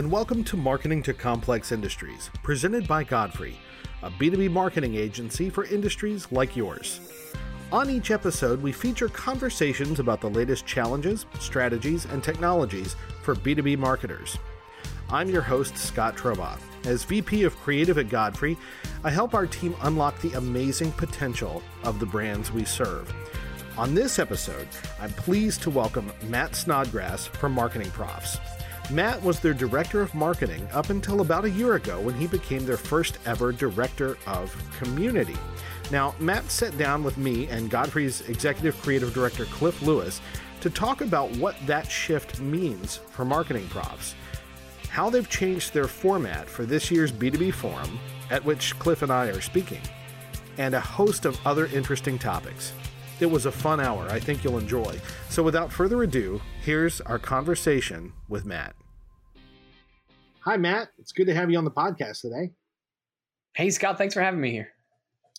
and 0.00 0.10
welcome 0.10 0.42
to 0.42 0.56
Marketing 0.56 1.02
to 1.02 1.12
Complex 1.12 1.72
Industries, 1.72 2.30
presented 2.42 2.88
by 2.88 3.04
Godfrey, 3.04 3.58
a 4.02 4.08
B2B 4.08 4.50
marketing 4.50 4.94
agency 4.94 5.50
for 5.50 5.66
industries 5.66 6.26
like 6.32 6.56
yours. 6.56 7.00
On 7.70 7.90
each 7.90 8.10
episode, 8.10 8.62
we 8.62 8.72
feature 8.72 9.10
conversations 9.10 10.00
about 10.00 10.22
the 10.22 10.30
latest 10.30 10.64
challenges, 10.64 11.26
strategies, 11.38 12.06
and 12.06 12.24
technologies 12.24 12.96
for 13.22 13.34
B2B 13.34 13.76
marketers. 13.76 14.38
I'm 15.10 15.28
your 15.28 15.42
host, 15.42 15.76
Scott 15.76 16.16
Trobaugh. 16.16 16.58
As 16.86 17.04
VP 17.04 17.42
of 17.42 17.58
Creative 17.58 17.98
at 17.98 18.08
Godfrey, 18.08 18.56
I 19.04 19.10
help 19.10 19.34
our 19.34 19.46
team 19.46 19.76
unlock 19.82 20.18
the 20.22 20.32
amazing 20.32 20.92
potential 20.92 21.62
of 21.84 22.00
the 22.00 22.06
brands 22.06 22.50
we 22.50 22.64
serve. 22.64 23.12
On 23.76 23.94
this 23.94 24.18
episode, 24.18 24.68
I'm 24.98 25.10
pleased 25.10 25.60
to 25.64 25.70
welcome 25.70 26.10
Matt 26.30 26.56
Snodgrass 26.56 27.26
from 27.26 27.52
Marketing 27.52 27.90
Profs. 27.90 28.38
Matt 28.90 29.22
was 29.22 29.38
their 29.40 29.54
director 29.54 30.00
of 30.00 30.14
marketing 30.14 30.66
up 30.72 30.90
until 30.90 31.20
about 31.20 31.44
a 31.44 31.50
year 31.50 31.74
ago 31.74 32.00
when 32.00 32.14
he 32.14 32.26
became 32.26 32.66
their 32.66 32.76
first 32.76 33.18
ever 33.26 33.52
director 33.52 34.18
of 34.26 34.54
community. 34.78 35.36
Now, 35.90 36.14
Matt 36.18 36.50
sat 36.50 36.76
down 36.76 37.04
with 37.04 37.18
me 37.18 37.46
and 37.48 37.70
Godfrey's 37.70 38.22
executive 38.28 38.80
creative 38.82 39.14
director, 39.14 39.44
Cliff 39.46 39.82
Lewis, 39.82 40.20
to 40.60 40.70
talk 40.70 41.00
about 41.00 41.30
what 41.36 41.56
that 41.66 41.90
shift 41.90 42.40
means 42.40 42.96
for 43.10 43.24
marketing 43.24 43.66
profs, 43.68 44.14
how 44.88 45.08
they've 45.08 45.28
changed 45.28 45.72
their 45.72 45.86
format 45.86 46.48
for 46.48 46.64
this 46.64 46.90
year's 46.90 47.12
B2B 47.12 47.54
forum, 47.54 47.98
at 48.30 48.44
which 48.44 48.78
Cliff 48.78 49.02
and 49.02 49.12
I 49.12 49.26
are 49.28 49.40
speaking, 49.40 49.80
and 50.58 50.74
a 50.74 50.80
host 50.80 51.24
of 51.24 51.38
other 51.46 51.66
interesting 51.66 52.18
topics. 52.18 52.72
It 53.20 53.30
was 53.30 53.44
a 53.44 53.52
fun 53.52 53.80
hour. 53.80 54.08
I 54.08 54.18
think 54.18 54.42
you'll 54.42 54.58
enjoy. 54.58 54.98
So, 55.28 55.42
without 55.42 55.70
further 55.70 56.02
ado, 56.02 56.40
here's 56.62 57.02
our 57.02 57.18
conversation 57.18 58.14
with 58.28 58.46
Matt. 58.46 58.74
Hi, 60.40 60.56
Matt. 60.56 60.88
It's 60.98 61.12
good 61.12 61.26
to 61.26 61.34
have 61.34 61.50
you 61.50 61.58
on 61.58 61.64
the 61.64 61.70
podcast 61.70 62.22
today. 62.22 62.52
Hey, 63.54 63.68
Scott. 63.68 63.98
Thanks 63.98 64.14
for 64.14 64.22
having 64.22 64.40
me 64.40 64.52
here. 64.52 64.68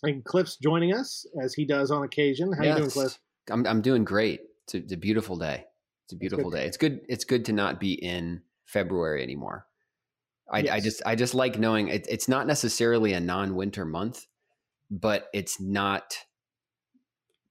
And 0.03 0.23
Cliff's 0.23 0.57
joining 0.57 0.93
us 0.93 1.25
as 1.41 1.55
he 1.55 1.65
does 1.65 1.89
on 1.89 2.03
occasion. 2.03 2.53
How 2.53 2.63
yes. 2.63 2.73
you 2.73 2.79
doing, 2.81 2.91
Cliff? 2.91 3.19
I'm 3.49 3.65
I'm 3.65 3.81
doing 3.81 4.03
great. 4.03 4.41
It's 4.65 4.75
a, 4.75 4.77
it's 4.77 4.93
a 4.93 4.97
beautiful 4.97 5.37
day. 5.37 5.65
It's 6.05 6.13
a 6.13 6.17
beautiful 6.17 6.51
day. 6.51 6.65
It's 6.65 6.77
good. 6.77 7.01
It's 7.09 7.23
good 7.23 7.45
to 7.45 7.53
not 7.53 7.79
be 7.79 7.93
in 7.93 8.41
February 8.65 9.23
anymore. 9.23 9.65
I, 10.51 10.59
yes. 10.59 10.71
I 10.71 10.79
just 10.81 11.01
I 11.05 11.15
just 11.15 11.33
like 11.33 11.57
knowing 11.57 11.87
it, 11.87 12.05
it's 12.09 12.27
not 12.27 12.45
necessarily 12.45 13.13
a 13.13 13.19
non-winter 13.19 13.85
month, 13.85 14.27
but 14.91 15.29
it's 15.33 15.59
not 15.59 16.15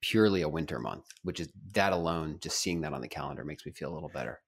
purely 0.01 0.43
a 0.43 0.49
winter 0.49 0.79
month, 0.79 1.05
which 1.23 1.41
is 1.41 1.49
that 1.75 1.93
alone, 1.93 2.39
just 2.41 2.59
seeing 2.59 2.81
that 2.81 2.93
on 2.93 3.01
the 3.01 3.09
calendar 3.09 3.45
makes 3.45 3.67
me 3.67 3.73
feel 3.73 3.93
a 3.93 3.95
little 3.95 4.11
better. 4.13 4.41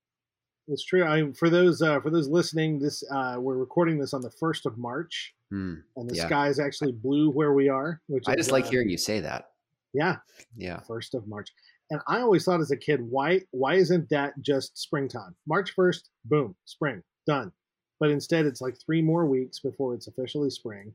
It's 0.69 0.85
true. 0.85 1.05
I, 1.05 1.33
for 1.33 1.51
those 1.51 1.83
uh, 1.83 2.01
for 2.01 2.11
those 2.11 2.29
listening, 2.29 2.79
this 2.79 3.03
uh, 3.11 3.37
we're 3.39 3.57
recording 3.57 3.99
this 3.99 4.15
on 4.15 4.23
the 4.23 4.31
first 4.31 4.65
of 4.65 4.79
March, 4.79 5.35
mm, 5.53 5.83
and 5.97 6.09
the 6.09 6.15
yeah. 6.15 6.27
sky 6.27 6.49
is 6.49 6.61
actually 6.61 6.93
blue 6.93 7.31
where 7.31 7.53
we 7.53 7.69
are. 7.69 8.01
Which 8.07 8.25
I 8.29 8.33
is, 8.33 8.37
just 8.37 8.53
like 8.53 8.67
uh, 8.67 8.71
hearing 8.71 8.89
you 8.89 8.97
say 8.97 9.21
that. 9.21 9.51
Yeah, 9.93 10.17
yeah. 10.57 10.81
First 10.81 11.15
of 11.15 11.27
March, 11.27 11.51
and 11.91 12.01
I 12.07 12.21
always 12.21 12.45
thought 12.45 12.61
as 12.61 12.71
a 12.71 12.77
kid, 12.77 13.01
why 13.03 13.41
why 13.51 13.75
isn't 13.75 14.09
that 14.11 14.41
just 14.41 14.79
springtime? 14.79 15.35
March 15.49 15.73
first, 15.73 16.11
boom, 16.25 16.55
spring, 16.65 17.03
done. 17.27 17.51
But 17.99 18.11
instead, 18.11 18.47
it's 18.47 18.61
like 18.61 18.77
three 18.79 19.03
more 19.03 19.27
weeks 19.27 19.59
before 19.59 19.95
it's 19.95 20.07
officially 20.07 20.51
spring. 20.51 20.95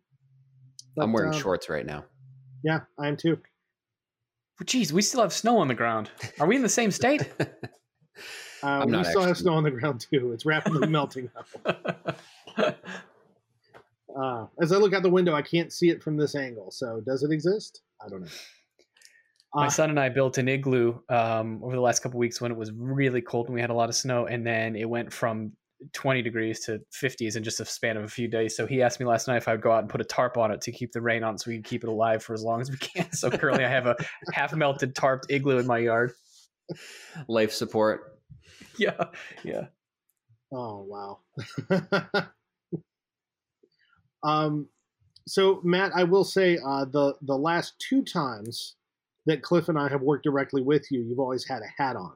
But, 0.96 1.04
I'm 1.04 1.14
wearing 1.14 1.34
um, 1.34 1.40
shorts 1.40 1.70
right 1.70 1.86
now. 1.86 2.06
Yeah, 2.64 2.80
I 2.98 3.10
am 3.10 3.18
too. 3.18 3.38
Geez, 4.66 4.92
we 4.92 5.02
still 5.02 5.22
have 5.22 5.34
snow 5.34 5.58
on 5.58 5.68
the 5.68 5.76
ground. 5.76 6.10
Are 6.40 6.48
we 6.48 6.56
in 6.56 6.62
the 6.62 6.70
same 6.70 6.92
state? 6.92 7.30
Uh, 8.64 8.84
we 8.88 8.92
still 8.92 9.06
actually. 9.06 9.26
have 9.26 9.38
snow 9.38 9.54
on 9.54 9.64
the 9.64 9.70
ground 9.70 10.04
too. 10.12 10.32
It's 10.34 10.44
rapidly 10.44 10.88
melting 10.88 11.30
Uh, 14.20 14.48
as 14.60 14.72
I 14.72 14.78
look 14.78 14.94
out 14.94 15.04
the 15.04 15.10
window, 15.12 15.36
I 15.36 15.44
can't 15.44 15.72
see 15.72 15.90
it 15.90 16.02
from 16.02 16.18
this 16.18 16.34
angle. 16.34 16.72
So, 16.72 17.02
does 17.06 17.22
it 17.22 17.32
exist? 17.32 17.82
I 18.04 18.10
don't 18.10 18.22
know. 18.22 18.28
My 19.54 19.68
uh, 19.68 19.70
son 19.70 19.92
and 19.92 20.00
I 20.00 20.10
built 20.10 20.40
an 20.40 20.48
igloo 20.48 21.00
um, 21.10 21.64
over 21.64 21.76
the 21.76 21.82
last 21.82 22.00
couple 22.02 22.20
weeks 22.20 22.42
when 22.42 22.52
it 22.52 22.58
was 22.58 22.72
really 22.72 23.22
cold 23.22 23.46
and 23.46 23.54
we 23.54 23.62
had 23.62 23.70
a 23.70 23.76
lot 23.76 23.90
of 23.90 23.96
snow, 23.96 24.26
and 24.26 24.44
then 24.44 24.76
it 24.76 24.90
went 24.90 25.14
from 25.14 25.52
20 25.94 26.22
degrees 26.22 26.62
to 26.62 26.82
50s 26.92 27.36
in 27.36 27.44
just 27.44 27.60
a 27.60 27.66
span 27.66 27.98
of 27.98 28.04
a 28.04 28.08
few 28.08 28.28
days. 28.28 28.56
So 28.56 28.66
he 28.66 28.82
asked 28.82 29.00
me 29.00 29.06
last 29.06 29.28
night 29.28 29.38
if 29.38 29.48
I 29.48 29.52
would 29.52 29.62
go 29.62 29.72
out 29.72 29.82
and 29.82 29.90
put 29.90 30.02
a 30.02 30.06
tarp 30.06 30.38
on 30.38 30.52
it 30.52 30.62
to 30.62 30.72
keep 30.72 30.92
the 30.92 31.02
rain 31.02 31.24
on, 31.24 31.38
so 31.38 31.50
we 31.50 31.56
can 31.56 31.64
keep 31.64 31.84
it 31.84 31.90
alive 31.90 32.24
for 32.24 32.34
as 32.34 32.44
long 32.44 32.62
as 32.62 32.72
we 32.72 32.78
can. 32.78 33.12
So 33.12 33.30
currently, 33.30 33.66
I 33.66 33.70
have 33.70 33.86
a 33.86 33.96
half 34.34 34.54
melted 34.54 34.96
tarped 34.96 35.26
igloo 35.30 35.58
in 35.58 35.68
my 35.68 35.78
yard. 35.78 36.14
Life 37.28 37.52
support. 37.52 38.20
yeah, 38.78 39.06
yeah. 39.44 39.68
Oh 40.52 40.86
wow. 40.88 41.20
um, 44.24 44.68
so 45.28 45.62
Matt, 45.64 45.92
I 45.94 46.04
will 46.04 46.24
say 46.24 46.58
uh, 46.66 46.86
the 46.86 47.16
the 47.22 47.38
last 47.38 47.76
two 47.80 48.04
times 48.04 48.76
that 49.26 49.44
Cliff 49.44 49.70
and 49.70 49.78
I 49.78 49.90
have 49.90 50.02
worked 50.02 50.24
directly 50.24 50.62
with 50.62 50.90
you, 50.90 51.02
you've 51.02 51.20
always 51.20 51.46
had 51.48 51.62
a 51.62 51.82
hat 51.82 51.96
on. 51.96 52.14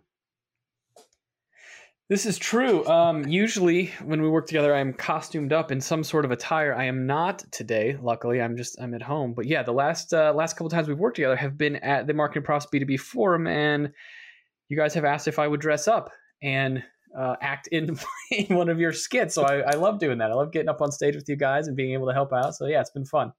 This 2.12 2.26
is 2.26 2.38
true. 2.38 2.86
Um, 2.88 3.26
usually, 3.26 3.86
when 4.04 4.22
we 4.22 4.28
work 4.28 4.46
together, 4.46 4.76
I'm 4.76 4.92
costumed 4.92 5.54
up 5.54 5.72
in 5.72 5.80
some 5.80 6.04
sort 6.04 6.26
of 6.26 6.32
attire. 6.32 6.76
I 6.76 6.84
am 6.84 7.08
not 7.08 7.46
today. 7.54 7.98
Luckily, 8.02 8.42
I'm 8.42 8.58
just 8.58 8.78
I'm 8.82 8.94
at 8.94 9.02
home. 9.02 9.34
But 9.34 9.46
yeah, 9.46 9.64
the 9.64 9.72
last 9.72 10.14
uh, 10.14 10.34
last 10.34 10.58
couple 10.58 10.70
times 10.70 10.90
we've 10.90 11.00
worked 11.00 11.16
together 11.16 11.38
have 11.38 11.58
been 11.58 11.78
at 11.78 12.08
the 12.08 12.14
Marketing 12.14 12.44
Profs 12.44 12.66
B2B 12.66 13.00
forum, 13.00 13.48
and 13.48 13.94
you 14.68 14.76
guys 14.76 14.94
have 14.94 15.06
asked 15.06 15.30
if 15.30 15.40
I 15.40 15.48
would 15.48 15.62
dress 15.62 15.88
up 15.88 16.12
and 16.44 16.84
uh, 17.18 17.38
act 17.40 17.68
in, 17.68 17.98
in 18.32 18.58
one 18.58 18.68
of 18.68 18.78
your 18.78 18.92
skits. 18.92 19.34
So 19.34 19.44
I, 19.44 19.60
I, 19.60 19.76
love 19.76 19.98
doing 19.98 20.18
that. 20.18 20.32
I 20.32 20.34
love 20.34 20.52
getting 20.52 20.68
up 20.68 20.82
on 20.82 20.92
stage 20.92 21.16
with 21.16 21.30
you 21.30 21.38
guys 21.38 21.68
and 21.68 21.78
being 21.78 21.94
able 21.94 22.08
to 22.08 22.14
help 22.14 22.34
out. 22.34 22.56
So 22.56 22.66
yeah, 22.66 22.82
it's 22.82 22.90
been 22.90 23.06
fun. 23.06 23.32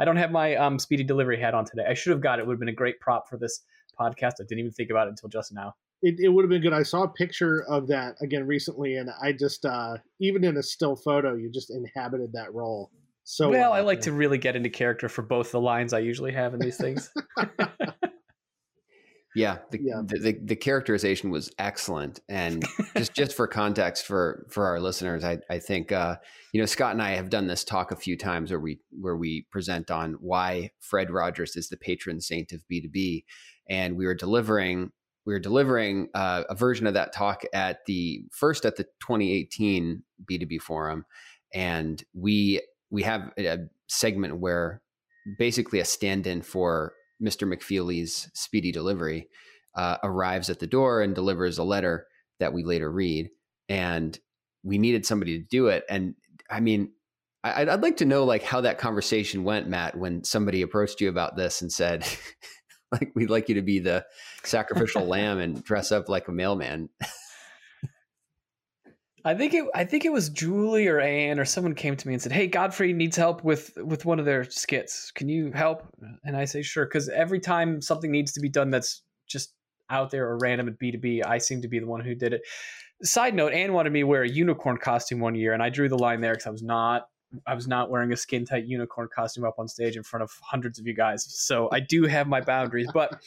I 0.00 0.04
don't 0.04 0.16
have 0.16 0.32
my 0.32 0.56
um, 0.56 0.80
speedy 0.80 1.04
delivery 1.04 1.40
hat 1.40 1.54
on 1.54 1.66
today. 1.66 1.84
I 1.88 1.94
should 1.94 2.10
have 2.10 2.20
got 2.20 2.40
it 2.40 2.46
would 2.48 2.54
have 2.54 2.60
been 2.60 2.68
a 2.68 2.72
great 2.72 2.98
prop 2.98 3.28
for 3.28 3.36
this 3.36 3.60
podcast. 3.96 4.32
I 4.40 4.44
didn't 4.48 4.58
even 4.58 4.72
think 4.72 4.90
about 4.90 5.06
it 5.06 5.10
until 5.10 5.28
just 5.28 5.52
now. 5.54 5.76
It, 6.02 6.16
it 6.18 6.28
would 6.28 6.44
have 6.44 6.50
been 6.50 6.62
good. 6.62 6.72
I 6.72 6.84
saw 6.84 7.02
a 7.02 7.08
picture 7.08 7.64
of 7.68 7.88
that 7.88 8.14
again 8.22 8.46
recently, 8.46 8.96
and 8.96 9.10
I 9.22 9.32
just 9.32 9.64
uh, 9.64 9.96
even 10.20 10.44
in 10.44 10.56
a 10.56 10.62
still 10.62 10.96
photo, 10.96 11.34
you 11.34 11.50
just 11.52 11.70
inhabited 11.70 12.32
that 12.34 12.54
role. 12.54 12.90
So 13.24 13.50
well, 13.50 13.72
I 13.72 13.80
like 13.80 14.00
to 14.02 14.12
really 14.12 14.38
get 14.38 14.56
into 14.56 14.70
character 14.70 15.08
for 15.08 15.22
both 15.22 15.52
the 15.52 15.60
lines 15.60 15.92
I 15.92 15.98
usually 15.98 16.32
have 16.32 16.54
in 16.54 16.60
these 16.60 16.78
things. 16.78 17.10
Yeah, 19.38 19.58
the, 19.70 19.78
yeah. 19.80 20.02
The, 20.04 20.18
the, 20.18 20.38
the 20.46 20.56
characterization 20.56 21.30
was 21.30 21.52
excellent, 21.60 22.18
and 22.28 22.64
just 22.96 23.14
just 23.14 23.36
for 23.36 23.46
context 23.46 24.04
for 24.04 24.46
for 24.48 24.66
our 24.66 24.80
listeners, 24.80 25.22
I 25.22 25.38
I 25.48 25.60
think 25.60 25.92
uh, 25.92 26.16
you 26.52 26.60
know 26.60 26.66
Scott 26.66 26.92
and 26.92 27.02
I 27.02 27.10
have 27.10 27.30
done 27.30 27.46
this 27.46 27.62
talk 27.62 27.92
a 27.92 27.96
few 27.96 28.16
times 28.16 28.50
where 28.50 28.58
we 28.58 28.80
where 28.90 29.16
we 29.16 29.46
present 29.52 29.92
on 29.92 30.14
why 30.14 30.72
Fred 30.80 31.10
Rogers 31.10 31.54
is 31.54 31.68
the 31.68 31.76
patron 31.76 32.20
saint 32.20 32.50
of 32.50 32.66
B 32.68 32.80
two 32.80 32.88
B, 32.88 33.24
and 33.68 33.96
we 33.96 34.06
were 34.06 34.14
delivering 34.14 34.90
we 35.28 35.34
were 35.34 35.38
delivering 35.38 36.08
uh, 36.14 36.44
a 36.48 36.54
version 36.54 36.86
of 36.86 36.94
that 36.94 37.12
talk 37.12 37.42
at 37.52 37.84
the 37.84 38.22
first 38.32 38.64
at 38.64 38.76
the 38.76 38.84
2018 39.00 40.02
B2B 40.24 40.58
forum, 40.58 41.04
and 41.52 42.02
we 42.14 42.62
we 42.88 43.02
have 43.02 43.30
a 43.38 43.58
segment 43.88 44.38
where 44.38 44.80
basically 45.38 45.80
a 45.80 45.84
stand-in 45.84 46.40
for 46.40 46.94
Mr. 47.22 47.46
McFeely's 47.46 48.30
speedy 48.32 48.72
delivery, 48.72 49.28
uh, 49.74 49.98
arrives 50.02 50.48
at 50.48 50.60
the 50.60 50.66
door 50.66 51.02
and 51.02 51.14
delivers 51.14 51.58
a 51.58 51.62
letter 51.62 52.06
that 52.40 52.54
we 52.54 52.64
later 52.64 52.90
read. 52.90 53.28
And 53.68 54.18
we 54.62 54.78
needed 54.78 55.04
somebody 55.04 55.38
to 55.38 55.44
do 55.44 55.66
it. 55.66 55.84
And 55.90 56.14
I 56.48 56.60
mean, 56.60 56.92
I'd, 57.44 57.68
I'd 57.68 57.82
like 57.82 57.98
to 57.98 58.06
know 58.06 58.24
like 58.24 58.44
how 58.44 58.62
that 58.62 58.78
conversation 58.78 59.44
went, 59.44 59.68
Matt, 59.68 59.94
when 59.94 60.24
somebody 60.24 60.62
approached 60.62 61.02
you 61.02 61.10
about 61.10 61.36
this 61.36 61.60
and 61.60 61.70
said, 61.70 62.06
like, 62.92 63.12
we'd 63.14 63.30
like 63.30 63.48
you 63.48 63.54
to 63.56 63.62
be 63.62 63.78
the 63.78 64.04
sacrificial 64.44 65.04
lamb 65.06 65.38
and 65.38 65.62
dress 65.62 65.92
up 65.92 66.08
like 66.08 66.28
a 66.28 66.32
mailman. 66.32 66.88
I 69.24 69.34
think 69.34 69.52
it. 69.52 69.64
I 69.74 69.84
think 69.84 70.04
it 70.04 70.12
was 70.12 70.28
Julie 70.30 70.86
or 70.86 71.00
Anne 71.00 71.40
or 71.40 71.44
someone 71.44 71.74
came 71.74 71.96
to 71.96 72.08
me 72.08 72.14
and 72.14 72.22
said, 72.22 72.32
"Hey, 72.32 72.46
Godfrey 72.46 72.92
needs 72.92 73.16
help 73.16 73.42
with 73.42 73.76
with 73.76 74.04
one 74.04 74.18
of 74.18 74.24
their 74.24 74.44
skits. 74.44 75.10
Can 75.10 75.28
you 75.28 75.50
help?" 75.52 75.82
And 76.24 76.36
I 76.36 76.44
say, 76.44 76.62
"Sure," 76.62 76.86
because 76.86 77.08
every 77.08 77.40
time 77.40 77.82
something 77.82 78.10
needs 78.10 78.32
to 78.32 78.40
be 78.40 78.48
done 78.48 78.70
that's 78.70 79.02
just 79.26 79.54
out 79.90 80.10
there 80.10 80.28
or 80.28 80.38
random 80.38 80.68
at 80.68 80.78
B 80.78 80.92
two 80.92 80.98
B, 80.98 81.22
I 81.22 81.38
seem 81.38 81.62
to 81.62 81.68
be 81.68 81.78
the 81.80 81.86
one 81.86 82.00
who 82.00 82.14
did 82.14 82.32
it. 82.32 82.42
Side 83.02 83.34
note: 83.34 83.52
Anne 83.52 83.72
wanted 83.72 83.92
me 83.92 84.00
to 84.00 84.06
wear 84.06 84.22
a 84.22 84.28
unicorn 84.28 84.78
costume 84.78 85.20
one 85.20 85.34
year, 85.34 85.52
and 85.52 85.62
I 85.62 85.68
drew 85.68 85.88
the 85.88 85.98
line 85.98 86.20
there 86.20 86.32
because 86.32 86.46
I 86.46 86.50
was 86.50 86.62
not. 86.62 87.08
I 87.46 87.54
was 87.54 87.68
not 87.68 87.90
wearing 87.90 88.12
a 88.12 88.16
skin 88.16 88.44
tight 88.44 88.66
unicorn 88.66 89.08
costume 89.14 89.44
up 89.44 89.58
on 89.58 89.68
stage 89.68 89.96
in 89.96 90.02
front 90.02 90.22
of 90.22 90.32
hundreds 90.42 90.78
of 90.78 90.86
you 90.86 90.94
guys. 90.94 91.26
So 91.28 91.68
I 91.70 91.80
do 91.80 92.04
have 92.04 92.26
my 92.26 92.40
boundaries, 92.40 92.88
but 92.92 93.20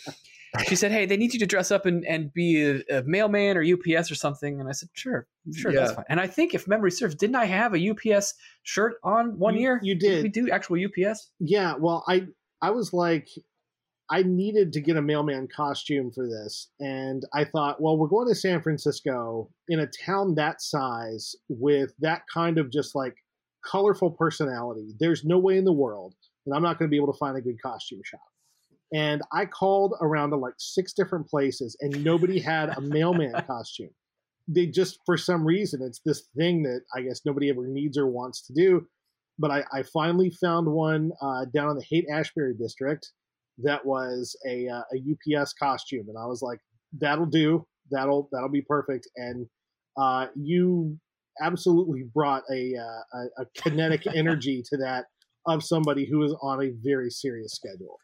she 0.68 0.75
said, 0.75 0.92
"Hey, 0.92 1.06
they 1.06 1.18
need 1.18 1.33
you 1.33 1.39
to 1.39 1.45
dress 1.45 1.71
up 1.71 1.86
and, 1.86 2.06
and 2.06 2.33
be 2.33 2.62
a, 2.62 3.00
a 3.00 3.03
mailman 3.03 3.57
or 3.57 3.63
UPS 3.63 4.12
or 4.12 4.15
something." 4.15 4.59
And 4.59 4.68
I 4.68 4.74
said, 4.74 4.89
"Sure, 4.94 5.27
sure, 5.53 5.71
yeah. 5.71 5.81
that's 5.81 5.94
fine." 5.94 6.06
And 6.09 6.19
I 6.19 6.27
think, 6.27 6.53
if 6.53 6.68
memory 6.68 6.92
serves, 6.92 7.15
didn't 7.15 7.36
I 7.36 7.45
have 7.45 7.74
a 7.74 7.89
UPS 7.89 8.33
shirt 8.63 8.95
on 9.03 9.39
one 9.39 9.56
you, 9.56 9.62
year? 9.62 9.80
You 9.81 9.95
did. 9.95 10.15
did. 10.15 10.24
we 10.24 10.30
do 10.30 10.50
actual 10.51 10.77
UPS? 10.83 11.30
Yeah. 11.39 11.75
Well, 11.80 12.03
I 12.07 12.27
I 12.62 12.71
was 12.71 12.92
like, 12.92 13.30
I 14.09 14.24
needed 14.24 14.74
to 14.74 14.81
get 14.81 14.98
a 14.98 15.01
mailman 15.01 15.48
costume 15.48 16.12
for 16.12 16.27
this, 16.27 16.69
and 16.80 17.24
I 17.33 17.45
thought, 17.45 17.81
well, 17.81 17.98
we're 17.98 18.07
going 18.07 18.27
to 18.27 18.36
San 18.36 18.62
Francisco 18.62 19.50
in 19.69 19.80
a 19.80 19.88
town 19.88 20.36
that 20.36 20.62
size 20.62 21.36
with 21.50 21.94
that 22.00 22.24
kind 22.33 22.57
of 22.57 22.71
just 22.71 22.94
like 22.94 23.15
colorful 23.66 24.12
personality. 24.12 24.94
There's 25.00 25.24
no 25.24 25.38
way 25.38 25.58
in 25.58 25.66
the 25.66 25.72
world 25.72 26.16
that 26.46 26.56
I'm 26.56 26.63
not 26.63 26.80
going 26.80 26.90
to 26.90 26.92
be 26.92 26.98
able 26.98 27.12
to 27.13 27.18
find 27.18 27.38
a 27.38 27.42
good 27.42 27.62
costume 27.62 28.02
shop. 28.04 28.22
And 28.94 29.22
I 29.31 29.46
called 29.46 29.96
around 30.02 30.31
to 30.31 30.36
like 30.36 30.56
six 30.58 30.94
different 30.94 31.28
places, 31.28 31.78
and 31.80 32.04
nobody 32.04 32.40
had 32.40 32.69
a 32.69 32.81
mailman 32.81 33.34
costume. 33.48 33.92
They 34.48 34.66
just, 34.66 35.00
for 35.06 35.18
some 35.18 35.46
reason, 35.46 35.81
it's 35.81 36.02
this 36.06 36.28
thing 36.36 36.63
that 36.63 36.81
I 36.96 37.02
guess 37.02 37.22
nobody 37.25 37.50
ever 37.50 37.68
needs 37.68 37.98
or 37.98 38.08
wants 38.08 38.46
to 38.48 38.54
do. 38.54 38.86
But 39.40 39.52
I, 39.52 39.63
I 39.72 39.84
finally 39.84 40.30
found 40.42 40.68
one 40.68 41.12
uh, 41.22 41.46
down 41.54 41.69
in 41.69 41.78
the 41.78 41.86
Haight 41.90 42.06
Ashbury 42.12 42.54
district 42.54 43.12
that 43.63 43.86
was 43.86 44.36
a, 44.48 44.68
uh, 44.68 44.81
a 44.94 45.38
UPS 45.40 45.54
costume, 45.54 46.08
and 46.10 46.18
I 46.18 46.25
was 46.25 46.42
like, 46.42 46.60
"That'll 47.00 47.25
do. 47.25 47.66
That'll 47.92 48.28
that'll 48.31 48.50
be 48.50 48.62
perfect." 48.62 49.08
And 49.16 49.48
uh, 49.98 50.28
you 50.36 50.98
absolutely 51.42 52.04
brought 52.13 52.44
a, 52.51 52.74
uh, 52.75 53.19
a, 53.19 53.44
a 53.44 53.45
kinetic 53.56 54.07
energy 54.13 54.63
to 54.69 54.78
that 54.78 55.06
of 55.45 55.63
somebody 55.63 56.06
who 56.06 56.24
is 56.24 56.36
on 56.42 56.63
a 56.63 56.72
very 56.83 57.10
serious 57.10 57.54
schedule, 57.54 57.98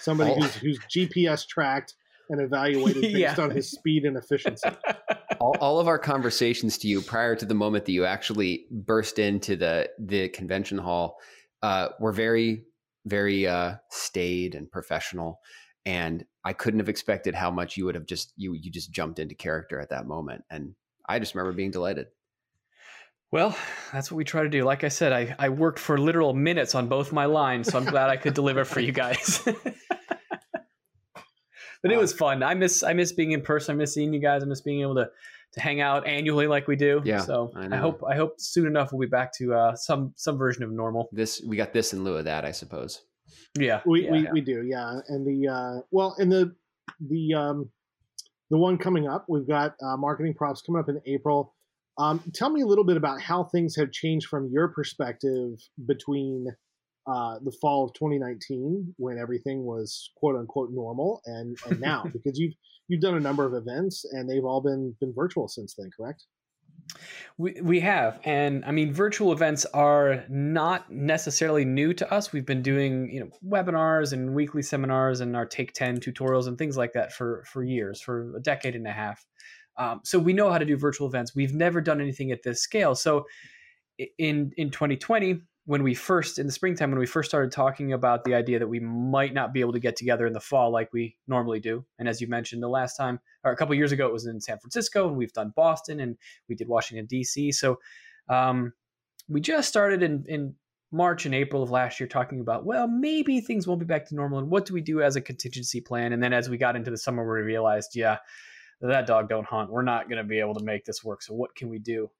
somebody 0.00 0.30
oh. 0.30 0.40
who's 0.40 0.54
who's 0.56 0.78
GPS 0.94 1.46
tracked 1.46 1.94
and 2.30 2.40
evaluated 2.40 3.02
based 3.12 3.16
yeah. 3.16 3.34
on 3.38 3.50
his 3.50 3.70
speed 3.70 4.04
and 4.04 4.16
efficiency. 4.16 4.68
all, 5.40 5.56
all, 5.60 5.80
of 5.80 5.88
our 5.88 5.98
conversations 5.98 6.78
to 6.78 6.88
you 6.88 7.00
prior 7.00 7.34
to 7.36 7.46
the 7.46 7.54
moment 7.54 7.84
that 7.84 7.92
you 7.92 8.04
actually 8.04 8.66
burst 8.70 9.18
into 9.18 9.56
the 9.56 9.88
the 9.98 10.28
convention 10.30 10.78
hall 10.78 11.16
uh, 11.62 11.88
were 12.00 12.12
very 12.12 12.64
very 13.06 13.46
uh, 13.46 13.74
staid 13.90 14.54
and 14.54 14.70
professional 14.70 15.40
and 15.86 16.24
i 16.44 16.52
couldn't 16.52 16.80
have 16.80 16.88
expected 16.88 17.34
how 17.34 17.50
much 17.50 17.76
you 17.76 17.84
would 17.84 17.94
have 17.94 18.06
just 18.06 18.32
you 18.36 18.52
you 18.54 18.70
just 18.70 18.90
jumped 18.90 19.18
into 19.18 19.34
character 19.34 19.80
at 19.80 19.90
that 19.90 20.06
moment 20.06 20.42
and 20.50 20.74
i 21.08 21.18
just 21.18 21.34
remember 21.34 21.56
being 21.56 21.70
delighted 21.70 22.06
well, 23.30 23.56
that's 23.92 24.10
what 24.10 24.16
we 24.16 24.24
try 24.24 24.42
to 24.42 24.48
do. 24.48 24.64
Like 24.64 24.84
I 24.84 24.88
said, 24.88 25.12
I, 25.12 25.34
I 25.38 25.50
worked 25.50 25.78
for 25.78 25.98
literal 25.98 26.32
minutes 26.32 26.74
on 26.74 26.88
both 26.88 27.12
my 27.12 27.26
lines, 27.26 27.68
so 27.68 27.78
I'm 27.78 27.84
glad 27.84 28.08
I 28.08 28.16
could 28.16 28.34
deliver 28.34 28.64
for 28.64 28.80
you 28.80 28.92
guys. 28.92 29.42
but 31.82 31.92
it 31.92 31.98
was 31.98 32.12
fun. 32.12 32.42
I 32.42 32.54
miss 32.54 32.82
I 32.82 32.94
miss 32.94 33.12
being 33.12 33.32
in 33.32 33.42
person. 33.42 33.74
I 33.74 33.76
miss 33.76 33.94
seeing 33.94 34.14
you 34.14 34.20
guys. 34.20 34.42
I 34.42 34.46
miss 34.46 34.62
being 34.62 34.80
able 34.80 34.94
to 34.96 35.10
to 35.52 35.60
hang 35.60 35.80
out 35.80 36.06
annually 36.06 36.46
like 36.46 36.68
we 36.68 36.76
do. 36.76 37.02
Yeah. 37.04 37.20
So 37.20 37.52
I, 37.54 37.76
I 37.76 37.76
hope 37.76 38.02
I 38.08 38.16
hope 38.16 38.40
soon 38.40 38.66
enough 38.66 38.92
we'll 38.92 39.06
be 39.06 39.10
back 39.10 39.32
to 39.34 39.54
uh, 39.54 39.74
some 39.76 40.12
some 40.16 40.38
version 40.38 40.62
of 40.62 40.70
normal. 40.70 41.08
This 41.12 41.42
we 41.46 41.56
got 41.56 41.72
this 41.72 41.92
in 41.92 42.04
lieu 42.04 42.16
of 42.16 42.24
that, 42.24 42.44
I 42.44 42.52
suppose. 42.52 43.02
Yeah. 43.58 43.82
We 43.84 44.04
yeah, 44.04 44.10
we, 44.10 44.18
yeah. 44.20 44.32
we 44.32 44.40
do, 44.40 44.62
yeah. 44.64 45.00
And 45.08 45.26
the 45.26 45.48
uh 45.48 45.80
well 45.90 46.14
and 46.18 46.32
the 46.32 46.54
the 47.00 47.34
um 47.34 47.70
the 48.50 48.56
one 48.56 48.78
coming 48.78 49.06
up, 49.06 49.26
we've 49.28 49.46
got 49.46 49.76
uh, 49.82 49.96
marketing 49.98 50.32
profs 50.32 50.62
coming 50.62 50.80
up 50.80 50.88
in 50.88 51.00
April. 51.04 51.54
Um, 51.98 52.22
tell 52.32 52.50
me 52.50 52.62
a 52.62 52.66
little 52.66 52.84
bit 52.84 52.96
about 52.96 53.20
how 53.20 53.44
things 53.44 53.74
have 53.76 53.90
changed 53.90 54.28
from 54.28 54.48
your 54.52 54.68
perspective 54.68 55.58
between 55.86 56.46
uh, 57.08 57.38
the 57.42 57.52
fall 57.60 57.84
of 57.84 57.94
2019, 57.94 58.94
when 58.98 59.18
everything 59.18 59.64
was 59.64 60.10
quote 60.16 60.36
unquote 60.36 60.70
normal, 60.72 61.20
and, 61.26 61.56
and 61.68 61.80
now, 61.90 62.04
because 62.04 62.38
you've 62.38 62.54
you've 62.86 63.00
done 63.00 63.14
a 63.14 63.20
number 63.20 63.44
of 63.44 63.54
events 63.54 64.04
and 64.12 64.28
they've 64.28 64.44
all 64.44 64.60
been 64.60 64.94
been 65.00 65.12
virtual 65.14 65.48
since 65.48 65.74
then, 65.76 65.90
correct? 65.96 66.24
We, 67.36 67.60
we 67.62 67.80
have 67.80 68.18
and 68.24 68.64
i 68.64 68.72
mean 68.72 68.94
virtual 68.94 69.32
events 69.32 69.66
are 69.66 70.24
not 70.30 70.90
necessarily 70.90 71.64
new 71.66 71.92
to 71.92 72.12
us 72.12 72.32
we've 72.32 72.46
been 72.46 72.62
doing 72.62 73.10
you 73.10 73.20
know 73.20 73.30
webinars 73.46 74.14
and 74.14 74.34
weekly 74.34 74.62
seminars 74.62 75.20
and 75.20 75.36
our 75.36 75.44
take 75.44 75.74
10 75.74 76.00
tutorials 76.00 76.46
and 76.46 76.56
things 76.56 76.78
like 76.78 76.94
that 76.94 77.12
for 77.12 77.44
for 77.44 77.62
years 77.62 78.00
for 78.00 78.34
a 78.36 78.40
decade 78.40 78.74
and 78.74 78.86
a 78.86 78.92
half 78.92 79.24
um, 79.78 80.00
so 80.04 80.18
we 80.18 80.32
know 80.32 80.50
how 80.50 80.58
to 80.58 80.64
do 80.64 80.76
virtual 80.76 81.06
events. 81.06 81.34
We've 81.34 81.54
never 81.54 81.80
done 81.80 82.00
anything 82.00 82.32
at 82.32 82.42
this 82.42 82.60
scale. 82.60 82.94
So 82.94 83.26
in 84.18 84.52
in 84.56 84.70
2020, 84.70 85.40
when 85.66 85.82
we 85.82 85.94
first 85.94 86.38
in 86.38 86.46
the 86.46 86.52
springtime, 86.52 86.90
when 86.90 86.98
we 86.98 87.06
first 87.06 87.30
started 87.30 87.52
talking 87.52 87.92
about 87.92 88.24
the 88.24 88.34
idea 88.34 88.58
that 88.58 88.66
we 88.66 88.80
might 88.80 89.34
not 89.34 89.52
be 89.52 89.60
able 89.60 89.72
to 89.72 89.78
get 89.78 89.96
together 89.96 90.26
in 90.26 90.32
the 90.32 90.40
fall 90.40 90.72
like 90.72 90.92
we 90.92 91.16
normally 91.28 91.60
do, 91.60 91.84
and 91.98 92.08
as 92.08 92.20
you 92.20 92.26
mentioned, 92.26 92.62
the 92.62 92.68
last 92.68 92.96
time 92.96 93.20
or 93.44 93.52
a 93.52 93.56
couple 93.56 93.74
years 93.74 93.92
ago, 93.92 94.06
it 94.06 94.12
was 94.12 94.26
in 94.26 94.40
San 94.40 94.58
Francisco, 94.58 95.08
and 95.08 95.16
we've 95.16 95.32
done 95.32 95.52
Boston, 95.54 96.00
and 96.00 96.16
we 96.48 96.54
did 96.54 96.68
Washington 96.68 97.06
D.C. 97.06 97.52
So 97.52 97.78
um, 98.28 98.72
we 99.28 99.40
just 99.40 99.68
started 99.68 100.02
in 100.02 100.24
in 100.28 100.54
March 100.90 101.26
and 101.26 101.34
April 101.34 101.62
of 101.62 101.70
last 101.70 102.00
year 102.00 102.08
talking 102.08 102.40
about, 102.40 102.64
well, 102.64 102.88
maybe 102.88 103.40
things 103.40 103.66
won't 103.66 103.78
be 103.78 103.86
back 103.86 104.06
to 104.08 104.14
normal, 104.14 104.38
and 104.38 104.50
what 104.50 104.64
do 104.66 104.74
we 104.74 104.80
do 104.80 105.02
as 105.02 105.14
a 105.14 105.20
contingency 105.20 105.80
plan? 105.80 106.12
And 106.12 106.22
then 106.22 106.32
as 106.32 106.48
we 106.48 106.56
got 106.56 106.76
into 106.76 106.90
the 106.90 106.98
summer, 106.98 107.22
we 107.22 107.42
realized, 107.42 107.94
yeah, 107.94 108.18
that 108.80 109.06
dog 109.06 109.28
don't 109.28 109.46
hunt. 109.46 109.70
We're 109.70 109.82
not 109.82 110.08
going 110.08 110.18
to 110.18 110.28
be 110.28 110.40
able 110.40 110.54
to 110.54 110.64
make 110.64 110.84
this 110.84 111.02
work. 111.02 111.22
So 111.22 111.34
what 111.34 111.54
can 111.54 111.68
we 111.68 111.78
do? 111.78 112.10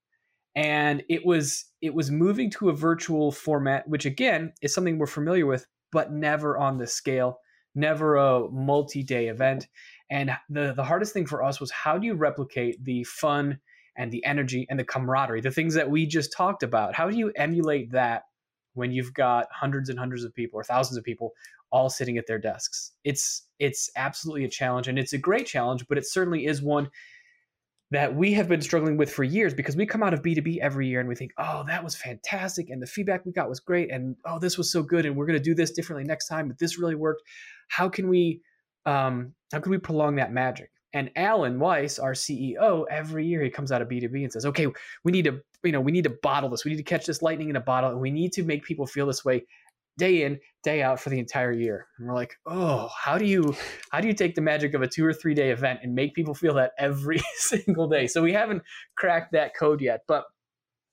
And 0.56 1.04
it 1.08 1.24
was 1.24 1.66
it 1.80 1.94
was 1.94 2.10
moving 2.10 2.50
to 2.52 2.68
a 2.68 2.72
virtual 2.72 3.30
format, 3.30 3.88
which 3.88 4.06
again 4.06 4.52
is 4.60 4.74
something 4.74 4.98
we're 4.98 5.06
familiar 5.06 5.46
with, 5.46 5.66
but 5.92 6.12
never 6.12 6.58
on 6.58 6.78
this 6.78 6.92
scale, 6.92 7.38
never 7.74 8.16
a 8.16 8.48
multi-day 8.50 9.28
event. 9.28 9.68
And 10.10 10.32
the 10.48 10.72
the 10.74 10.84
hardest 10.84 11.12
thing 11.12 11.26
for 11.26 11.44
us 11.44 11.60
was 11.60 11.70
how 11.70 11.96
do 11.96 12.06
you 12.06 12.14
replicate 12.14 12.82
the 12.84 13.04
fun 13.04 13.60
and 13.96 14.10
the 14.10 14.24
energy 14.24 14.66
and 14.68 14.78
the 14.78 14.84
camaraderie, 14.84 15.42
the 15.42 15.50
things 15.50 15.74
that 15.74 15.90
we 15.90 16.06
just 16.06 16.32
talked 16.32 16.62
about? 16.64 16.94
How 16.94 17.08
do 17.08 17.16
you 17.16 17.30
emulate 17.36 17.92
that 17.92 18.22
when 18.74 18.90
you've 18.90 19.14
got 19.14 19.46
hundreds 19.52 19.90
and 19.90 19.98
hundreds 19.98 20.24
of 20.24 20.34
people 20.34 20.58
or 20.58 20.64
thousands 20.64 20.96
of 20.96 21.04
people 21.04 21.32
all 21.70 21.90
sitting 21.90 22.18
at 22.18 22.26
their 22.26 22.38
desks. 22.38 22.92
It's 23.04 23.46
it's 23.58 23.90
absolutely 23.96 24.44
a 24.44 24.48
challenge 24.48 24.88
and 24.88 24.98
it's 24.98 25.12
a 25.12 25.18
great 25.18 25.46
challenge, 25.46 25.86
but 25.88 25.98
it 25.98 26.06
certainly 26.06 26.46
is 26.46 26.62
one 26.62 26.88
that 27.90 28.14
we 28.14 28.34
have 28.34 28.48
been 28.48 28.60
struggling 28.60 28.96
with 28.98 29.10
for 29.10 29.24
years 29.24 29.54
because 29.54 29.74
we 29.74 29.86
come 29.86 30.02
out 30.02 30.12
of 30.12 30.20
B2B 30.20 30.58
every 30.58 30.86
year 30.86 31.00
and 31.00 31.08
we 31.08 31.14
think, 31.14 31.32
"Oh, 31.38 31.64
that 31.66 31.82
was 31.82 31.96
fantastic 31.96 32.70
and 32.70 32.82
the 32.82 32.86
feedback 32.86 33.24
we 33.24 33.32
got 33.32 33.48
was 33.48 33.60
great 33.60 33.90
and 33.90 34.16
oh, 34.24 34.38
this 34.38 34.58
was 34.58 34.70
so 34.70 34.82
good 34.82 35.06
and 35.06 35.16
we're 35.16 35.26
going 35.26 35.38
to 35.38 35.42
do 35.42 35.54
this 35.54 35.72
differently 35.72 36.04
next 36.04 36.28
time, 36.28 36.48
but 36.48 36.58
this 36.58 36.78
really 36.78 36.94
worked. 36.94 37.22
How 37.68 37.88
can 37.88 38.08
we 38.08 38.42
um 38.86 39.34
how 39.52 39.60
can 39.60 39.70
we 39.70 39.78
prolong 39.78 40.16
that 40.16 40.32
magic?" 40.32 40.70
And 40.94 41.10
Allen 41.16 41.58
Weiss, 41.58 41.98
our 41.98 42.12
CEO, 42.12 42.86
every 42.90 43.26
year 43.26 43.42
he 43.42 43.50
comes 43.50 43.70
out 43.70 43.82
of 43.82 43.88
B2B 43.88 44.22
and 44.22 44.32
says, 44.32 44.46
"Okay, 44.46 44.66
we 45.04 45.12
need 45.12 45.24
to, 45.24 45.40
you 45.62 45.72
know, 45.72 45.80
we 45.80 45.92
need 45.92 46.04
to 46.04 46.16
bottle 46.22 46.48
this. 46.48 46.64
We 46.64 46.70
need 46.70 46.78
to 46.78 46.82
catch 46.82 47.04
this 47.06 47.20
lightning 47.20 47.50
in 47.50 47.56
a 47.56 47.60
bottle 47.60 47.90
and 47.90 48.00
we 48.00 48.10
need 48.10 48.32
to 48.34 48.42
make 48.42 48.64
people 48.64 48.86
feel 48.86 49.06
this 49.06 49.24
way 49.24 49.44
day 49.98 50.22
in 50.22 50.38
day 50.62 50.82
out 50.82 51.00
for 51.00 51.10
the 51.10 51.18
entire 51.18 51.52
year. 51.52 51.86
And 51.98 52.08
we're 52.08 52.14
like 52.14 52.34
oh 52.46 52.88
how 52.98 53.18
do 53.18 53.26
you 53.26 53.54
how 53.90 54.00
do 54.00 54.08
you 54.08 54.14
take 54.14 54.34
the 54.34 54.40
magic 54.40 54.74
of 54.74 54.82
a 54.82 54.88
two 54.88 55.04
or 55.04 55.12
three 55.12 55.34
day 55.34 55.50
event 55.50 55.80
and 55.82 55.94
make 55.94 56.14
people 56.14 56.34
feel 56.34 56.54
that 56.54 56.72
every 56.78 57.20
single 57.36 57.88
day? 57.88 58.06
So 58.06 58.22
we 58.22 58.32
haven't 58.32 58.62
cracked 58.96 59.32
that 59.32 59.52
code 59.58 59.80
yet 59.80 60.00
but 60.08 60.24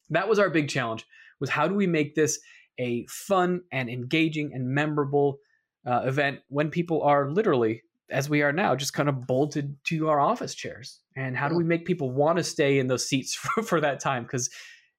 that 0.09 0.27
was 0.27 0.39
our 0.39 0.49
big 0.49 0.67
challenge 0.67 1.05
was 1.39 1.49
how 1.49 1.67
do 1.67 1.75
we 1.75 1.87
make 1.87 2.15
this 2.15 2.39
a 2.79 3.05
fun 3.07 3.61
and 3.71 3.89
engaging 3.89 4.51
and 4.53 4.67
memorable 4.67 5.37
uh, 5.85 6.01
event 6.05 6.39
when 6.49 6.69
people 6.69 7.01
are 7.03 7.29
literally 7.29 7.81
as 8.09 8.29
we 8.29 8.41
are 8.41 8.51
now 8.51 8.75
just 8.75 8.93
kind 8.93 9.09
of 9.09 9.25
bolted 9.25 9.75
to 9.85 10.09
our 10.09 10.19
office 10.19 10.53
chairs? 10.53 11.01
And 11.15 11.35
how 11.35 11.47
do 11.49 11.55
we 11.55 11.63
make 11.63 11.85
people 11.85 12.11
want 12.11 12.37
to 12.37 12.43
stay 12.43 12.79
in 12.79 12.87
those 12.87 13.07
seats 13.07 13.33
for, 13.55 13.63
for 13.63 13.81
that 13.81 13.99
time? 13.99 14.23
Because 14.23 14.49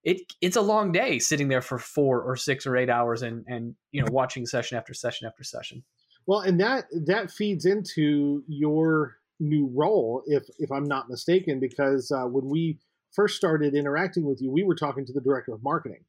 it 0.07 0.23
it's 0.41 0.57
a 0.57 0.63
long 0.63 0.93
day 0.93 1.19
sitting 1.19 1.49
there 1.49 1.61
for 1.61 1.79
four 1.79 2.23
or 2.23 2.37
six 2.37 2.65
or 2.65 2.77
eight 2.77 2.89
hours 2.89 3.23
and 3.23 3.45
and 3.49 3.75
you 3.91 4.01
know 4.01 4.09
watching 4.11 4.47
session 4.47 4.79
after 4.79 4.95
session 4.95 5.27
after 5.27 5.45
session. 5.45 5.83
Well, 6.27 6.41
and 6.41 6.59
that 6.61 6.85
that 7.07 7.31
feeds 7.31 7.67
into 7.67 8.43
your 8.47 9.17
new 9.41 9.69
role, 9.75 10.23
if 10.27 10.45
if 10.59 10.71
I'm 10.71 10.85
not 10.85 11.11
mistaken, 11.11 11.59
because 11.61 12.11
uh, 12.11 12.25
when 12.25 12.49
we 12.49 12.79
first 13.13 13.37
started 13.37 13.75
interacting 13.75 14.25
with 14.25 14.41
you, 14.41 14.51
we 14.51 14.63
were 14.63 14.77
talking 14.77 15.05
to 15.07 15.13
the 15.13 15.21
director 15.21 15.53
of 15.53 15.63
marketing 15.65 16.05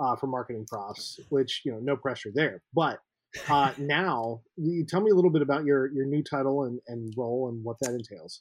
uh, 0.00 0.16
for 0.16 0.26
Marketing 0.26 0.64
Profs, 0.66 1.20
which 1.28 1.62
you 1.66 1.72
know 1.72 1.80
no 1.80 1.96
pressure 1.96 2.30
there. 2.34 2.62
But 2.74 3.00
uh, 3.48 3.72
now, 3.78 4.40
tell 4.88 5.02
me 5.02 5.10
a 5.10 5.14
little 5.14 5.30
bit 5.30 5.42
about 5.42 5.66
your 5.66 5.92
your 5.92 6.06
new 6.06 6.22
title 6.22 6.64
and, 6.64 6.80
and 6.88 7.12
role 7.14 7.50
and 7.50 7.62
what 7.62 7.76
that 7.82 7.90
entails. 7.92 8.40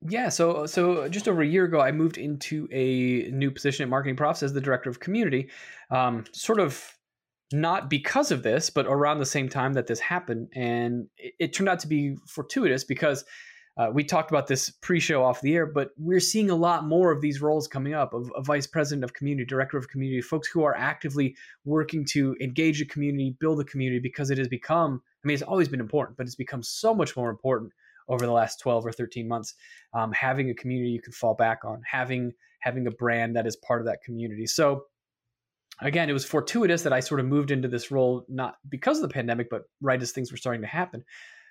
Yeah, 0.00 0.28
so 0.28 0.66
so 0.66 1.08
just 1.08 1.26
over 1.26 1.42
a 1.42 1.46
year 1.46 1.64
ago, 1.64 1.80
I 1.80 1.90
moved 1.90 2.18
into 2.18 2.68
a 2.70 3.30
new 3.32 3.50
position 3.50 3.82
at 3.82 3.88
Marketing 3.88 4.16
Profs 4.16 4.42
as 4.42 4.52
the 4.52 4.60
director 4.60 4.88
of 4.88 5.00
community. 5.00 5.50
Um, 5.90 6.24
sort 6.32 6.60
of 6.60 6.96
not 7.52 7.90
because 7.90 8.30
of 8.30 8.42
this, 8.42 8.70
but 8.70 8.86
around 8.86 9.18
the 9.18 9.26
same 9.26 9.48
time 9.48 9.72
that 9.72 9.86
this 9.88 9.98
happened, 9.98 10.48
and 10.54 11.08
it, 11.16 11.34
it 11.40 11.52
turned 11.52 11.68
out 11.68 11.80
to 11.80 11.88
be 11.88 12.16
fortuitous 12.26 12.84
because 12.84 13.24
uh, 13.76 13.90
we 13.92 14.04
talked 14.04 14.30
about 14.30 14.46
this 14.46 14.70
pre-show 14.70 15.24
off 15.24 15.40
the 15.40 15.54
air, 15.54 15.66
but 15.66 15.90
we're 15.96 16.20
seeing 16.20 16.50
a 16.50 16.54
lot 16.56 16.84
more 16.84 17.10
of 17.10 17.20
these 17.20 17.40
roles 17.40 17.66
coming 17.66 17.94
up 17.94 18.12
of 18.12 18.30
a 18.36 18.42
vice 18.42 18.66
president 18.66 19.02
of 19.02 19.14
community, 19.14 19.46
director 19.46 19.78
of 19.78 19.88
community, 19.88 20.20
folks 20.20 20.48
who 20.48 20.62
are 20.62 20.76
actively 20.76 21.34
working 21.64 22.04
to 22.04 22.36
engage 22.40 22.80
the 22.80 22.84
community, 22.84 23.36
build 23.40 23.58
the 23.58 23.64
community, 23.64 24.00
because 24.00 24.30
it 24.30 24.38
has 24.38 24.48
become. 24.48 25.02
I 25.24 25.26
mean, 25.26 25.34
it's 25.34 25.42
always 25.42 25.68
been 25.68 25.80
important, 25.80 26.16
but 26.16 26.26
it's 26.26 26.36
become 26.36 26.62
so 26.62 26.94
much 26.94 27.16
more 27.16 27.30
important 27.30 27.72
over 28.08 28.24
the 28.24 28.32
last 28.32 28.60
12 28.60 28.86
or 28.86 28.92
13 28.92 29.28
months 29.28 29.54
um, 29.94 30.12
having 30.12 30.50
a 30.50 30.54
community 30.54 30.90
you 30.90 31.00
can 31.00 31.12
fall 31.12 31.34
back 31.34 31.64
on 31.64 31.80
having 31.84 32.32
having 32.60 32.86
a 32.86 32.90
brand 32.90 33.36
that 33.36 33.46
is 33.46 33.56
part 33.56 33.80
of 33.80 33.86
that 33.86 34.02
community. 34.02 34.46
So 34.46 34.84
again 35.80 36.10
it 36.10 36.12
was 36.12 36.24
fortuitous 36.24 36.82
that 36.82 36.92
i 36.92 36.98
sort 36.98 37.20
of 37.20 37.26
moved 37.26 37.52
into 37.52 37.68
this 37.68 37.92
role 37.92 38.24
not 38.28 38.56
because 38.68 38.98
of 38.98 39.02
the 39.02 39.14
pandemic 39.14 39.48
but 39.48 39.62
right 39.80 40.02
as 40.02 40.10
things 40.10 40.32
were 40.32 40.38
starting 40.38 40.62
to 40.62 40.68
happen. 40.68 41.04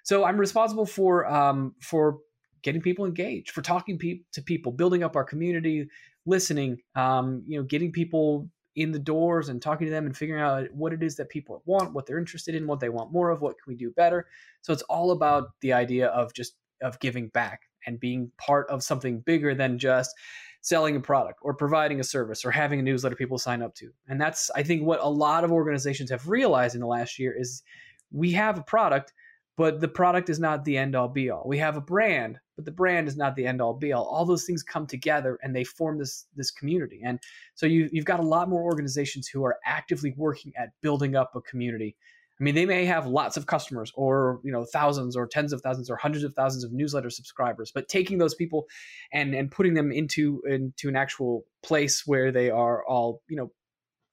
So 0.03 0.23
I'm 0.23 0.37
responsible 0.37 0.85
for 0.85 1.25
um, 1.25 1.75
for 1.81 2.19
getting 2.63 2.81
people 2.81 3.05
engaged, 3.05 3.51
for 3.51 3.61
talking 3.61 3.97
pe- 3.97 4.21
to 4.33 4.41
people, 4.41 4.71
building 4.71 5.03
up 5.03 5.15
our 5.15 5.23
community, 5.23 5.87
listening, 6.25 6.77
um, 6.95 7.43
you 7.47 7.57
know, 7.57 7.63
getting 7.63 7.91
people 7.91 8.49
in 8.77 8.91
the 8.91 8.99
doors 8.99 9.49
and 9.49 9.59
talking 9.59 9.87
to 9.87 9.91
them 9.91 10.05
and 10.05 10.15
figuring 10.15 10.41
out 10.41 10.71
what 10.71 10.93
it 10.93 11.01
is 11.01 11.15
that 11.15 11.29
people 11.29 11.63
want, 11.65 11.93
what 11.93 12.05
they're 12.05 12.19
interested 12.19 12.53
in, 12.53 12.67
what 12.67 12.79
they 12.79 12.89
want 12.89 13.11
more 13.11 13.31
of, 13.31 13.41
what 13.41 13.55
can 13.57 13.71
we 13.71 13.75
do 13.75 13.89
better. 13.91 14.27
So 14.61 14.71
it's 14.71 14.83
all 14.83 15.11
about 15.11 15.49
the 15.61 15.73
idea 15.73 16.07
of 16.09 16.31
just 16.33 16.55
of 16.83 16.99
giving 16.99 17.29
back 17.29 17.63
and 17.87 17.99
being 17.99 18.31
part 18.37 18.69
of 18.69 18.83
something 18.83 19.19
bigger 19.21 19.55
than 19.55 19.79
just 19.79 20.13
selling 20.61 20.95
a 20.95 20.99
product 20.99 21.39
or 21.41 21.55
providing 21.55 21.99
a 21.99 22.03
service 22.03 22.45
or 22.45 22.51
having 22.51 22.79
a 22.79 22.83
newsletter 22.83 23.15
people 23.15 23.39
sign 23.39 23.63
up 23.63 23.73
to. 23.73 23.89
And 24.07 24.21
that's 24.21 24.51
I 24.55 24.61
think 24.61 24.83
what 24.83 24.99
a 25.01 25.09
lot 25.09 25.43
of 25.43 25.51
organizations 25.51 26.11
have 26.11 26.29
realized 26.29 26.75
in 26.75 26.81
the 26.81 26.87
last 26.87 27.17
year 27.17 27.35
is 27.35 27.63
we 28.11 28.31
have 28.33 28.59
a 28.59 28.63
product 28.63 29.11
but 29.57 29.81
the 29.81 29.87
product 29.87 30.29
is 30.29 30.39
not 30.39 30.63
the 30.63 30.77
end 30.77 30.95
all 30.95 31.07
be 31.07 31.31
all. 31.31 31.43
We 31.45 31.57
have 31.57 31.75
a 31.75 31.81
brand, 31.81 32.39
but 32.55 32.65
the 32.65 32.71
brand 32.71 33.07
is 33.07 33.17
not 33.17 33.35
the 33.35 33.47
end 33.47 33.59
all 33.59 33.73
be 33.73 33.91
all. 33.91 34.05
All 34.05 34.23
those 34.23 34.45
things 34.45 34.61
come 34.61 34.85
together 34.85 35.39
and 35.41 35.53
they 35.53 35.63
form 35.63 35.97
this 35.97 36.27
this 36.35 36.51
community. 36.51 37.01
And 37.03 37.19
so 37.55 37.65
you 37.65 37.89
you've 37.91 38.05
got 38.05 38.19
a 38.19 38.23
lot 38.23 38.49
more 38.49 38.61
organizations 38.61 39.27
who 39.27 39.43
are 39.43 39.57
actively 39.65 40.13
working 40.15 40.53
at 40.55 40.69
building 40.81 41.15
up 41.15 41.35
a 41.35 41.41
community. 41.41 41.95
I 42.39 42.43
mean, 42.43 42.53
they 42.53 42.67
may 42.67 42.85
have 42.85 43.07
lots 43.07 43.35
of 43.35 43.47
customers 43.47 43.91
or, 43.95 44.39
you 44.43 44.51
know, 44.51 44.63
thousands 44.63 45.15
or 45.15 45.25
tens 45.25 45.53
of 45.53 45.61
thousands 45.63 45.89
or 45.89 45.95
hundreds 45.95 46.23
of 46.23 46.35
thousands 46.35 46.63
of 46.63 46.71
newsletter 46.71 47.09
subscribers, 47.09 47.71
but 47.73 47.89
taking 47.89 48.19
those 48.19 48.35
people 48.35 48.67
and 49.11 49.33
and 49.33 49.49
putting 49.49 49.73
them 49.73 49.91
into 49.91 50.43
into 50.47 50.87
an 50.87 50.95
actual 50.95 51.45
place 51.63 52.03
where 52.05 52.31
they 52.31 52.51
are 52.51 52.85
all, 52.85 53.23
you 53.27 53.35
know, 53.35 53.51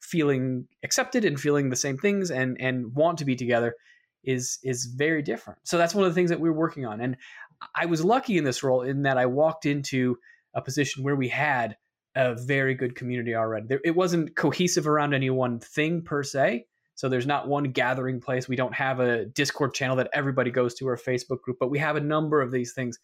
feeling 0.01 0.67
accepted 0.83 1.27
and 1.27 1.39
feeling 1.39 1.69
the 1.69 1.77
same 1.77 1.99
things 1.99 2.31
and 2.31 2.57
and 2.59 2.95
want 2.95 3.19
to 3.19 3.27
be 3.27 3.37
together 3.37 3.75
is 4.25 4.59
is 4.63 4.87
very 4.87 5.23
different. 5.23 5.59
So 5.65 5.79
that's 5.79 5.95
one 5.95 6.05
of 6.05 6.11
the 6.11 6.15
things 6.15 6.31
that 6.31 6.41
we 6.41 6.49
are 6.49 6.55
working 6.55 6.87
on. 6.87 7.01
And 7.01 7.17
I 7.75 7.87
was 7.87 8.05
lucky 8.05 8.37
in 8.37 8.45
this 8.45 8.63
role 8.63 8.83
in 8.83 9.03
that 9.03 9.19
I 9.19 9.27
walked 9.27 9.67
into 9.67 10.19
a 10.55 10.63
position 10.63 11.03
where 11.03 11.17
we 11.17 11.29
had 11.29 11.77
a 12.17 12.35
very 12.35 12.75
good 12.75 12.95
community 12.95 13.35
already. 13.35 13.67
There, 13.67 13.81
it 13.85 13.97
wasn't 13.97 14.37
cohesive 14.37 14.87
around 14.87 15.15
any 15.15 15.31
one 15.31 15.59
thing 15.59 16.03
per 16.03 16.23
se. 16.23 16.67
So 16.95 17.09
there's 17.09 17.27
not 17.27 17.49
one 17.49 17.65
gathering 17.65 18.21
place. 18.21 18.49
We 18.49 18.57
don't 18.57 18.75
have 18.75 19.01
a 19.01 19.25
Discord 19.25 19.75
channel 19.75 19.97
that 19.97 20.11
everybody 20.13 20.53
goes 20.53 20.75
to 20.75 20.87
or 20.87 20.95
a 20.95 21.01
Facebook 21.01 21.41
group, 21.41 21.57
but 21.59 21.71
we 21.71 21.79
have 21.81 21.97
a 21.97 22.01
number 22.01 22.41
of 22.41 22.53
these 22.53 22.73
things 22.73 22.99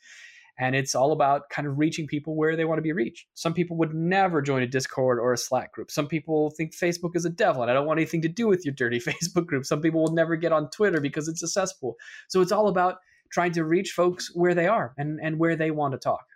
and 0.60 0.76
it's 0.76 0.94
all 0.94 1.12
about 1.12 1.48
kind 1.48 1.66
of 1.66 1.78
reaching 1.78 2.06
people 2.06 2.36
where 2.36 2.54
they 2.54 2.66
want 2.66 2.76
to 2.76 2.82
be 2.82 2.92
reached. 2.92 3.26
Some 3.32 3.54
people 3.54 3.78
would 3.78 3.94
never 3.94 4.42
join 4.42 4.62
a 4.62 4.66
Discord 4.66 5.18
or 5.18 5.32
a 5.32 5.38
Slack 5.38 5.72
group. 5.72 5.90
Some 5.90 6.06
people 6.06 6.50
think 6.50 6.76
Facebook 6.76 7.16
is 7.16 7.24
a 7.24 7.30
devil 7.30 7.62
and 7.62 7.70
I 7.70 7.74
don't 7.74 7.86
want 7.86 7.98
anything 7.98 8.20
to 8.22 8.28
do 8.28 8.46
with 8.46 8.64
your 8.64 8.74
dirty 8.74 9.00
Facebook 9.00 9.46
group. 9.46 9.64
Some 9.64 9.80
people 9.80 10.02
will 10.02 10.12
never 10.12 10.36
get 10.36 10.52
on 10.52 10.68
Twitter 10.68 11.00
because 11.00 11.28
it's 11.28 11.42
a 11.42 11.48
cesspool. 11.48 11.96
So 12.28 12.42
it's 12.42 12.52
all 12.52 12.68
about 12.68 12.98
trying 13.32 13.52
to 13.52 13.64
reach 13.64 13.92
folks 13.92 14.30
where 14.34 14.54
they 14.54 14.66
are 14.66 14.92
and, 14.98 15.18
and 15.22 15.38
where 15.38 15.56
they 15.56 15.70
want 15.70 15.92
to 15.92 15.98
talk. 15.98 16.26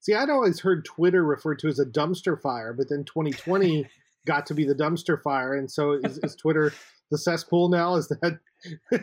See, 0.00 0.14
I'd 0.14 0.30
always 0.30 0.60
heard 0.60 0.84
Twitter 0.84 1.24
referred 1.24 1.58
to 1.60 1.68
as 1.68 1.78
a 1.78 1.86
dumpster 1.86 2.38
fire, 2.38 2.74
but 2.74 2.90
then 2.90 3.04
2020 3.04 3.88
got 4.26 4.44
to 4.46 4.54
be 4.54 4.66
the 4.66 4.74
dumpster 4.74 5.20
fire. 5.22 5.54
And 5.54 5.70
so 5.70 5.92
is, 5.92 6.18
is 6.18 6.36
Twitter 6.36 6.74
the 7.10 7.16
cesspool 7.16 7.70
now? 7.70 7.94
Is 7.94 8.08
that 8.08 8.38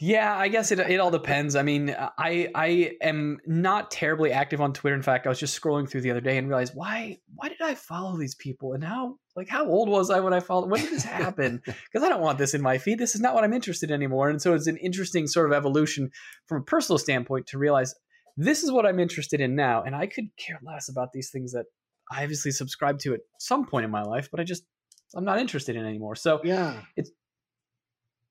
yeah, 0.00 0.36
I 0.36 0.48
guess 0.48 0.70
it 0.70 0.78
it 0.78 1.00
all 1.00 1.10
depends. 1.10 1.56
I 1.56 1.62
mean, 1.62 1.94
I 1.98 2.48
I 2.54 2.92
am 3.00 3.38
not 3.46 3.90
terribly 3.90 4.30
active 4.32 4.60
on 4.60 4.72
Twitter. 4.72 4.94
In 4.94 5.02
fact, 5.02 5.26
I 5.26 5.28
was 5.28 5.40
just 5.40 5.60
scrolling 5.60 5.88
through 5.88 6.02
the 6.02 6.10
other 6.10 6.20
day 6.20 6.38
and 6.38 6.48
realized 6.48 6.72
why 6.74 7.18
why 7.34 7.48
did 7.48 7.60
I 7.60 7.74
follow 7.74 8.16
these 8.16 8.34
people 8.36 8.74
and 8.74 8.84
how 8.84 9.16
like 9.34 9.48
how 9.48 9.66
old 9.66 9.88
was 9.88 10.10
I 10.10 10.20
when 10.20 10.32
I 10.32 10.40
followed? 10.40 10.70
When 10.70 10.80
did 10.80 10.92
this 10.92 11.04
happen? 11.04 11.62
Because 11.66 12.06
I 12.06 12.08
don't 12.08 12.20
want 12.20 12.38
this 12.38 12.54
in 12.54 12.62
my 12.62 12.78
feed. 12.78 12.98
This 12.98 13.14
is 13.14 13.20
not 13.20 13.34
what 13.34 13.44
I'm 13.44 13.52
interested 13.52 13.90
in 13.90 13.94
anymore. 13.94 14.28
And 14.28 14.40
so 14.40 14.54
it's 14.54 14.66
an 14.66 14.76
interesting 14.76 15.26
sort 15.26 15.46
of 15.46 15.52
evolution 15.52 16.10
from 16.46 16.62
a 16.62 16.64
personal 16.64 16.98
standpoint 16.98 17.46
to 17.48 17.58
realize 17.58 17.94
this 18.36 18.62
is 18.62 18.70
what 18.70 18.86
I'm 18.86 19.00
interested 19.00 19.40
in 19.40 19.56
now, 19.56 19.82
and 19.82 19.96
I 19.96 20.06
could 20.06 20.26
care 20.36 20.60
less 20.62 20.88
about 20.88 21.12
these 21.12 21.30
things 21.30 21.52
that 21.52 21.64
I 22.10 22.22
obviously 22.22 22.52
subscribed 22.52 23.00
to 23.00 23.14
at 23.14 23.20
some 23.40 23.66
point 23.66 23.84
in 23.84 23.90
my 23.90 24.02
life, 24.02 24.28
but 24.30 24.38
I 24.38 24.44
just 24.44 24.62
I'm 25.16 25.24
not 25.24 25.40
interested 25.40 25.74
in 25.74 25.84
anymore. 25.84 26.14
So 26.14 26.40
yeah, 26.44 26.80
it's 26.96 27.10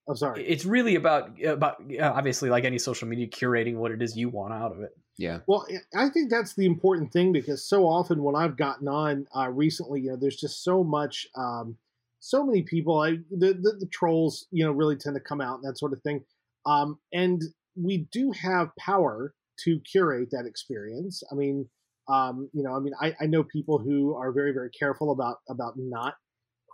I'm 0.07 0.15
sorry. 0.15 0.47
It's 0.47 0.65
really 0.65 0.95
about 0.95 1.41
about 1.43 1.81
obviously 2.01 2.49
like 2.49 2.63
any 2.63 2.79
social 2.79 3.07
media 3.07 3.27
curating 3.27 3.75
what 3.75 3.91
it 3.91 4.01
is 4.01 4.15
you 4.15 4.29
want 4.29 4.53
out 4.53 4.71
of 4.71 4.81
it. 4.81 4.91
Yeah. 5.17 5.39
Well, 5.47 5.65
I 5.95 6.09
think 6.09 6.29
that's 6.29 6.53
the 6.53 6.65
important 6.65 7.11
thing 7.11 7.33
because 7.33 7.67
so 7.67 7.85
often 7.85 8.23
when 8.23 8.35
I've 8.35 8.55
gotten 8.55 8.87
on 8.87 9.25
uh, 9.35 9.49
recently, 9.49 10.01
you 10.01 10.11
know, 10.11 10.15
there's 10.15 10.37
just 10.37 10.63
so 10.63 10.83
much, 10.83 11.27
um, 11.35 11.77
so 12.19 12.45
many 12.45 12.61
people. 12.61 12.99
I 12.99 13.17
the, 13.31 13.53
the, 13.53 13.77
the 13.79 13.89
trolls, 13.91 14.45
you 14.51 14.63
know, 14.63 14.71
really 14.71 14.95
tend 14.95 15.15
to 15.15 15.19
come 15.19 15.41
out 15.41 15.55
and 15.59 15.63
that 15.67 15.77
sort 15.77 15.91
of 15.91 16.01
thing. 16.01 16.23
Um, 16.65 16.99
and 17.11 17.41
we 17.75 18.07
do 18.11 18.31
have 18.31 18.69
power 18.77 19.33
to 19.63 19.79
curate 19.91 20.29
that 20.31 20.45
experience. 20.45 21.23
I 21.31 21.35
mean, 21.35 21.67
um, 22.07 22.49
you 22.53 22.63
know, 22.63 22.75
I 22.75 22.79
mean, 22.79 22.93
I, 23.01 23.13
I 23.19 23.25
know 23.25 23.43
people 23.43 23.79
who 23.79 24.15
are 24.15 24.31
very 24.31 24.53
very 24.53 24.69
careful 24.69 25.11
about 25.11 25.39
about 25.49 25.73
not 25.77 26.15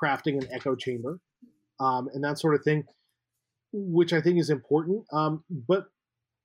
crafting 0.02 0.38
an 0.38 0.50
echo 0.52 0.76
chamber 0.76 1.20
um, 1.80 2.10
and 2.14 2.24
that 2.24 2.40
sort 2.40 2.56
of 2.56 2.64
thing 2.64 2.84
which 3.74 4.14
I 4.14 4.22
think 4.22 4.40
is 4.40 4.50
important. 4.50 5.06
Um, 5.12 5.44
but 5.68 5.86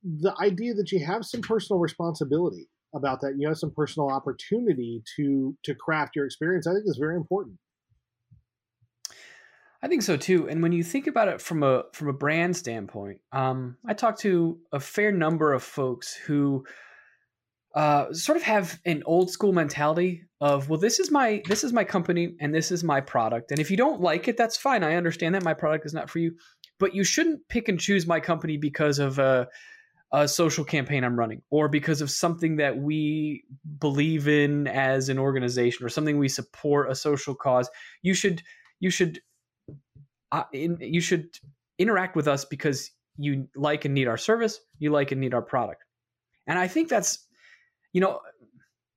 the 0.03 0.35
idea 0.41 0.75
that 0.75 0.91
you 0.93 1.05
have 1.05 1.25
some 1.25 1.43
personal 1.43 1.81
responsibility 1.81 2.69
about 2.95 3.21
that, 3.21 3.35
you 3.39 3.47
have 3.49 3.59
some 3.59 3.73
personal 3.73 4.09
opportunity 4.09 5.03
to 5.17 5.57
to 5.65 5.75
craft 5.75 6.17
your 6.17 6.25
experience, 6.25 6.67
I 6.67 6.73
think 6.73 6.85
is 6.87 6.99
very 6.99 7.17
important. 7.17 7.59
I 9.83 9.87
think 9.87 10.03
so 10.03 10.17
too. 10.17 10.49
And 10.49 10.63
when 10.63 10.73
you 10.73 10.83
think 10.83 11.07
about 11.07 11.29
it 11.29 11.41
from 11.41 11.63
a 11.63 11.85
from 11.93 12.09
a 12.09 12.13
brand 12.13 12.57
standpoint, 12.57 13.21
um, 13.33 13.77
I 13.87 13.95
talked 13.95 14.21
to 14.21 14.59
a 14.73 14.81
fair 14.81 15.13
number 15.13 15.53
of 15.53 15.63
folks 15.63 16.15
who 16.15 16.65
uh, 17.75 18.13
sort 18.13 18.37
of 18.37 18.43
have 18.43 18.81
an 18.87 19.03
old 19.07 19.31
school 19.31 19.53
mentality 19.53 20.25
of, 20.41 20.69
well, 20.69 20.81
this 20.81 20.99
is 20.99 21.13
my 21.13 21.43
this 21.47 21.63
is 21.63 21.73
my 21.73 21.85
company 21.85 22.35
and 22.41 22.53
this 22.53 22.73
is 22.73 22.83
my 22.83 23.01
product, 23.01 23.53
and 23.53 23.61
if 23.61 23.71
you 23.71 23.77
don't 23.77 24.01
like 24.01 24.27
it, 24.27 24.37
that's 24.37 24.57
fine. 24.57 24.83
I 24.83 24.95
understand 24.95 25.35
that 25.35 25.45
my 25.45 25.55
product 25.55 25.87
is 25.87 25.95
not 25.95 26.11
for 26.11 26.19
you 26.19 26.35
but 26.79 26.95
you 26.95 27.05
shouldn't 27.05 27.47
pick 27.49 27.69
and 27.69 27.79
choose 27.79 28.07
my 28.07 28.21
company 28.21 28.57
because 28.57 28.99
of 28.99 29.19
a, 29.19 29.49
a 30.13 30.27
social 30.27 30.65
campaign 30.65 31.05
I'm 31.05 31.19
running 31.19 31.43
or 31.51 31.69
because 31.69 32.01
of 32.01 32.11
something 32.11 32.57
that 32.57 32.79
we 32.79 33.45
believe 33.79 34.29
in 34.29 34.67
as 34.67 35.09
an 35.09 35.19
organization 35.19 35.85
or 35.85 35.89
something 35.89 36.19
we 36.19 36.29
support 36.29 36.91
a 36.91 36.95
social 36.95 37.35
cause. 37.35 37.69
You 38.03 38.15
should 38.15 38.43
you 38.81 38.91
should 38.91 39.21
uh, 40.33 40.45
in, 40.53 40.79
you 40.81 41.01
should 41.01 41.29
interact 41.79 42.17
with 42.17 42.29
us 42.29 42.45
because 42.45 42.91
you 43.17 43.49
like 43.57 43.85
and 43.85 43.95
need 43.95 44.09
our 44.09 44.17
service, 44.17 44.61
you 44.79 44.91
like 44.91 45.13
and 45.13 45.21
need 45.21 45.35
our 45.35 45.43
product. 45.43 45.85
And 46.47 46.59
I 46.59 46.69
think 46.69 46.89
that's 46.89 47.27
you 47.93 48.01
know 48.01 48.21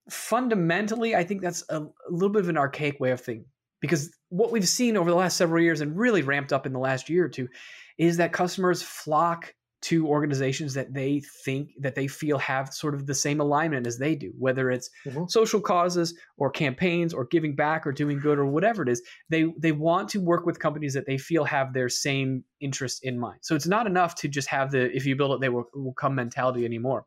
fundamentally 0.09 1.15
I 1.15 1.23
think 1.23 1.41
that's 1.41 1.63
a, 1.69 1.81
a 1.81 1.89
little 2.09 2.29
bit 2.29 2.43
of 2.43 2.49
an 2.49 2.57
archaic 2.57 2.99
way 2.99 3.11
of 3.11 3.21
thinking 3.21 3.45
because 3.81 4.11
what 4.29 4.51
we've 4.51 4.67
seen 4.67 4.95
over 4.95 5.09
the 5.09 5.15
last 5.15 5.35
several 5.35 5.61
years 5.61 5.81
and 5.81 5.97
really 5.97 6.21
ramped 6.21 6.53
up 6.53 6.65
in 6.65 6.73
the 6.73 6.79
last 6.79 7.09
year 7.09 7.25
or 7.25 7.29
two 7.29 7.49
is 7.97 8.17
that 8.17 8.31
customers 8.31 8.81
flock 8.81 9.53
to 9.81 10.07
organizations 10.07 10.75
that 10.75 10.93
they 10.93 11.21
think 11.43 11.71
that 11.79 11.95
they 11.95 12.07
feel 12.07 12.37
have 12.37 12.71
sort 12.71 12.93
of 12.93 13.07
the 13.07 13.15
same 13.15 13.41
alignment 13.41 13.87
as 13.87 13.97
they 13.97 14.15
do 14.15 14.31
whether 14.37 14.69
it's 14.69 14.91
mm-hmm. 15.05 15.25
social 15.27 15.59
causes 15.59 16.13
or 16.37 16.51
campaigns 16.51 17.13
or 17.13 17.25
giving 17.25 17.55
back 17.55 17.85
or 17.87 17.91
doing 17.91 18.19
good 18.19 18.37
or 18.37 18.45
whatever 18.45 18.83
it 18.83 18.89
is 18.89 19.01
they 19.29 19.45
they 19.57 19.71
want 19.71 20.07
to 20.07 20.21
work 20.21 20.45
with 20.45 20.59
companies 20.59 20.93
that 20.93 21.07
they 21.07 21.17
feel 21.17 21.43
have 21.43 21.73
their 21.73 21.89
same 21.89 22.43
interests 22.59 22.99
in 23.01 23.19
mind 23.19 23.39
so 23.41 23.55
it's 23.55 23.67
not 23.67 23.87
enough 23.87 24.13
to 24.13 24.27
just 24.27 24.47
have 24.47 24.69
the 24.69 24.95
if 24.95 25.05
you 25.05 25.15
build 25.15 25.31
it 25.31 25.41
they 25.41 25.49
will, 25.49 25.65
will 25.73 25.93
come 25.93 26.13
mentality 26.13 26.63
anymore 26.63 27.05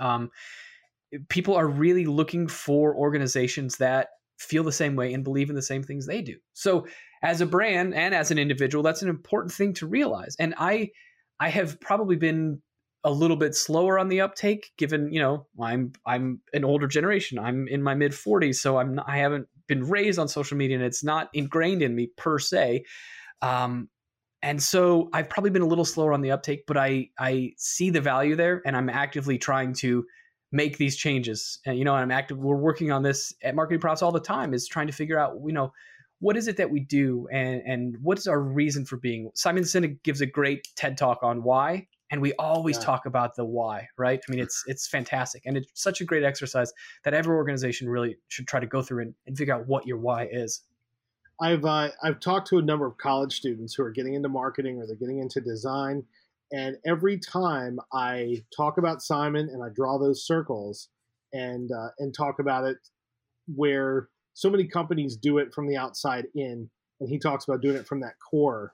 um, 0.00 0.30
people 1.28 1.54
are 1.54 1.68
really 1.68 2.06
looking 2.06 2.48
for 2.48 2.96
organizations 2.96 3.76
that 3.76 4.08
feel 4.38 4.64
the 4.64 4.72
same 4.72 4.96
way 4.96 5.12
and 5.12 5.24
believe 5.24 5.48
in 5.48 5.56
the 5.56 5.62
same 5.62 5.82
things 5.82 6.06
they 6.06 6.22
do. 6.22 6.36
So 6.52 6.86
as 7.22 7.40
a 7.40 7.46
brand 7.46 7.94
and 7.94 8.14
as 8.14 8.30
an 8.30 8.38
individual, 8.38 8.82
that's 8.82 9.02
an 9.02 9.08
important 9.08 9.52
thing 9.52 9.72
to 9.74 9.86
realize. 9.86 10.36
And 10.38 10.54
I 10.58 10.90
I 11.40 11.48
have 11.48 11.80
probably 11.80 12.16
been 12.16 12.62
a 13.04 13.10
little 13.10 13.36
bit 13.36 13.54
slower 13.54 13.98
on 13.98 14.08
the 14.08 14.22
uptake 14.22 14.70
given, 14.78 15.12
you 15.12 15.20
know, 15.20 15.46
I'm 15.60 15.92
I'm 16.06 16.40
an 16.52 16.64
older 16.64 16.86
generation. 16.86 17.38
I'm 17.38 17.68
in 17.68 17.82
my 17.82 17.94
mid 17.94 18.12
40s, 18.12 18.56
so 18.56 18.78
I'm 18.78 18.96
not, 18.96 19.06
I 19.08 19.18
haven't 19.18 19.46
been 19.66 19.84
raised 19.84 20.18
on 20.18 20.28
social 20.28 20.56
media 20.56 20.76
and 20.76 20.84
it's 20.84 21.04
not 21.04 21.28
ingrained 21.34 21.82
in 21.82 21.94
me 21.94 22.10
per 22.16 22.38
se. 22.38 22.84
Um, 23.42 23.88
and 24.42 24.62
so 24.62 25.08
I've 25.12 25.28
probably 25.28 25.50
been 25.50 25.62
a 25.62 25.66
little 25.66 25.84
slower 25.84 26.12
on 26.12 26.20
the 26.20 26.30
uptake, 26.30 26.64
but 26.66 26.76
I 26.76 27.08
I 27.18 27.52
see 27.56 27.90
the 27.90 28.00
value 28.00 28.36
there 28.36 28.62
and 28.66 28.76
I'm 28.76 28.88
actively 28.88 29.38
trying 29.38 29.74
to 29.74 30.04
make 30.54 30.78
these 30.78 30.96
changes. 30.96 31.58
And, 31.66 31.76
you 31.76 31.84
know, 31.84 31.94
I'm 31.94 32.12
active. 32.12 32.38
We're 32.38 32.56
working 32.56 32.92
on 32.92 33.02
this 33.02 33.34
at 33.42 33.54
Marketing 33.54 33.80
Profs 33.80 34.02
all 34.02 34.12
the 34.12 34.20
time. 34.20 34.54
Is 34.54 34.66
trying 34.68 34.86
to 34.86 34.92
figure 34.92 35.18
out, 35.18 35.36
you 35.44 35.52
know, 35.52 35.72
what 36.20 36.36
is 36.36 36.48
it 36.48 36.56
that 36.56 36.70
we 36.70 36.80
do, 36.80 37.28
and 37.32 37.60
and 37.66 37.96
what's 38.00 38.26
our 38.26 38.40
reason 38.40 38.86
for 38.86 38.96
being. 38.96 39.30
Simon 39.34 39.64
Sinek 39.64 40.02
gives 40.04 40.20
a 40.20 40.26
great 40.26 40.66
TED 40.76 40.96
talk 40.96 41.18
on 41.22 41.42
why, 41.42 41.88
and 42.10 42.20
we 42.22 42.32
always 42.34 42.76
yeah. 42.78 42.84
talk 42.84 43.06
about 43.06 43.34
the 43.34 43.44
why, 43.44 43.88
right? 43.98 44.20
I 44.26 44.30
mean, 44.30 44.40
it's 44.40 44.62
it's 44.68 44.86
fantastic, 44.86 45.42
and 45.44 45.56
it's 45.56 45.68
such 45.74 46.00
a 46.00 46.04
great 46.04 46.22
exercise 46.22 46.72
that 47.04 47.14
every 47.14 47.34
organization 47.34 47.88
really 47.88 48.16
should 48.28 48.46
try 48.46 48.60
to 48.60 48.66
go 48.66 48.80
through 48.80 49.02
and, 49.02 49.14
and 49.26 49.36
figure 49.36 49.54
out 49.54 49.66
what 49.66 49.86
your 49.86 49.98
why 49.98 50.28
is. 50.30 50.62
I've 51.40 51.64
uh, 51.64 51.90
I've 52.02 52.20
talked 52.20 52.48
to 52.48 52.58
a 52.58 52.62
number 52.62 52.86
of 52.86 52.96
college 52.96 53.36
students 53.36 53.74
who 53.74 53.82
are 53.82 53.90
getting 53.90 54.14
into 54.14 54.28
marketing 54.28 54.78
or 54.78 54.86
they're 54.86 54.94
getting 54.94 55.18
into 55.18 55.40
design, 55.40 56.04
And 56.54 56.76
every 56.86 57.18
time 57.18 57.80
I 57.92 58.44
talk 58.56 58.78
about 58.78 59.02
Simon 59.02 59.48
and 59.52 59.62
I 59.62 59.70
draw 59.74 59.98
those 59.98 60.24
circles 60.24 60.88
and 61.32 61.70
uh, 61.72 61.88
and 61.98 62.14
talk 62.14 62.38
about 62.38 62.64
it 62.64 62.76
where 63.52 64.08
so 64.34 64.48
many 64.48 64.66
companies 64.66 65.16
do 65.16 65.38
it 65.38 65.52
from 65.52 65.66
the 65.66 65.76
outside 65.76 66.26
in, 66.34 66.70
and 67.00 67.08
he 67.08 67.18
talks 67.18 67.44
about 67.44 67.60
doing 67.60 67.76
it 67.76 67.88
from 67.88 68.00
that 68.00 68.14
core, 68.30 68.72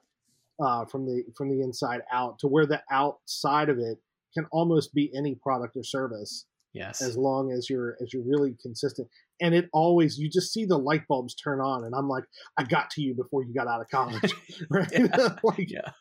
uh, 0.63 0.85
from 0.85 1.07
the 1.07 1.25
from 1.35 1.49
the 1.49 1.63
inside 1.63 2.03
out, 2.13 2.39
to 2.41 2.49
where 2.49 2.67
the 2.67 2.83
outside 2.91 3.71
of 3.71 3.79
it 3.79 3.99
can 4.35 4.47
almost 4.53 4.93
be 4.93 5.11
any 5.17 5.35
product 5.35 5.75
or 5.75 5.83
service. 5.83 6.45
Yes. 6.75 7.01
As 7.01 7.17
long 7.17 7.51
as 7.51 7.71
you're 7.71 7.97
as 8.03 8.13
you're 8.13 8.23
really 8.23 8.57
consistent, 8.61 9.09
and 9.41 9.55
it 9.55 9.71
always 9.73 10.19
you 10.19 10.29
just 10.29 10.53
see 10.53 10.67
the 10.67 10.79
light 10.79 11.09
bulbs 11.09 11.35
turn 11.35 11.61
on, 11.61 11.85
and 11.85 11.95
I'm 11.95 12.11
like, 12.11 12.25
I 12.59 12.65
got 12.65 12.91
to 12.91 13.01
you 13.01 13.15
before 13.15 13.43
you 13.43 13.55
got 13.55 13.69
out 13.69 13.81
of 13.81 13.89
college, 13.89 14.35
right? 14.71 14.91
yeah. 14.93 15.29
like, 15.43 15.71
yeah. 15.71 15.93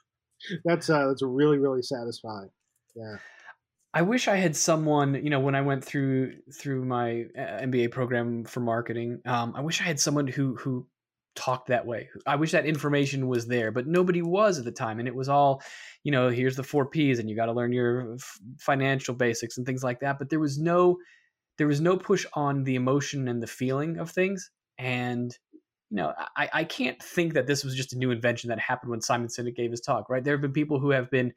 That's 0.65 0.89
uh, 0.89 1.08
that's 1.08 1.24
really 1.24 1.58
really 1.58 1.81
satisfying. 1.81 2.50
Yeah. 2.96 3.17
I 3.91 4.03
wish 4.03 4.27
I 4.27 4.36
had 4.36 4.55
someone, 4.55 5.15
you 5.15 5.31
know, 5.31 5.39
when 5.39 5.55
I 5.55 5.62
went 5.62 5.84
through 5.84 6.36
through 6.53 6.86
my 6.86 7.25
uh, 7.36 7.62
MBA 7.63 7.91
program 7.91 8.46
for 8.46 8.60
marketing. 8.60 9.22
Um, 9.25 9.53
I 9.55 9.62
wish 9.62 9.81
I 9.81 9.86
had 9.86 10.00
someone 10.00 10.27
who 10.27 10.55
who 10.55 10.88
talked 11.36 11.69
that 11.69 11.88
way. 11.88 12.10
I 12.27 12.36
wish 12.36 12.51
that 12.51 12.65
information 12.65 13.27
was 13.27 13.48
there, 13.48 13.72
but 13.72 13.88
nobody 13.88 14.22
was 14.22 14.60
at 14.60 14.65
the 14.65 14.72
time, 14.72 15.00
and 15.00 15.08
it 15.08 15.15
was 15.15 15.29
all, 15.29 15.63
you 16.03 16.12
know, 16.12 16.29
here's 16.29 16.55
the 16.55 16.63
four 16.63 16.86
P's, 16.86 17.17
and 17.17 17.29
you 17.29 17.36
got 17.36 17.48
to 17.48 17.53
learn 17.53 17.72
your 17.72 18.13
f- 18.15 18.39
financial 18.60 19.15
basics 19.15 19.58
and 19.58 19.65
things 19.65 19.84
like 19.84 20.01
that. 20.01 20.19
But 20.19 20.29
there 20.29 20.39
was 20.39 20.60
no 20.60 20.98
there 21.58 21.67
was 21.67 21.81
no 21.81 21.98
push 21.98 22.25
on 22.34 22.63
the 22.63 22.75
emotion 22.75 23.27
and 23.27 23.41
the 23.41 23.48
feeling 23.48 23.98
of 23.98 24.12
things, 24.12 24.51
and 24.77 25.36
you 25.89 25.98
know, 25.98 26.13
I, 26.36 26.50
I 26.53 26.63
can't 26.63 27.01
think 27.01 27.34
that 27.34 27.48
this 27.48 27.63
was 27.63 27.75
just 27.75 27.93
a 27.93 27.98
new 27.98 28.12
invention 28.12 28.50
that 28.50 28.60
happened 28.60 28.91
when 28.91 29.01
Simon 29.01 29.27
Sinek 29.27 29.55
gave 29.55 29.72
his 29.72 29.81
talk, 29.81 30.10
right? 30.10 30.24
There 30.24 30.34
have 30.34 30.41
been 30.41 30.53
people 30.53 30.79
who 30.79 30.91
have 30.91 31.10
been 31.10 31.34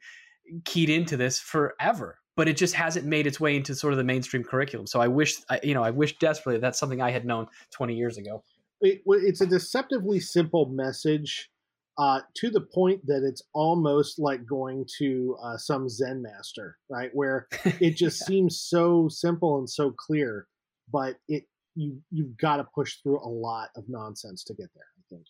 keyed 0.65 0.89
into 0.89 1.17
this 1.17 1.39
forever, 1.39 2.19
but 2.35 2.47
it 2.47 2.57
just 2.57 2.75
hasn't 2.75 3.05
made 3.05 3.25
its 3.25 3.39
way 3.39 3.55
into 3.55 3.73
sort 3.73 3.93
of 3.93 3.97
the 3.97 4.03
mainstream 4.03 4.43
curriculum. 4.43 4.85
So 4.85 4.99
I 5.01 5.07
wish, 5.07 5.37
you 5.63 5.73
know, 5.73 5.83
I 5.83 5.89
wish 5.89 6.17
desperately 6.19 6.59
that's 6.59 6.79
something 6.79 7.01
I 7.01 7.11
had 7.11 7.25
known 7.25 7.47
20 7.71 7.95
years 7.95 8.17
ago. 8.17 8.43
It, 8.81 9.01
it's 9.05 9.41
a 9.41 9.47
deceptively 9.47 10.19
simple 10.19 10.67
message 10.67 11.49
uh, 11.97 12.21
to 12.35 12.49
the 12.49 12.61
point 12.61 13.05
that 13.05 13.23
it's 13.23 13.41
almost 13.53 14.19
like 14.19 14.45
going 14.45 14.85
to 14.97 15.37
uh, 15.41 15.57
some 15.57 15.87
Zen 15.89 16.21
master, 16.21 16.77
right? 16.89 17.09
Where 17.13 17.47
it 17.79 17.91
just 17.91 18.21
yeah. 18.21 18.27
seems 18.27 18.59
so 18.59 19.07
simple 19.09 19.57
and 19.57 19.69
so 19.69 19.91
clear, 19.91 20.47
but 20.91 21.15
it 21.27 21.45
you 21.75 22.01
you've 22.11 22.37
got 22.37 22.57
to 22.57 22.65
push 22.75 22.97
through 23.01 23.19
a 23.19 23.29
lot 23.29 23.69
of 23.75 23.83
nonsense 23.87 24.43
to 24.45 24.53
get 24.53 24.69
there. 24.73 24.85
I 24.97 25.03
think. 25.09 25.25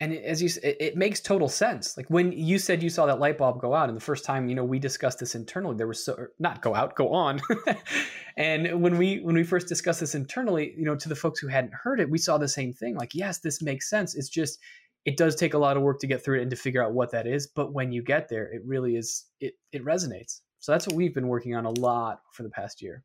And 0.00 0.12
as 0.12 0.42
you, 0.42 0.48
it, 0.62 0.76
it 0.80 0.96
makes 0.96 1.20
total 1.20 1.48
sense. 1.48 1.96
Like 1.96 2.10
when 2.10 2.32
you 2.32 2.58
said 2.58 2.82
you 2.82 2.90
saw 2.90 3.06
that 3.06 3.20
light 3.20 3.38
bulb 3.38 3.60
go 3.60 3.74
out, 3.74 3.88
and 3.88 3.96
the 3.96 4.02
first 4.02 4.24
time 4.24 4.48
you 4.48 4.54
know 4.54 4.64
we 4.64 4.78
discussed 4.78 5.20
this 5.20 5.34
internally, 5.36 5.76
there 5.76 5.86
was 5.86 6.04
so 6.04 6.26
not 6.38 6.62
go 6.62 6.74
out, 6.74 6.96
go 6.96 7.10
on. 7.12 7.40
and 8.36 8.82
when 8.82 8.98
we 8.98 9.20
when 9.20 9.36
we 9.36 9.44
first 9.44 9.68
discussed 9.68 10.00
this 10.00 10.16
internally, 10.16 10.74
you 10.76 10.84
know, 10.84 10.96
to 10.96 11.08
the 11.08 11.14
folks 11.14 11.38
who 11.38 11.46
hadn't 11.46 11.74
heard 11.74 12.00
it, 12.00 12.10
we 12.10 12.18
saw 12.18 12.38
the 12.38 12.48
same 12.48 12.72
thing. 12.72 12.96
Like, 12.96 13.14
yes, 13.14 13.38
this 13.38 13.62
makes 13.62 13.88
sense. 13.88 14.16
It's 14.16 14.28
just 14.28 14.58
it 15.04 15.16
does 15.16 15.36
take 15.36 15.54
a 15.54 15.58
lot 15.58 15.76
of 15.76 15.82
work 15.82 16.00
to 16.00 16.06
get 16.06 16.24
through 16.24 16.38
it 16.38 16.42
and 16.42 16.50
to 16.50 16.56
figure 16.56 16.84
out 16.84 16.92
what 16.92 17.12
that 17.12 17.26
is. 17.26 17.46
But 17.46 17.72
when 17.72 17.92
you 17.92 18.02
get 18.02 18.28
there, 18.28 18.52
it 18.52 18.62
really 18.66 18.96
is 18.96 19.26
it 19.38 19.54
it 19.72 19.84
resonates. 19.84 20.40
So 20.58 20.72
that's 20.72 20.88
what 20.88 20.96
we've 20.96 21.14
been 21.14 21.28
working 21.28 21.54
on 21.54 21.66
a 21.66 21.70
lot 21.70 22.20
for 22.32 22.42
the 22.42 22.50
past 22.50 22.82
year. 22.82 23.04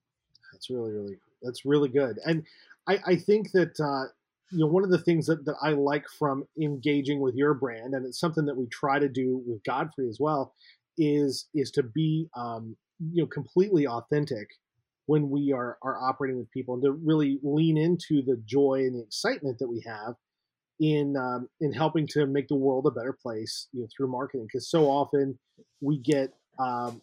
That's 0.51 0.71
really 0.71 0.91
really 0.91 1.17
that's 1.41 1.65
really 1.65 1.89
good. 1.89 2.17
And 2.25 2.43
I, 2.88 3.00
I 3.05 3.15
think 3.15 3.51
that 3.53 3.79
uh, 3.79 4.12
you 4.51 4.60
know 4.60 4.67
one 4.67 4.84
of 4.84 4.89
the 4.89 5.00
things 5.00 5.27
that, 5.27 5.46
that 5.46 5.55
I 5.62 5.72
like 5.72 6.05
from 6.17 6.46
engaging 6.62 7.19
with 7.19 7.36
your 7.36 7.53
brand, 7.53 7.93
and 7.93 8.05
it's 8.05 8.19
something 8.19 8.46
that 8.46 8.58
we 8.58 8.67
try 8.67 9.00
to 9.00 9.10
do 9.10 9.41
with 9.46 9.63
Godfrey 9.63 10.10
as 10.10 10.17
well, 10.19 10.53
is 10.98 11.48
is 11.53 11.72
to 11.72 11.84
be 11.84 12.27
um, 12.36 12.75
you 13.13 13.24
know 13.24 13.27
completely 13.27 13.88
authentic 13.88 14.48
when 15.05 15.29
we 15.29 15.51
are 15.51 15.77
are 15.83 16.01
operating 16.01 16.37
with 16.37 16.51
people, 16.51 16.75
and 16.75 16.83
to 16.83 16.92
really 16.92 17.40
lean 17.44 17.77
into 17.77 18.22
the 18.22 18.42
joy 18.46 18.79
and 18.85 18.96
the 18.96 19.03
excitement 19.03 19.57
that 19.59 19.70
we 19.70 19.83
have 19.85 20.16
in 20.79 21.16
um, 21.18 21.48
in 21.61 21.74
helping 21.74 22.07
to 22.07 22.25
make 22.25 22.48
the 22.48 22.55
world 22.55 22.85
a 22.87 22.92
better 22.92 23.16
place 23.22 23.68
you 23.74 23.81
know 23.81 23.87
through 23.96 24.07
marketing 24.07 24.46
because 24.46 24.70
so 24.70 24.85
often 24.85 25.37
we 25.81 25.98
get 25.98 26.33
um, 26.57 27.01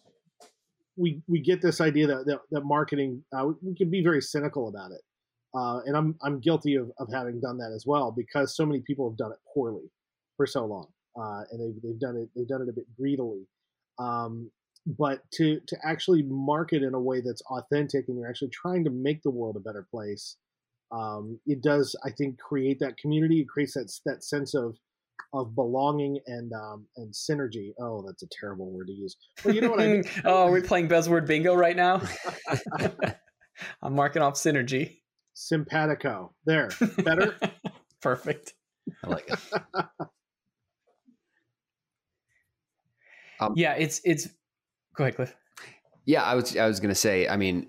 we 0.97 1.21
we 1.27 1.39
get 1.41 1.61
this 1.61 1.79
idea 1.79 2.07
that 2.07 2.25
that, 2.25 2.39
that 2.51 2.61
marketing 2.65 3.23
uh, 3.35 3.47
we 3.61 3.75
can 3.75 3.89
be 3.89 4.03
very 4.03 4.21
cynical 4.21 4.67
about 4.67 4.91
it, 4.91 5.01
uh, 5.55 5.79
and 5.85 5.95
I'm 5.95 6.15
I'm 6.21 6.39
guilty 6.39 6.75
of, 6.75 6.91
of 6.99 7.07
having 7.13 7.39
done 7.39 7.57
that 7.59 7.71
as 7.73 7.85
well 7.85 8.11
because 8.11 8.55
so 8.55 8.65
many 8.65 8.81
people 8.81 9.09
have 9.09 9.17
done 9.17 9.31
it 9.31 9.39
poorly 9.53 9.91
for 10.35 10.45
so 10.45 10.65
long, 10.65 10.87
uh, 11.15 11.43
and 11.51 11.61
they've 11.61 11.81
they've 11.81 11.99
done 11.99 12.17
it 12.17 12.29
they've 12.35 12.47
done 12.47 12.61
it 12.61 12.69
a 12.69 12.73
bit 12.73 12.85
greedily. 12.97 13.47
Um, 13.99 14.51
but 14.85 15.19
to 15.33 15.59
to 15.67 15.77
actually 15.83 16.23
market 16.23 16.81
in 16.81 16.93
a 16.93 16.99
way 16.99 17.21
that's 17.21 17.41
authentic 17.43 18.07
and 18.07 18.17
you're 18.17 18.29
actually 18.29 18.49
trying 18.49 18.83
to 18.85 18.89
make 18.89 19.21
the 19.21 19.31
world 19.31 19.55
a 19.55 19.59
better 19.59 19.85
place, 19.91 20.37
um, 20.91 21.39
it 21.45 21.61
does 21.61 21.95
I 22.03 22.11
think 22.11 22.39
create 22.39 22.79
that 22.79 22.97
community. 22.97 23.41
It 23.41 23.49
creates 23.49 23.73
that 23.73 23.91
that 24.05 24.23
sense 24.23 24.55
of 24.55 24.77
of 25.33 25.55
belonging 25.55 26.19
and 26.27 26.51
um, 26.53 26.85
and 26.97 27.13
synergy. 27.13 27.73
Oh, 27.79 28.03
that's 28.05 28.23
a 28.23 28.27
terrible 28.27 28.71
word 28.71 28.87
to 28.87 28.93
use. 28.93 29.15
But 29.43 29.55
you 29.55 29.61
know 29.61 29.71
what 29.71 29.81
I 29.81 29.87
mean? 29.87 30.03
oh, 30.25 30.51
we're 30.51 30.61
playing 30.61 30.87
buzzword 30.87 31.27
bingo 31.27 31.53
right 31.55 31.75
now. 31.75 32.01
I'm 33.81 33.93
marking 33.93 34.21
off 34.21 34.35
synergy. 34.35 34.97
Simpatico. 35.33 36.33
There. 36.45 36.69
Better? 37.03 37.35
Perfect. 38.01 38.53
I 39.03 39.07
like 39.07 39.29
it. 39.29 39.39
um, 43.39 43.53
yeah, 43.55 43.73
it's 43.73 44.01
it's 44.03 44.27
go 44.95 45.03
ahead, 45.03 45.15
Cliff. 45.15 45.35
Yeah, 46.05 46.23
I 46.23 46.35
was 46.35 46.55
I 46.55 46.67
was 46.67 46.79
gonna 46.79 46.95
say, 46.95 47.27
I 47.27 47.35
mean, 47.35 47.67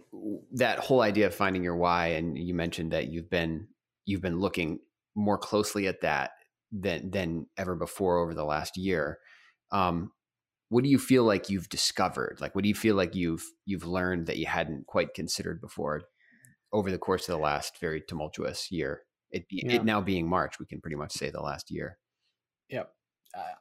that 0.52 0.78
whole 0.78 1.00
idea 1.00 1.26
of 1.26 1.34
finding 1.34 1.64
your 1.64 1.76
why, 1.76 2.08
and 2.08 2.38
you 2.38 2.54
mentioned 2.54 2.92
that 2.92 3.08
you've 3.08 3.28
been 3.28 3.66
you've 4.04 4.22
been 4.22 4.38
looking 4.38 4.78
more 5.14 5.36
closely 5.36 5.88
at 5.88 6.00
that 6.02 6.30
than 6.72 7.10
than 7.10 7.46
ever 7.56 7.74
before 7.74 8.18
over 8.18 8.34
the 8.34 8.44
last 8.44 8.76
year. 8.76 9.18
Um, 9.70 10.12
what 10.70 10.84
do 10.84 10.90
you 10.90 10.98
feel 10.98 11.24
like 11.24 11.48
you've 11.48 11.68
discovered? 11.68 12.38
Like, 12.40 12.54
what 12.54 12.62
do 12.62 12.68
you 12.68 12.74
feel 12.74 12.94
like 12.94 13.14
you've 13.14 13.44
you've 13.64 13.86
learned 13.86 14.26
that 14.26 14.38
you 14.38 14.46
hadn't 14.46 14.86
quite 14.86 15.14
considered 15.14 15.60
before 15.60 16.02
over 16.72 16.90
the 16.90 16.98
course 16.98 17.28
of 17.28 17.34
the 17.34 17.42
last 17.42 17.80
very 17.80 18.02
tumultuous 18.06 18.70
year? 18.70 19.02
It, 19.30 19.46
yeah. 19.50 19.74
it 19.74 19.84
now 19.84 20.00
being 20.00 20.28
March, 20.28 20.58
we 20.58 20.66
can 20.66 20.80
pretty 20.80 20.96
much 20.96 21.12
say 21.12 21.30
the 21.30 21.42
last 21.42 21.70
year. 21.70 21.98
Yep. 22.70 22.90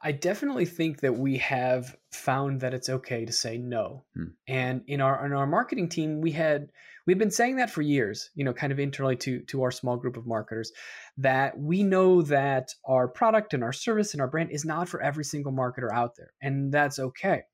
I 0.02 0.12
definitely 0.12 0.64
think 0.64 1.00
that 1.00 1.16
we 1.16 1.38
have 1.38 1.96
found 2.10 2.60
that 2.60 2.74
it's 2.74 2.88
okay 2.88 3.24
to 3.24 3.32
say 3.32 3.58
no. 3.58 4.04
Hmm. 4.14 4.24
And 4.46 4.82
in 4.86 5.00
our 5.00 5.24
in 5.24 5.32
our 5.32 5.46
marketing 5.46 5.88
team, 5.88 6.20
we 6.20 6.32
had 6.32 6.70
we've 7.08 7.18
been 7.18 7.30
saying 7.30 7.56
that 7.56 7.70
for 7.70 7.80
years, 7.80 8.28
you 8.34 8.44
know, 8.44 8.52
kind 8.52 8.70
of 8.70 8.78
internally 8.78 9.16
to 9.16 9.40
to 9.44 9.62
our 9.62 9.70
small 9.70 9.96
group 9.96 10.18
of 10.18 10.26
marketers, 10.26 10.72
that 11.16 11.58
we 11.58 11.82
know 11.82 12.20
that 12.20 12.74
our 12.84 13.08
product 13.08 13.54
and 13.54 13.64
our 13.64 13.72
service 13.72 14.12
and 14.12 14.20
our 14.20 14.28
brand 14.28 14.50
is 14.50 14.66
not 14.66 14.90
for 14.90 15.00
every 15.00 15.24
single 15.24 15.50
marketer 15.50 15.90
out 15.90 16.16
there, 16.16 16.34
and 16.42 16.70
that's 16.70 16.98
okay. 16.98 17.44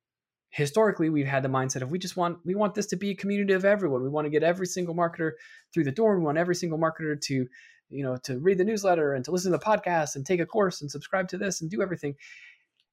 Historically, 0.50 1.08
we've 1.08 1.26
had 1.26 1.44
the 1.44 1.48
mindset 1.48 1.82
of 1.82 1.90
we 1.90 2.00
just 2.00 2.16
want 2.16 2.38
we 2.44 2.56
want 2.56 2.74
this 2.74 2.86
to 2.86 2.96
be 2.96 3.10
a 3.10 3.14
community 3.14 3.52
of 3.52 3.64
everyone. 3.64 4.02
We 4.02 4.08
want 4.08 4.24
to 4.24 4.30
get 4.30 4.42
every 4.42 4.66
single 4.66 4.94
marketer 4.94 5.32
through 5.72 5.84
the 5.84 5.92
door. 5.92 6.18
We 6.18 6.24
want 6.24 6.36
every 6.36 6.56
single 6.56 6.78
marketer 6.78 7.20
to 7.20 7.46
you 7.90 8.02
know 8.02 8.16
to 8.24 8.40
read 8.40 8.58
the 8.58 8.64
newsletter 8.64 9.14
and 9.14 9.24
to 9.24 9.30
listen 9.30 9.52
to 9.52 9.58
the 9.58 9.64
podcast 9.64 10.16
and 10.16 10.26
take 10.26 10.40
a 10.40 10.46
course 10.46 10.82
and 10.82 10.90
subscribe 10.90 11.28
to 11.28 11.38
this 11.38 11.62
and 11.62 11.70
do 11.70 11.80
everything. 11.80 12.16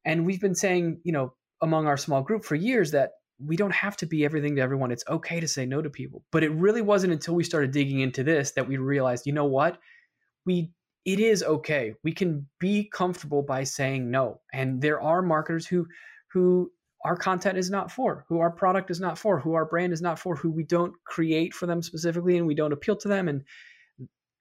And 0.05 0.27
we've 0.27 0.41
been 0.41 0.55
saying, 0.55 1.01
you 1.03 1.11
know, 1.11 1.33
among 1.59 1.87
our 1.87 1.97
small 1.97 2.21
group 2.21 2.45
for 2.45 2.55
years 2.55 2.91
that 2.91 3.13
we 3.43 3.55
don't 3.55 3.73
have 3.73 3.97
to 3.97 4.05
be 4.05 4.25
everything 4.25 4.55
to 4.55 4.61
everyone. 4.61 4.91
It's 4.91 5.03
okay 5.07 5.39
to 5.39 5.47
say 5.47 5.65
no 5.65 5.81
to 5.81 5.89
people. 5.89 6.23
But 6.31 6.43
it 6.43 6.51
really 6.51 6.81
wasn't 6.81 7.13
until 7.13 7.35
we 7.35 7.43
started 7.43 7.71
digging 7.71 7.99
into 7.99 8.23
this 8.23 8.51
that 8.51 8.67
we 8.67 8.77
realized, 8.77 9.25
you 9.25 9.33
know 9.33 9.45
what? 9.45 9.77
We 10.45 10.71
it 11.03 11.19
is 11.19 11.41
okay. 11.41 11.95
We 12.03 12.11
can 12.11 12.47
be 12.59 12.89
comfortable 12.93 13.41
by 13.41 13.63
saying 13.63 14.11
no. 14.11 14.41
And 14.53 14.81
there 14.81 15.01
are 15.01 15.21
marketers 15.21 15.65
who 15.65 15.87
who 16.31 16.71
our 17.03 17.15
content 17.15 17.57
is 17.57 17.71
not 17.71 17.91
for, 17.91 18.25
who 18.29 18.39
our 18.39 18.51
product 18.51 18.91
is 18.91 18.99
not 18.99 19.17
for, 19.17 19.39
who 19.39 19.53
our 19.53 19.65
brand 19.65 19.91
is 19.91 20.01
not 20.01 20.19
for, 20.19 20.35
who 20.35 20.51
we 20.51 20.63
don't 20.63 20.93
create 21.05 21.53
for 21.53 21.65
them 21.65 21.81
specifically 21.81 22.37
and 22.37 22.45
we 22.45 22.53
don't 22.53 22.73
appeal 22.73 22.95
to 22.95 23.07
them 23.07 23.27
and 23.27 23.43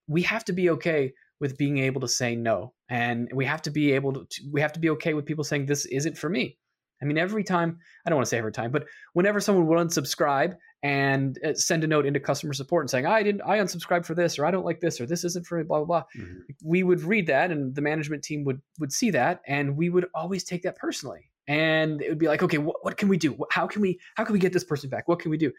we 0.07 0.21
have 0.21 0.45
to 0.45 0.53
be 0.53 0.69
okay 0.69 1.11
with 1.39 1.57
being 1.57 1.79
able 1.79 2.01
to 2.01 2.07
say 2.07 2.35
no. 2.35 2.73
And 2.89 3.29
we 3.33 3.45
have 3.45 3.63
to 3.63 3.71
be 3.71 3.93
able 3.93 4.13
to 4.13 4.27
we 4.51 4.61
have 4.61 4.73
to 4.73 4.79
be 4.79 4.91
okay 4.91 5.13
with 5.13 5.25
people 5.25 5.43
saying 5.43 5.65
this 5.65 5.85
isn't 5.85 6.17
for 6.17 6.29
me. 6.29 6.57
I 7.01 7.05
mean, 7.05 7.17
every 7.17 7.43
time, 7.43 7.79
I 8.05 8.09
don't 8.09 8.17
want 8.17 8.25
to 8.25 8.29
say 8.29 8.37
every 8.37 8.51
time, 8.51 8.71
but 8.71 8.85
whenever 9.13 9.39
someone 9.39 9.67
would 9.67 9.77
unsubscribe 9.77 10.55
and 10.83 11.39
uh, 11.45 11.53
send 11.53 11.83
a 11.83 11.87
note 11.87 12.05
into 12.05 12.19
customer 12.19 12.53
support 12.53 12.83
and 12.83 12.89
saying, 12.89 13.05
I 13.05 13.23
didn't, 13.23 13.41
I 13.41 13.57
unsubscribed 13.57 14.05
for 14.05 14.15
this, 14.15 14.37
or 14.37 14.45
I 14.45 14.51
don't 14.51 14.65
like 14.65 14.79
this, 14.79 14.99
or 15.01 15.05
this 15.05 15.23
isn't 15.23 15.45
for 15.45 15.57
me, 15.57 15.63
blah, 15.63 15.83
blah, 15.83 15.85
blah. 15.85 16.03
Mm-hmm. 16.15 16.39
We 16.63 16.83
would 16.83 17.01
read 17.01 17.27
that 17.27 17.51
and 17.51 17.73
the 17.75 17.81
management 17.81 18.23
team 18.23 18.43
would, 18.45 18.61
would 18.79 18.91
see 18.91 19.11
that. 19.11 19.41
And 19.47 19.77
we 19.77 19.89
would 19.89 20.05
always 20.13 20.43
take 20.43 20.63
that 20.63 20.77
personally. 20.77 21.29
And 21.47 22.01
it 22.01 22.09
would 22.09 22.19
be 22.19 22.27
like, 22.27 22.43
okay, 22.43 22.59
what, 22.59 22.77
what 22.83 22.97
can 22.97 23.09
we 23.09 23.17
do? 23.17 23.37
How 23.51 23.67
can 23.67 23.81
we, 23.81 23.99
how 24.15 24.23
can 24.23 24.33
we 24.33 24.39
get 24.39 24.53
this 24.53 24.63
person 24.63 24.89
back? 24.89 25.07
What 25.07 25.19
can 25.19 25.31
we 25.31 25.37
do? 25.37 25.51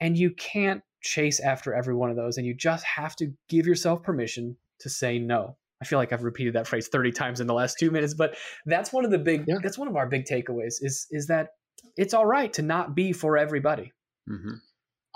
And 0.00 0.16
you 0.16 0.30
can't 0.30 0.82
chase 1.02 1.40
after 1.40 1.74
every 1.74 1.94
one 1.94 2.10
of 2.10 2.16
those. 2.16 2.36
And 2.36 2.46
you 2.46 2.54
just 2.54 2.84
have 2.84 3.16
to 3.16 3.32
give 3.48 3.66
yourself 3.66 4.02
permission 4.02 4.56
to 4.80 4.88
say 4.88 5.18
no. 5.18 5.56
I 5.82 5.86
feel 5.86 5.98
like 5.98 6.12
I've 6.12 6.22
repeated 6.24 6.54
that 6.54 6.66
phrase 6.66 6.88
30 6.88 7.12
times 7.12 7.40
in 7.40 7.46
the 7.46 7.54
last 7.54 7.78
two 7.78 7.90
minutes, 7.90 8.14
but 8.14 8.36
that's 8.66 8.92
one 8.92 9.04
of 9.04 9.10
the 9.10 9.18
big, 9.18 9.44
Yeah. 9.48 9.56
that's 9.62 9.78
one 9.78 9.88
of 9.88 9.96
our 9.96 10.06
big 10.06 10.24
takeaways 10.26 10.74
is, 10.80 11.06
is 11.10 11.26
that 11.28 11.54
it's 11.96 12.12
all 12.14 12.26
right 12.26 12.52
to 12.54 12.62
not 12.62 12.94
be 12.94 13.12
for 13.12 13.36
everybody. 13.38 13.92
hmm 14.28 14.54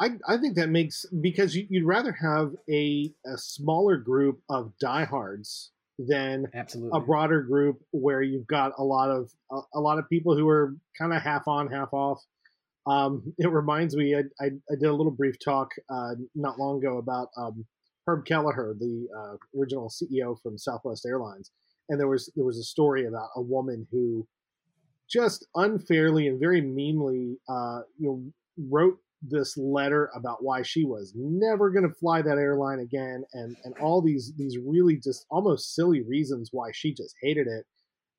I, 0.01 0.09
I 0.27 0.39
think 0.39 0.57
that 0.57 0.71
makes 0.71 1.07
because 1.21 1.55
you, 1.55 1.67
you'd 1.71 1.87
rather 1.87 2.11
have 2.11 2.51
a, 2.69 3.13
a 3.25 3.39
smaller 3.39 3.97
group 3.97 4.41
of 4.49 4.73
diehards 4.81 5.71
than 6.01 6.47
Absolutely. 6.53 6.99
a 7.01 7.05
broader 7.05 7.43
group 7.43 7.79
where 7.93 8.21
you've 8.21 8.49
got 8.49 8.73
a 8.77 8.83
lot 8.83 9.11
of 9.11 9.31
a, 9.53 9.61
a 9.75 9.81
lot 9.81 10.01
of 10.01 10.09
people 10.09 10.37
who 10.37 10.49
are 10.49 10.75
kind 10.99 11.13
of 11.13 11.23
half 11.23 11.47
on, 11.47 11.69
half 11.71 11.93
off. 11.93 12.21
Um, 12.89 13.35
it 13.39 13.49
reminds 13.49 13.95
me, 13.95 14.17
I, 14.17 14.23
I, 14.43 14.47
I 14.47 14.75
did 14.81 14.89
a 14.89 14.93
little 14.93 15.13
brief 15.13 15.37
talk 15.39 15.71
uh, 15.89 16.15
not 16.35 16.59
long 16.59 16.79
ago 16.79 16.99
about 16.99 17.29
um, 17.37 17.65
Herb 18.07 18.25
Kelleher, 18.27 18.75
the 18.79 19.09
uh, 19.17 19.37
original 19.59 19.89
CEO 19.91 20.41
from 20.43 20.59
Southwest 20.59 21.07
Airlines, 21.07 21.51
and 21.89 21.99
there 21.99 22.09
was 22.09 22.31
there 22.37 22.45
was 22.45 22.59
a 22.59 22.65
story 22.65 23.07
about 23.07 23.29
a 23.37 23.41
woman 23.43 23.87
who 23.91 24.27
just 25.09 25.47
unfairly 25.55 26.29
and 26.29 26.41
very 26.41 26.61
meanly, 26.61 27.39
uh, 27.49 27.81
you 27.99 28.09
know, 28.09 28.23
wrote 28.71 28.99
this 29.23 29.57
letter 29.57 30.11
about 30.15 30.43
why 30.43 30.63
she 30.63 30.85
was 30.85 31.13
never 31.17 31.71
going 31.71 31.87
to 31.89 31.95
fly 31.95 32.21
that 32.23 32.39
airline 32.39 32.81
again, 32.81 33.25
and 33.33 33.57
and 33.65 33.75
all 33.79 34.03
these 34.03 34.33
these 34.37 34.59
really 34.59 34.97
just 34.97 35.25
almost 35.31 35.75
silly 35.75 36.03
reasons 36.03 36.51
why 36.53 36.71
she 36.73 36.93
just 36.93 37.15
hated 37.23 37.47
it. 37.47 37.65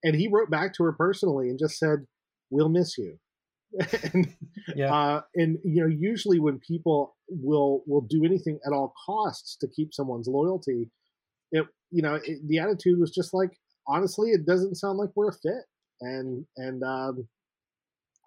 And 0.03 0.15
he 0.15 0.27
wrote 0.27 0.49
back 0.49 0.73
to 0.75 0.83
her 0.83 0.93
personally 0.93 1.49
and 1.49 1.59
just 1.59 1.77
said, 1.77 2.05
"We'll 2.49 2.69
miss 2.69 2.97
you." 2.97 3.19
and 4.13 4.33
Yeah. 4.75 4.93
uh, 4.93 5.21
and 5.35 5.57
you 5.63 5.81
know, 5.81 5.87
usually 5.87 6.39
when 6.39 6.59
people 6.59 7.14
will 7.29 7.83
will 7.87 8.01
do 8.01 8.23
anything 8.25 8.59
at 8.65 8.73
all 8.73 8.93
costs 9.05 9.57
to 9.57 9.67
keep 9.67 9.93
someone's 9.93 10.27
loyalty, 10.27 10.89
it 11.51 11.65
you 11.91 12.01
know 12.01 12.15
it, 12.15 12.47
the 12.47 12.59
attitude 12.59 12.99
was 12.99 13.11
just 13.11 13.33
like, 13.33 13.51
honestly, 13.87 14.31
it 14.31 14.45
doesn't 14.45 14.75
sound 14.75 14.97
like 14.97 15.09
we're 15.15 15.29
a 15.29 15.33
fit, 15.33 15.65
and 16.01 16.45
and 16.57 16.83
um, 16.83 17.27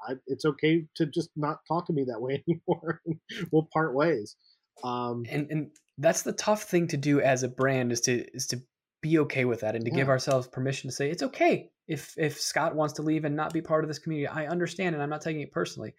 I, 0.09 0.15
it's 0.27 0.45
okay 0.45 0.85
to 0.97 1.07
just 1.07 1.31
not 1.37 1.61
talk 1.67 1.87
to 1.87 1.93
me 1.93 2.05
that 2.05 2.21
way 2.21 2.45
anymore. 2.49 3.03
we'll 3.51 3.69
part 3.73 3.95
ways. 3.95 4.37
Um, 4.85 5.25
and 5.29 5.51
and 5.51 5.71
that's 5.99 6.23
the 6.23 6.33
tough 6.33 6.65
thing 6.65 6.87
to 6.89 6.97
do 6.97 7.21
as 7.21 7.43
a 7.43 7.49
brand 7.49 7.93
is 7.93 8.01
to 8.03 8.25
is 8.35 8.47
to 8.49 8.63
be 9.01 9.19
okay 9.21 9.45
with 9.45 9.61
that 9.61 9.77
and 9.77 9.85
to 9.85 9.93
give 9.93 10.09
ourselves 10.09 10.49
permission 10.49 10.91
to 10.91 10.97
say 10.97 11.09
it's 11.09 11.23
okay 11.23 11.71
if 11.87 12.15
if 12.17 12.41
Scott 12.41 12.75
wants 12.75 12.95
to 12.95 13.03
leave 13.03 13.25
and 13.25 13.37
not 13.37 13.53
be 13.53 13.63
part 13.63 13.85
of 13.85 13.89
this 13.89 13.99
community. 13.99 14.27
I 14.27 14.47
understand 14.47 14.95
and 14.95 15.03
I'm 15.03 15.11
not 15.11 15.23
taking 15.23 15.41
it 15.41 15.53
personally. 15.53 15.95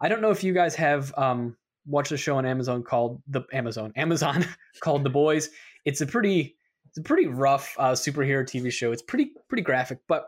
I 0.00 0.08
don't 0.08 0.22
know 0.22 0.30
if 0.30 0.42
you 0.44 0.54
guys 0.54 0.74
have 0.76 1.12
um 1.16 1.56
watched 1.86 2.12
a 2.12 2.16
show 2.16 2.36
on 2.36 2.46
Amazon 2.46 2.82
called 2.82 3.22
the 3.28 3.42
Amazon 3.52 3.92
Amazon 3.96 4.46
called 4.80 5.04
The 5.04 5.10
Boys. 5.10 5.50
It's 5.84 6.00
a 6.00 6.06
pretty 6.06 6.56
it's 6.88 6.98
a 6.98 7.02
pretty 7.02 7.26
rough 7.26 7.74
uh, 7.78 7.92
superhero 7.92 8.44
TV 8.44 8.70
show. 8.72 8.92
It's 8.92 9.02
pretty 9.02 9.32
pretty 9.48 9.62
graphic, 9.62 10.00
but 10.08 10.26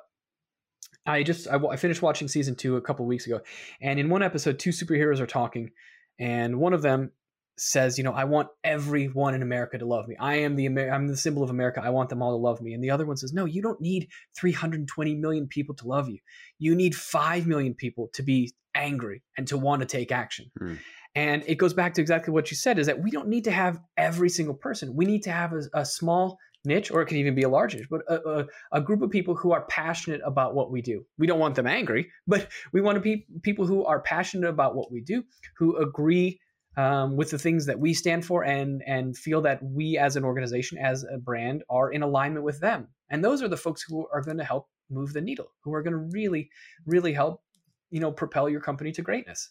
I 1.07 1.23
just 1.23 1.49
I, 1.49 1.57
I 1.57 1.77
finished 1.77 2.03
watching 2.03 2.29
season 2.29 2.55
two 2.55 2.77
a 2.77 2.81
couple 2.81 3.07
weeks 3.07 3.27
ago, 3.27 3.41
and 3.81 3.99
in 3.99 4.09
one 4.09 4.23
episode, 4.23 4.59
two 4.59 4.71
superheroes 4.71 5.21
are 5.21 5.27
talking, 5.27 5.71
and 6.19 6.59
one 6.59 6.73
of 6.73 6.83
them 6.83 7.11
says, 7.59 7.99
you 7.99 8.05
know, 8.05 8.13
I 8.13 8.25
want 8.25 8.49
everyone 8.65 9.35
in 9.35 9.43
America 9.43 9.79
to 9.79 9.85
love 9.85 10.09
me. 10.09 10.17
I 10.19 10.37
am 10.37 10.57
the 10.57 10.67
Amer- 10.67 10.91
I'm 10.91 11.07
the 11.07 11.17
symbol 11.17 11.43
of 11.43 11.51
America. 11.51 11.83
I 11.85 11.91
want 11.91 12.09
them 12.09 12.23
all 12.23 12.31
to 12.31 12.43
love 12.43 12.61
me. 12.61 12.73
And 12.73 12.83
the 12.83 12.91
other 12.91 13.07
one 13.07 13.17
says, 13.17 13.33
no, 13.33 13.45
you 13.45 13.63
don't 13.63 13.81
need 13.81 14.09
320 14.37 15.15
million 15.17 15.47
people 15.47 15.75
to 15.77 15.87
love 15.87 16.09
you. 16.09 16.19
You 16.59 16.75
need 16.75 16.95
5 16.95 17.47
million 17.47 17.75
people 17.75 18.09
to 18.15 18.23
be 18.23 18.53
angry 18.75 19.23
and 19.37 19.47
to 19.49 19.59
want 19.59 19.81
to 19.81 19.87
take 19.87 20.11
action. 20.11 20.51
Hmm. 20.59 20.75
And 21.15 21.43
it 21.47 21.57
goes 21.57 21.75
back 21.75 21.95
to 21.95 22.01
exactly 22.01 22.33
what 22.33 22.51
you 22.51 22.57
said 22.57 22.79
is 22.79 22.87
that 22.87 23.03
we 23.03 23.11
don't 23.11 23.29
need 23.29 23.45
to 23.45 23.51
have 23.51 23.79
every 23.97 24.31
single 24.31 24.55
person. 24.55 24.95
We 24.95 25.05
need 25.05 25.23
to 25.25 25.33
have 25.33 25.53
a, 25.53 25.63
a 25.75 25.85
small 25.85 26.39
niche, 26.65 26.91
or 26.91 27.03
it 27.03 27.07
can 27.07 27.19
even 27.19 27.35
be 27.35 27.43
a 27.43 27.49
large 27.49 27.75
niche, 27.75 27.89
but 27.91 28.03
a, 28.09 28.21
a, 28.29 28.47
a 28.73 28.81
group 28.81 29.03
of 29.03 29.11
people 29.11 29.35
who 29.35 29.53
are 29.53 29.67
passionate 29.67 30.21
about 30.25 30.55
what 30.55 30.71
we 30.71 30.81
do. 30.81 31.05
We 31.19 31.27
don't 31.27 31.41
want 31.41 31.55
them 31.55 31.67
angry, 31.67 32.11
but 32.27 32.49
we 32.73 32.81
want 32.81 32.97
to 32.97 33.01
be 33.01 33.27
people 33.43 33.67
who 33.67 33.85
are 33.85 34.01
passionate 34.01 34.49
about 34.49 34.75
what 34.75 34.91
we 34.91 35.01
do, 35.01 35.25
who 35.57 35.77
agree 35.77 36.39
um, 36.77 37.17
with 37.17 37.31
the 37.31 37.39
things 37.39 37.67
that 37.67 37.79
we 37.79 37.93
stand 37.93 38.25
for 38.25 38.45
and 38.45 38.83
and 38.87 39.17
feel 39.17 39.43
that 39.43 39.63
we 39.63 39.99
as 39.99 40.17
an 40.17 40.25
organization 40.25 40.79
as 40.79 41.05
a 41.05 41.19
brand 41.19 41.63
are 41.69 41.91
in 41.91 42.03
alignment 42.03 42.45
with 42.45 42.61
them 42.61 42.89
and 43.11 43.23
those 43.23 43.43
are 43.43 43.49
the 43.49 43.57
folks 43.57 43.85
who 43.87 44.07
are 44.13 44.23
going 44.23 44.39
to 44.39 44.45
help 44.45 44.69
move 44.91 45.13
the 45.13 45.21
needle 45.21 45.53
who 45.63 45.75
are 45.75 45.83
going 45.83 45.93
to 45.93 46.09
really 46.13 46.49
really 46.87 47.13
help 47.13 47.43
you 47.91 48.01
know 48.01 48.11
propel 48.11 48.49
your 48.49 48.61
company 48.61 48.91
to 48.91 49.03
greatness 49.03 49.51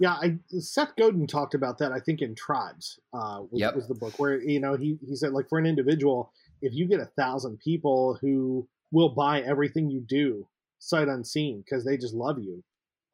Yeah, 0.00 0.14
I, 0.14 0.38
Seth 0.58 0.96
Godin 0.96 1.26
talked 1.26 1.54
about 1.54 1.76
that. 1.78 1.92
I 1.92 2.00
think 2.00 2.22
in 2.22 2.34
Tribes 2.34 2.98
uh, 3.12 3.42
was, 3.50 3.60
Yep. 3.60 3.76
was 3.76 3.86
the 3.86 3.94
book 3.94 4.18
where 4.18 4.40
you 4.40 4.58
know 4.58 4.74
he 4.74 4.98
he 5.06 5.14
said 5.14 5.32
like 5.32 5.48
for 5.50 5.58
an 5.58 5.66
individual, 5.66 6.32
if 6.62 6.72
you 6.72 6.88
get 6.88 7.00
a 7.00 7.06
thousand 7.18 7.58
people 7.58 8.18
who 8.22 8.66
will 8.90 9.10
buy 9.10 9.42
everything 9.42 9.90
you 9.90 10.00
do 10.00 10.48
sight 10.78 11.06
unseen 11.06 11.62
because 11.62 11.84
they 11.84 11.98
just 11.98 12.14
love 12.14 12.38
you, 12.38 12.64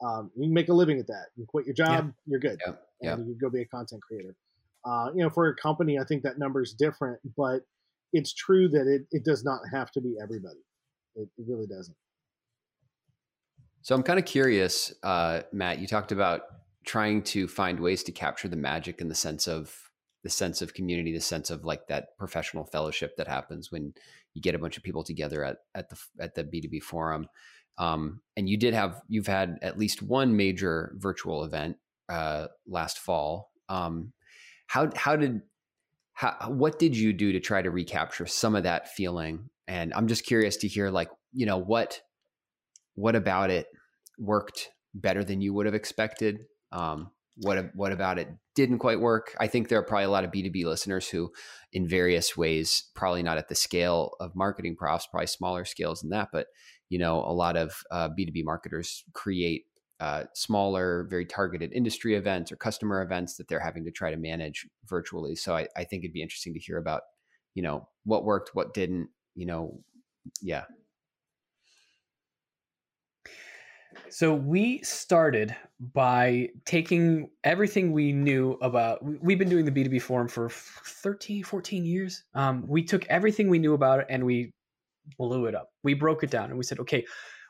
um, 0.01 0.31
you 0.37 0.45
can 0.45 0.55
make 0.55 0.69
a 0.69 0.73
living 0.73 1.01
at 1.01 1.09
that. 1.09 1.27
You 1.37 1.45
quit 1.45 1.67
your 1.67 1.75
job, 1.75 2.13
you're 2.25 2.39
good, 2.39 2.61
and 3.19 3.27
you 3.27 3.35
can 3.35 3.39
go 3.41 3.51
be 3.51 3.63
a 3.63 3.67
content 3.67 4.01
creator. 4.03 4.37
Uh, 4.85 5.11
you 5.13 5.25
know, 5.25 5.31
for 5.31 5.49
a 5.49 5.57
company, 5.57 5.99
I 5.99 6.05
think 6.05 6.23
that 6.23 6.39
number 6.39 6.63
is 6.63 6.73
different, 6.73 7.19
but 7.37 7.63
it's 8.13 8.33
true 8.33 8.69
that 8.69 8.87
it 8.87 9.09
it 9.11 9.25
does 9.25 9.43
not 9.43 9.59
have 9.73 9.91
to 9.91 10.01
be 10.01 10.15
everybody. 10.23 10.61
It, 11.17 11.29
it 11.37 11.47
really 11.49 11.67
doesn't. 11.67 11.97
So 13.83 13.97
I'm 13.97 14.05
kind 14.05 14.21
of 14.21 14.25
curious, 14.25 14.95
uh, 15.03 15.43
Matt. 15.53 15.81
You 15.81 15.89
talked 15.89 16.13
about 16.13 16.43
trying 16.87 17.21
to 17.21 17.49
find 17.49 17.81
ways 17.81 18.03
to 18.05 18.13
capture 18.13 18.49
the 18.49 18.57
magic 18.57 19.01
in 19.01 19.09
the 19.09 19.15
sense 19.15 19.47
of 19.47 19.77
the 20.23 20.31
sense 20.31 20.63
of 20.63 20.75
community, 20.75 21.13
the 21.13 21.21
sense 21.21 21.51
of 21.51 21.65
like 21.65 21.87
that 21.89 22.17
professional 22.19 22.65
fellowship 22.65 23.17
that 23.17 23.29
happens 23.29 23.71
when 23.71 23.93
you 24.35 24.41
get 24.41 24.55
a 24.55 24.59
bunch 24.59 24.77
of 24.77 24.83
people 24.83 25.05
together 25.05 25.45
at 25.45 25.59
at 25.75 25.91
the 25.91 25.97
at 26.19 26.35
the 26.35 26.45
B2B 26.45 26.83
forum. 26.83 27.29
Um, 27.79 28.23
and 28.37 28.49
you 28.49 28.57
did 28.57 28.73
have 28.73 29.03
you've 29.09 29.27
had 29.27 29.59
at 29.63 29.79
least 29.79 30.03
one 30.03 30.37
major 30.37 30.95
virtual 30.97 31.45
event 31.45 31.77
uh, 32.09 32.47
last 32.67 32.99
fall. 32.99 33.51
Um, 33.69 34.13
how 34.67 34.91
how 34.97 35.17
did 35.17 35.43
how 36.13 36.35
what 36.49 36.79
did 36.79 36.97
you 36.97 37.13
do 37.13 37.33
to 37.33 37.41
try 37.41 37.63
to 37.63 37.71
recapture 37.71 38.27
some 38.27 38.55
of 38.55 38.63
that 38.63 38.95
feeling? 38.95 39.51
And 39.69 39.93
I'm 39.93 40.07
just 40.07 40.25
curious 40.25 40.57
to 40.59 40.69
hear 40.69 40.91
like 40.91 41.11
you 41.33 41.47
know 41.47 41.59
what 41.59 42.01
what 42.95 43.15
about 43.15 43.51
it 43.51 43.67
worked 44.19 44.71
better 44.95 45.23
than 45.23 45.41
you 45.41 45.53
would 45.53 45.67
have 45.67 45.75
expected? 45.75 46.47
Um, 46.73 47.11
what 47.39 47.71
what 47.75 47.93
about 47.93 48.19
it 48.19 48.29
didn't 48.55 48.79
quite 48.79 49.01
work? 49.01 49.37
I 49.39 49.47
think 49.47 49.69
there 49.69 49.79
are 49.79 49.85
probably 49.85 50.05
a 50.05 50.11
lot 50.11 50.25
of 50.25 50.33
B 50.33 50.43
two 50.43 50.51
B 50.51 50.65
listeners 50.65 51.09
who, 51.09 51.33
in 51.73 51.87
various 51.87 52.37
ways, 52.37 52.91
probably 52.95 53.23
not 53.23 53.39
at 53.39 53.49
the 53.49 53.55
scale 53.55 54.13
of 54.21 54.35
marketing 54.35 54.77
profs, 54.77 55.07
probably 55.07 55.27
smaller 55.27 55.65
scales 55.65 56.01
than 56.01 56.11
that, 56.11 56.29
but 56.33 56.47
you 56.89 56.99
know, 56.99 57.19
a 57.21 57.33
lot 57.33 57.57
of 57.57 57.83
B 58.17 58.25
two 58.25 58.33
B 58.33 58.43
marketers 58.43 59.05
create 59.13 59.65
uh, 60.01 60.25
smaller, 60.35 61.07
very 61.11 61.27
targeted 61.27 61.73
industry 61.73 62.15
events 62.15 62.53
or 62.53 62.57
customer 62.57 63.03
events 63.03 63.37
that 63.37 63.49
they're 63.49 63.61
having 63.61 63.85
to 63.85 63.91
try 63.91 64.11
to 64.11 64.17
manage 64.17 64.67
virtually. 64.87 65.35
So 65.35 65.57
I, 65.57 65.69
I 65.77 65.85
think 65.85 66.05
it'd 66.05 66.13
be 66.13 66.23
interesting 66.23 66.55
to 66.55 66.61
hear 66.61 66.79
about, 66.79 67.03
you 67.55 67.63
know, 67.63 67.89
what 68.05 68.25
worked, 68.25 68.55
what 68.55 68.75
didn't. 68.75 69.09
You 69.35 69.45
know, 69.45 69.81
yeah. 70.41 70.65
So 74.09 74.35
we 74.35 74.83
started 74.83 75.55
by 75.81 76.51
taking 76.65 77.31
everything 77.45 77.93
we 77.93 78.13
knew 78.13 78.53
about 78.63 79.05
we- 79.05 79.19
we've 79.21 79.39
been 79.39 79.49
doing 79.49 79.65
the 79.65 79.73
B2B 79.73 79.99
forum 79.99 80.29
for 80.29 80.49
13 80.49 81.43
14 81.43 81.85
years. 81.85 82.25
Um, 82.35 82.65
we 82.67 82.83
took 82.83 83.07
everything 83.07 83.49
we 83.49 83.59
knew 83.59 83.75
about 83.75 84.01
it 84.01 84.07
and 84.09 84.25
we 84.25 84.53
blew 85.19 85.47
it 85.47 85.55
up. 85.55 85.71
We 85.83 85.95
broke 85.95 86.23
it 86.23 86.31
down 86.31 86.51
and 86.51 86.59
we 86.59 86.65
said, 86.65 86.81
okay, 86.81 87.05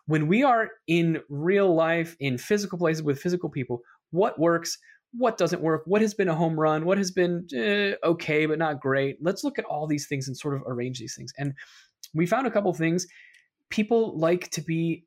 when 0.06 0.26
we 0.28 0.42
are 0.42 0.70
in 0.86 1.20
real 1.28 1.74
life 1.74 2.16
in 2.20 2.38
physical 2.38 2.78
places 2.78 3.02
with 3.02 3.20
physical 3.20 3.50
people, 3.50 3.80
what 4.10 4.38
works? 4.38 4.78
What 5.12 5.38
doesn't 5.38 5.62
work? 5.62 5.82
What 5.86 6.02
has 6.02 6.14
been 6.14 6.28
a 6.28 6.34
home 6.34 6.58
run? 6.58 6.84
What 6.84 6.98
has 6.98 7.10
been 7.10 7.46
eh, 7.54 7.94
okay 8.04 8.46
but 8.46 8.58
not 8.58 8.80
great? 8.80 9.18
Let's 9.20 9.44
look 9.44 9.58
at 9.58 9.64
all 9.64 9.86
these 9.86 10.06
things 10.06 10.28
and 10.28 10.36
sort 10.36 10.54
of 10.54 10.62
arrange 10.66 10.98
these 10.98 11.14
things. 11.16 11.32
And 11.38 11.54
we 12.14 12.26
found 12.26 12.46
a 12.46 12.50
couple 12.50 12.72
things. 12.72 13.06
People 13.70 14.18
like 14.18 14.50
to 14.50 14.60
be 14.62 15.04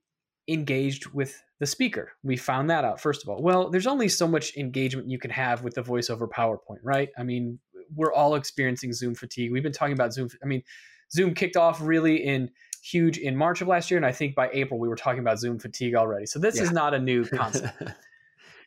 engaged 0.52 1.08
with 1.08 1.42
the 1.60 1.66
speaker. 1.66 2.14
We 2.24 2.38
found 2.38 2.70
that 2.70 2.86
out, 2.86 3.02
first 3.02 3.24
of 3.24 3.30
all. 3.30 3.42
Well, 3.42 3.70
there's 3.70 3.88
only 3.88 4.08
so 4.08 4.28
much 4.28 4.56
engagement 4.58 5.10
you 5.10 5.20
can 5.20 5.32
have 5.32 5.64
with 5.64 5.76
the 5.76 5.82
voice 5.82 6.10
over 6.10 6.28
PowerPoint, 6.28 6.80
right? 6.84 7.10
I 7.18 7.24
mean, 7.24 7.60
we're 7.96 8.14
all 8.14 8.36
experiencing 8.36 8.94
Zoom 8.94 9.16
fatigue. 9.16 9.52
We've 9.52 9.64
been 9.64 9.72
talking 9.72 9.94
about 9.94 10.14
Zoom. 10.14 10.30
I 10.44 10.46
mean, 10.46 10.64
Zoom 11.12 11.34
kicked 11.34 11.58
off 11.58 11.82
really 11.82 12.18
in 12.18 12.52
huge 12.82 13.18
in 13.18 13.36
March 13.36 13.62
of 13.62 13.68
last 13.68 13.92
year. 13.92 13.98
And 13.98 14.06
I 14.06 14.12
think 14.12 14.36
by 14.36 14.50
April, 14.54 14.80
we 14.80 14.88
were 14.88 14.96
talking 14.96 15.20
about 15.20 15.40
Zoom 15.40 15.60
fatigue 15.60 15.96
already. 15.96 16.26
So 16.26 16.40
this 16.40 16.58
Yeah. 16.58 16.64
is 16.64 16.72
not 16.72 16.94
a 16.94 17.00
new 17.00 17.26
concept. 17.26 17.84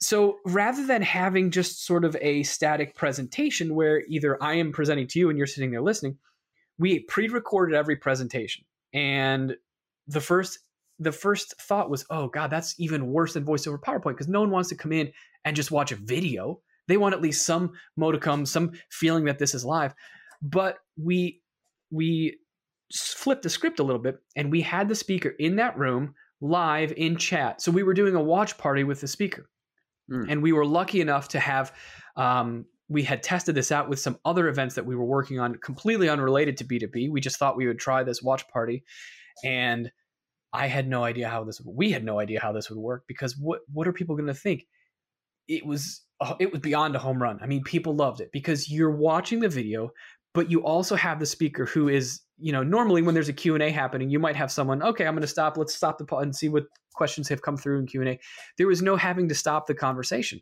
So 0.03 0.38
rather 0.45 0.85
than 0.85 1.01
having 1.01 1.53
just 1.53 1.87
sort 1.87 2.05
of 2.05 2.16
a 2.21 2.42
static 2.42 2.97
presentation 2.97 3.77
where 3.77 4.03
either 4.09 4.37
I 4.42 4.55
am 4.55 4.73
presenting 4.73 5.07
to 5.07 5.18
you 5.21 5.29
and 5.29 5.38
you're 5.38 5.47
sitting 5.47 5.71
there 5.71 5.81
listening, 5.81 6.18
we 6.77 6.99
pre-recorded 6.99 7.77
every 7.77 7.95
presentation. 7.95 8.64
And 8.92 9.57
the 10.09 10.21
first 10.21 10.59
the 11.03 11.12
first 11.12 11.61
thought 11.61 11.91
was, 11.91 12.05
oh 12.11 12.29
God, 12.29 12.51
that's 12.51 12.79
even 12.79 13.09
worse 13.09 13.35
than 13.35 13.45
voice 13.45 13.67
over 13.67 13.79
PowerPoint 13.79 14.12
because 14.12 14.29
no 14.29 14.41
one 14.41 14.51
wants 14.51 14.69
to 14.71 14.77
come 14.77 14.93
in 14.93 15.12
and 15.45 15.57
just 15.57 15.71
watch 15.71 15.93
a 15.93 15.97
video. 15.97 16.61
They 16.88 16.97
want 16.97 17.15
at 17.15 17.23
least 17.23 17.47
some 17.47 17.73
modicum, 17.97 18.47
some 18.47 18.73
feeling 18.91 19.25
that 19.25 19.38
this 19.38 19.55
is 19.55 19.65
live. 19.65 19.95
But 20.41 20.79
we 20.97 21.41
we 21.91 22.38
flipped 22.93 23.43
the 23.43 23.51
script 23.51 23.79
a 23.79 23.83
little 23.83 24.01
bit 24.01 24.19
and 24.37 24.51
we 24.51 24.61
had 24.61 24.88
the 24.88 24.95
speaker 24.95 25.31
in 25.38 25.57
that 25.57 25.79
room 25.79 26.15
live 26.41 26.93
in 26.97 27.17
chat. 27.17 27.62
So 27.62 27.71
we 27.71 27.83
were 27.83 27.95
doing 27.95 28.15
a 28.15 28.23
watch 28.23 28.59
party 28.59 28.85
with 28.85 29.01
the 29.01 29.09
speaker. 29.09 29.49
Mm. 30.11 30.27
And 30.29 30.43
we 30.43 30.53
were 30.53 30.67
lucky 30.67 31.01
enough 31.01 31.29
to 31.29 31.41
have 31.41 31.73
um, 32.17 32.67
we 32.88 33.03
had 33.03 33.23
tested 33.23 33.55
this 33.55 33.73
out 33.73 33.88
with 33.88 33.99
some 33.99 34.19
other 34.25 34.49
events 34.49 34.75
that 34.75 34.85
we 34.85 34.95
were 34.95 35.05
working 35.05 35.38
on 35.38 35.55
completely 35.57 36.09
unrelated 36.09 36.57
to 36.59 36.65
B2B. 36.65 37.11
We 37.11 37.21
just 37.21 37.38
thought 37.38 37.57
we 37.57 37.67
would 37.67 37.79
try 37.79 38.03
this 38.03 38.23
watch 38.23 38.47
party 38.49 38.85
and 39.45 39.91
I 40.53 40.67
had 40.67 40.88
no 40.88 41.05
idea 41.05 41.29
how 41.29 41.45
this 41.45 41.61
we 41.65 41.91
had 41.91 42.05
no 42.05 42.21
idea 42.21 42.41
how 42.41 42.53
this 42.53 42.69
would 42.69 42.79
work 42.79 43.05
because 43.07 43.37
what 43.38 43.61
what 43.73 43.88
are 43.88 43.93
people 43.93 44.17
going 44.17 44.27
to 44.27 44.35
think? 44.35 44.67
It 45.49 45.65
was 45.65 46.03
uh, 46.21 46.35
it 46.38 46.53
was 46.53 46.61
beyond 46.61 46.95
a 46.95 46.99
home 46.99 47.23
run. 47.23 47.38
I 47.43 47.47
mean, 47.47 47.62
people 47.65 47.97
loved 47.97 48.21
it 48.21 48.31
because 48.33 48.71
you're 48.71 48.95
watching 48.95 49.41
the 49.41 49.49
video, 49.49 49.91
but 50.35 50.51
you 50.51 50.62
also 50.65 50.95
have 50.95 51.19
the 51.19 51.27
speaker 51.27 51.67
who 51.67 51.88
is, 51.88 52.21
you 52.38 52.53
know, 52.53 52.62
normally 52.62 53.03
when 53.03 53.15
there's 53.15 53.29
a 53.29 53.33
Q&A 53.33 53.71
happening, 53.71 54.09
you 54.09 54.19
might 54.19 54.37
have 54.37 54.53
someone, 54.53 54.83
okay, 54.83 55.07
I'm 55.07 55.15
going 55.15 55.23
to 55.23 55.27
stop, 55.27 55.57
let's 55.57 55.75
stop 55.75 55.99
the 55.99 56.17
and 56.17 56.35
see 56.35 56.49
what 56.49 56.65
questions 56.95 57.29
have 57.29 57.43
come 57.43 57.57
through 57.57 57.81
in 57.81 57.87
Q&A. 57.87 58.21
There 58.57 58.67
was 58.67 58.83
no 58.83 58.97
having 58.97 59.29
to 59.29 59.35
stop 59.35 59.67
the 59.67 59.75
conversation. 59.75 60.41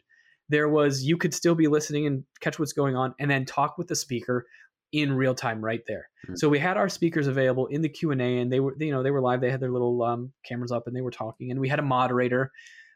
There 0.48 0.68
was 0.68 1.04
you 1.04 1.16
could 1.16 1.32
still 1.32 1.54
be 1.54 1.68
listening 1.68 2.06
and 2.06 2.24
catch 2.40 2.58
what's 2.58 2.72
going 2.72 2.96
on 2.96 3.14
and 3.18 3.30
then 3.30 3.44
talk 3.44 3.78
with 3.78 3.88
the 3.88 3.96
speaker 3.96 4.46
in 4.92 5.12
real 5.12 5.34
time 5.34 5.64
right 5.64 5.82
there. 5.86 6.08
Mm-hmm. 6.24 6.36
So 6.36 6.48
we 6.48 6.58
had 6.58 6.76
our 6.76 6.88
speakers 6.88 7.26
available 7.26 7.66
in 7.66 7.82
the 7.82 7.88
Q 7.88 8.10
and 8.10 8.20
A, 8.20 8.38
and 8.38 8.52
they 8.52 8.60
were 8.60 8.74
you 8.78 8.90
know 8.90 9.02
they 9.02 9.10
were 9.10 9.20
live. 9.20 9.40
They 9.40 9.50
had 9.50 9.60
their 9.60 9.70
little 9.70 10.02
um, 10.02 10.32
cameras 10.44 10.72
up 10.72 10.86
and 10.86 10.96
they 10.96 11.00
were 11.00 11.10
talking, 11.10 11.50
and 11.50 11.60
we 11.60 11.68
had 11.68 11.78
a 11.78 11.82
moderator. 11.82 12.50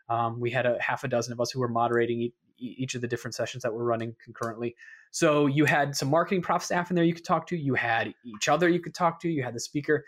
Um, 0.09 0.39
we 0.41 0.51
had 0.51 0.67
a 0.67 0.77
half 0.81 1.05
a 1.05 1.09
dozen 1.09 1.33
of 1.33 1.41
us 1.41 1.51
who 1.51 1.61
were 1.61 1.69
moderating 1.69 2.31
each 2.59 2.95
of 2.95 3.01
the 3.01 3.09
different 3.09 3.35
sessions 3.35 3.63
that 3.63 3.73
were 3.73 3.85
running 3.85 4.15
concurrently. 4.23 4.77
So 5.11 5.47
you 5.47 5.65
had 5.65 5.97
some 5.97 6.09
marketing 6.11 6.43
prof 6.43 6.63
staff 6.63 6.91
in 6.91 6.97
there 6.97 7.05
you 7.05 7.15
could 7.15 7.25
talk 7.25 7.47
to. 7.49 7.57
You 7.57 7.75
had 7.75 8.15
each 8.25 8.49
other 8.49 8.69
you 8.69 8.81
could 8.81 8.95
talk 8.95 9.21
to. 9.21 9.29
You 9.29 9.43
had 9.43 9.55
the 9.55 9.61
speaker. 9.61 10.05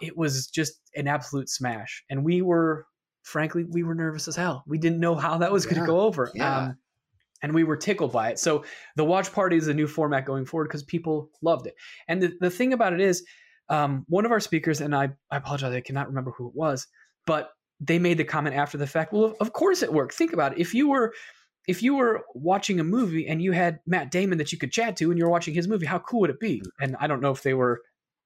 It 0.00 0.16
was 0.16 0.46
just 0.48 0.80
an 0.94 1.08
absolute 1.08 1.48
smash, 1.48 2.04
and 2.08 2.24
we 2.24 2.40
were, 2.42 2.86
frankly, 3.22 3.64
we 3.64 3.82
were 3.82 3.94
nervous 3.94 4.28
as 4.28 4.36
hell. 4.36 4.64
We 4.66 4.78
didn't 4.78 5.00
know 5.00 5.16
how 5.16 5.38
that 5.38 5.52
was 5.52 5.64
yeah. 5.64 5.72
going 5.72 5.80
to 5.82 5.86
go 5.86 6.00
over, 6.00 6.30
yeah. 6.34 6.58
um, 6.58 6.78
and 7.42 7.54
we 7.54 7.64
were 7.64 7.76
tickled 7.76 8.12
by 8.12 8.30
it. 8.30 8.38
So 8.38 8.64
the 8.96 9.04
watch 9.04 9.32
party 9.32 9.56
is 9.56 9.68
a 9.68 9.74
new 9.74 9.86
format 9.86 10.24
going 10.24 10.44
forward 10.44 10.68
because 10.68 10.82
people 10.82 11.30
loved 11.42 11.66
it. 11.66 11.74
And 12.08 12.22
the, 12.22 12.32
the 12.40 12.50
thing 12.50 12.72
about 12.72 12.92
it 12.92 13.00
is, 13.00 13.24
um, 13.68 14.04
one 14.08 14.24
of 14.24 14.32
our 14.32 14.40
speakers, 14.40 14.80
and 14.80 14.94
I, 14.94 15.10
I 15.30 15.36
apologize, 15.36 15.74
I 15.74 15.80
cannot 15.80 16.08
remember 16.08 16.30
who 16.30 16.48
it 16.48 16.54
was, 16.54 16.86
but 17.26 17.50
they 17.80 17.98
made 17.98 18.18
the 18.18 18.24
comment 18.24 18.56
after 18.56 18.78
the 18.78 18.86
fact. 18.86 19.12
Well, 19.12 19.34
of, 19.40 19.52
course 19.52 19.82
it 19.82 19.92
worked. 19.92 20.14
Think 20.14 20.32
about 20.32 20.52
it. 20.52 20.58
If 20.58 20.74
you 20.74 20.88
were 20.88 21.14
if 21.66 21.82
you 21.82 21.94
were 21.94 22.24
watching 22.34 22.80
a 22.80 22.84
movie 22.84 23.28
and 23.28 23.42
you 23.42 23.52
had 23.52 23.80
Matt 23.86 24.10
Damon 24.10 24.38
that 24.38 24.52
you 24.52 24.58
could 24.58 24.72
chat 24.72 24.96
to 24.96 25.10
and 25.10 25.18
you're 25.18 25.28
watching 25.28 25.52
his 25.52 25.68
movie, 25.68 25.84
how 25.84 25.98
cool 25.98 26.20
would 26.20 26.30
it 26.30 26.40
be? 26.40 26.60
Mm. 26.60 26.70
And 26.80 26.96
I 26.98 27.06
don't 27.06 27.20
know 27.20 27.30
if 27.30 27.42
they 27.42 27.52
were, 27.52 27.82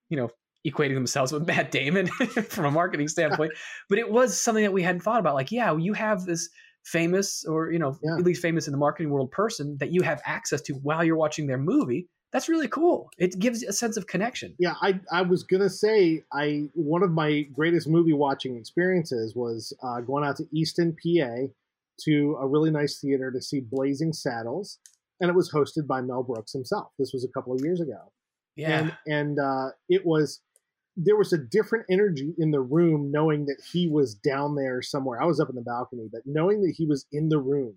you 0.09 0.17
know, 0.17 0.31
equating 0.65 0.95
themselves 0.95 1.33
with 1.33 1.45
Matt 1.45 1.73
Damon 1.73 2.07
from 2.49 2.67
a 2.67 2.71
marketing 2.71 3.09
standpoint, 3.09 3.51
but 3.89 3.99
it 3.99 4.09
was 4.09 4.41
something 4.41 4.63
that 4.63 4.73
we 4.73 4.83
hadn't 4.83 5.03
thought 5.03 5.19
about. 5.19 5.35
Like, 5.35 5.51
yeah, 5.51 5.77
you 5.77 5.93
have 5.93 6.25
this 6.25 6.49
famous 6.85 7.45
or, 7.45 7.71
you 7.71 7.79
know, 7.79 7.99
yeah. 8.03 8.17
at 8.17 8.23
least 8.23 8.43
famous 8.43 8.67
in 8.67 8.73
the 8.73 8.79
marketing 8.79 9.11
world 9.11 9.31
person 9.31 9.77
that 9.79 9.93
you 9.93 10.03
have 10.03 10.21
access 10.25 10.61
to 10.63 10.75
while 10.75 11.05
you're 11.05 11.17
watching 11.17 11.47
their 11.47 11.59
movie. 11.59 12.09
That's 12.33 12.49
really 12.49 12.69
cool. 12.69 13.11
It 13.19 13.39
gives 13.39 13.63
a 13.63 13.73
sense 13.73 13.99
of 13.99 14.07
connection. 14.07 14.55
Yeah, 14.59 14.75
I, 14.81 15.01
I 15.13 15.21
was 15.21 15.45
gonna 15.45 15.69
say 15.69 16.23
I 16.33 16.69
one 16.73 17.03
of 17.03 17.11
my 17.11 17.43
greatest 17.55 17.87
movie 17.87 18.15
watching 18.15 18.57
experiences 18.57 19.37
was 19.37 19.75
uh, 19.83 20.01
going 20.01 20.25
out 20.25 20.37
to 20.37 20.47
Easton, 20.51 20.97
PA, 20.97 21.49
to 22.05 22.37
a 22.41 22.47
really 22.47 22.71
nice 22.71 22.99
theater 23.01 23.31
to 23.31 23.43
see 23.43 23.61
Blazing 23.61 24.15
Saddles, 24.15 24.79
and 25.21 25.29
it 25.29 25.35
was 25.35 25.53
hosted 25.53 25.87
by 25.87 26.01
Mel 26.01 26.23
Brooks 26.23 26.53
himself. 26.53 26.89
This 26.99 27.13
was 27.13 27.23
a 27.23 27.29
couple 27.29 27.53
of 27.53 27.61
years 27.63 27.83
ago. 27.83 28.11
Yeah, 28.57 28.79
and, 28.79 28.97
and 29.07 29.39
uh, 29.39 29.71
it 29.91 30.07
was 30.07 30.41
there 30.97 31.17
was 31.17 31.33
a 31.33 31.39
different 31.39 31.87
energy 31.91 32.35
in 32.39 32.51
the 32.51 32.61
room 32.61 33.11
knowing 33.11 33.47
that 33.47 33.63
he 33.73 33.89
was 33.89 34.15
down 34.15 34.57
there 34.57 34.83
somewhere. 34.83 35.23
I 35.23 35.27
was 35.27 35.41
up 35.41 35.49
in 35.49 35.57
the 35.57 35.63
balcony, 35.63 36.09
but 36.13 36.23
knowing 36.27 36.61
that 36.63 36.75
he 36.77 36.87
was 36.87 37.07
in 37.13 37.29
the 37.29 37.39
room 37.39 37.77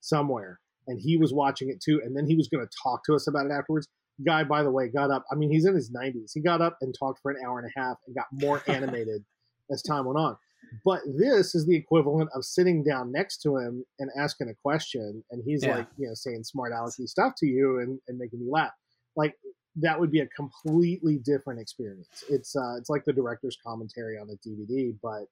somewhere 0.00 0.60
and 0.86 1.00
he 1.00 1.16
was 1.16 1.32
watching 1.32 1.70
it 1.70 1.80
too, 1.80 2.00
and 2.04 2.16
then 2.16 2.26
he 2.26 2.36
was 2.36 2.48
going 2.48 2.66
to 2.66 2.76
talk 2.82 3.04
to 3.04 3.14
us 3.14 3.26
about 3.26 3.46
it 3.46 3.52
afterwards. 3.52 3.88
Guy, 4.24 4.44
by 4.44 4.62
the 4.62 4.70
way, 4.70 4.88
got 4.88 5.10
up. 5.10 5.24
I 5.30 5.34
mean, 5.34 5.50
he's 5.50 5.66
in 5.66 5.74
his 5.74 5.90
90s. 5.90 6.32
He 6.32 6.40
got 6.40 6.60
up 6.60 6.78
and 6.80 6.94
talked 6.98 7.20
for 7.20 7.30
an 7.30 7.38
hour 7.44 7.58
and 7.58 7.68
a 7.68 7.80
half 7.80 7.96
and 8.06 8.16
got 8.16 8.26
more 8.32 8.62
animated 8.68 9.24
as 9.70 9.82
time 9.82 10.06
went 10.06 10.18
on. 10.18 10.36
But 10.84 11.00
this 11.18 11.54
is 11.54 11.66
the 11.66 11.76
equivalent 11.76 12.30
of 12.34 12.44
sitting 12.44 12.82
down 12.82 13.12
next 13.12 13.38
to 13.42 13.56
him 13.56 13.84
and 13.98 14.10
asking 14.18 14.48
a 14.48 14.54
question, 14.54 15.22
and 15.30 15.42
he's 15.44 15.64
yeah. 15.64 15.76
like, 15.76 15.86
you 15.96 16.08
know, 16.08 16.14
saying 16.14 16.44
smart 16.44 16.72
alecky 16.72 17.06
stuff 17.06 17.34
to 17.38 17.46
you 17.46 17.78
and, 17.80 18.00
and 18.08 18.18
making 18.18 18.40
you 18.40 18.50
laugh. 18.50 18.72
Like 19.16 19.34
that 19.76 19.98
would 19.98 20.10
be 20.10 20.20
a 20.20 20.26
completely 20.26 21.18
different 21.18 21.60
experience. 21.60 22.24
It's 22.28 22.56
uh, 22.56 22.76
it's 22.78 22.90
like 22.90 23.04
the 23.04 23.12
director's 23.12 23.56
commentary 23.64 24.18
on 24.18 24.28
a 24.30 24.48
DVD, 24.48 24.94
but 25.02 25.24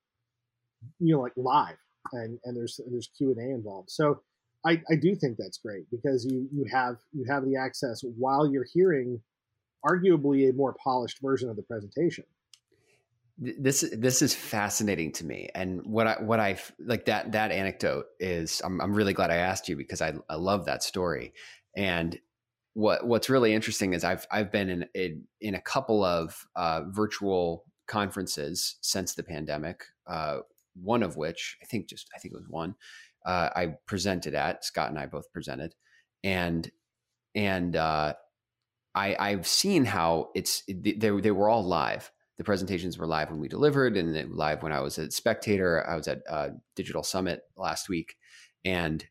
you 0.99 1.15
know, 1.15 1.21
like 1.21 1.33
live, 1.37 1.77
and 2.13 2.39
and 2.45 2.57
there's 2.57 2.81
there's 2.91 3.11
Q 3.17 3.31
and 3.31 3.39
A 3.39 3.55
involved. 3.55 3.91
So 3.91 4.21
I, 4.65 4.83
I 4.91 4.97
do 4.97 5.15
think 5.15 5.37
that's 5.39 5.59
great 5.59 5.91
because 5.91 6.25
you 6.25 6.49
you 6.53 6.65
have 6.73 6.97
you 7.13 7.25
have 7.29 7.45
the 7.45 7.57
access 7.57 8.03
while 8.17 8.51
you're 8.51 8.67
hearing 8.73 9.21
arguably 9.85 10.49
a 10.49 10.53
more 10.53 10.75
polished 10.83 11.19
version 11.21 11.51
of 11.51 11.57
the 11.57 11.63
presentation 11.63 12.25
this 13.37 13.85
this 13.93 14.23
is 14.23 14.35
fascinating 14.35 15.11
to 15.11 15.27
me 15.27 15.49
and 15.55 15.85
what 15.85 16.07
i 16.07 16.15
what 16.21 16.39
i 16.39 16.57
like 16.79 17.05
that 17.05 17.33
that 17.33 17.51
anecdote 17.51 18.07
is 18.21 18.63
i'm, 18.65 18.81
I'm 18.81 18.95
really 18.95 19.13
glad 19.13 19.31
i 19.31 19.37
asked 19.37 19.69
you 19.69 19.77
because 19.77 20.01
i, 20.01 20.15
I 20.31 20.37
love 20.37 20.67
that 20.67 20.85
story 20.85 21.35
and 21.77 22.19
what 22.75 23.07
what's 23.07 23.31
really 23.31 23.55
interesting 23.55 23.95
is 23.95 24.05
i've 24.05 24.27
i've 24.31 24.53
been 24.53 24.69
in 24.69 24.87
in, 24.95 25.23
in 25.41 25.55
a 25.55 25.61
couple 25.61 26.05
of 26.05 26.47
uh, 26.57 26.83
virtual 26.89 27.65
conferences 27.87 28.77
since 28.81 29.15
the 29.15 29.23
pandemic 29.23 29.85
uh, 30.07 30.39
one 30.75 31.03
of 31.03 31.17
which 31.17 31.57
i 31.63 31.65
think 31.65 31.89
just 31.89 32.09
i 32.15 32.19
think 32.19 32.35
it 32.35 32.39
was 32.39 32.49
one 32.49 32.75
uh, 33.27 33.49
i 33.57 33.75
presented 33.87 34.35
at 34.35 34.65
scott 34.65 34.91
and 34.91 34.99
i 34.99 35.07
both 35.07 35.33
presented 35.33 35.75
and 36.23 36.71
and 37.37 37.75
uh, 37.75 38.15
I, 38.95 39.17
I've 39.19 39.47
seen 39.49 39.85
how 39.85 40.31
it's 40.37 40.63
they, 40.69 40.93
they 40.93 41.31
were 41.31 41.49
all 41.49 41.65
live 41.65 42.13
the 42.37 42.45
presentations 42.45 42.99
were 42.99 43.07
live 43.07 43.31
when 43.31 43.41
we 43.41 43.49
delivered 43.49 43.97
and 43.97 44.35
live 44.35 44.63
when 44.63 44.73
I 44.73 44.81
was 44.81 44.99
at 44.99 45.13
Spectator. 45.13 45.89
I 45.89 45.95
was 45.95 46.09
at 46.09 46.23
uh, 46.29 46.49
Digital 46.75 47.03
Summit 47.03 47.43
last 47.57 47.89
week, 47.89 48.17
and 48.65 49.05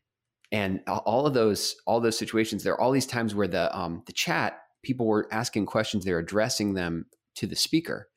and 0.54 0.80
all 0.86 1.26
of 1.26 1.34
those 1.34 1.74
all 1.84 2.00
those 2.00 2.16
situations. 2.16 2.62
There 2.62 2.74
are 2.74 2.80
all 2.80 2.92
these 2.92 3.06
times 3.06 3.34
where 3.34 3.48
the 3.48 3.76
um, 3.76 4.04
the 4.06 4.12
chat 4.12 4.60
people 4.84 5.04
were 5.04 5.26
asking 5.32 5.66
questions. 5.66 6.04
They're 6.04 6.20
addressing 6.20 6.74
them 6.74 7.06
to 7.34 7.48
the 7.48 7.56
speaker, 7.56 8.08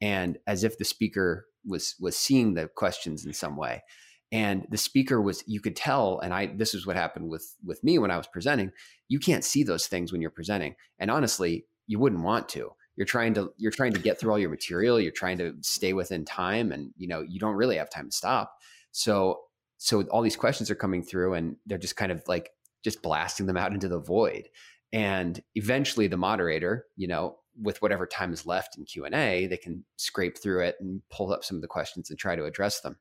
and 0.00 0.36
as 0.48 0.64
if 0.64 0.76
the 0.76 0.84
speaker 0.84 1.46
was 1.64 1.94
was 2.00 2.16
seeing 2.16 2.54
the 2.54 2.66
questions 2.66 3.24
in 3.24 3.32
some 3.32 3.56
way. 3.56 3.84
And 4.32 4.66
the 4.70 4.76
speaker 4.76 5.22
was 5.22 5.44
you 5.46 5.60
could 5.60 5.76
tell, 5.76 6.18
and 6.18 6.34
I 6.34 6.46
this 6.46 6.74
is 6.74 6.84
what 6.84 6.96
happened 6.96 7.28
with 7.28 7.54
with 7.64 7.84
me 7.84 8.00
when 8.00 8.10
I 8.10 8.16
was 8.16 8.26
presenting. 8.26 8.72
You 9.08 9.20
can't 9.20 9.44
see 9.44 9.62
those 9.62 9.86
things 9.86 10.10
when 10.10 10.20
you're 10.20 10.30
presenting, 10.32 10.74
and 10.98 11.12
honestly, 11.12 11.64
you 11.86 12.00
wouldn't 12.00 12.24
want 12.24 12.48
to 12.50 12.72
you're 12.96 13.06
trying 13.06 13.34
to 13.34 13.52
you're 13.56 13.72
trying 13.72 13.92
to 13.92 14.00
get 14.00 14.18
through 14.18 14.30
all 14.30 14.38
your 14.38 14.50
material 14.50 15.00
you're 15.00 15.10
trying 15.10 15.36
to 15.36 15.52
stay 15.62 15.92
within 15.92 16.24
time 16.24 16.70
and 16.70 16.92
you 16.96 17.08
know 17.08 17.22
you 17.22 17.40
don't 17.40 17.56
really 17.56 17.76
have 17.76 17.90
time 17.90 18.08
to 18.08 18.16
stop 18.16 18.56
so 18.92 19.40
so 19.84 20.00
all 20.04 20.22
these 20.22 20.34
questions 20.34 20.70
are 20.70 20.74
coming 20.74 21.02
through 21.02 21.34
and 21.34 21.56
they're 21.66 21.76
just 21.76 21.96
kind 21.96 22.10
of 22.10 22.22
like 22.26 22.50
just 22.82 23.02
blasting 23.02 23.44
them 23.44 23.58
out 23.58 23.72
into 23.72 23.86
the 23.86 24.00
void. 24.00 24.48
And 24.94 25.42
eventually 25.54 26.06
the 26.06 26.16
moderator 26.16 26.86
you 26.96 27.06
know 27.06 27.36
with 27.60 27.82
whatever 27.82 28.06
time 28.06 28.32
is 28.32 28.46
left 28.46 28.76
in 28.76 28.84
q&a 28.84 29.46
they 29.46 29.56
can 29.56 29.84
scrape 29.94 30.36
through 30.36 30.60
it 30.60 30.74
and 30.80 31.02
pull 31.08 31.32
up 31.32 31.44
some 31.44 31.56
of 31.56 31.62
the 31.62 31.68
questions 31.68 32.10
and 32.10 32.18
try 32.18 32.34
to 32.34 32.46
address 32.46 32.80
them. 32.80 32.96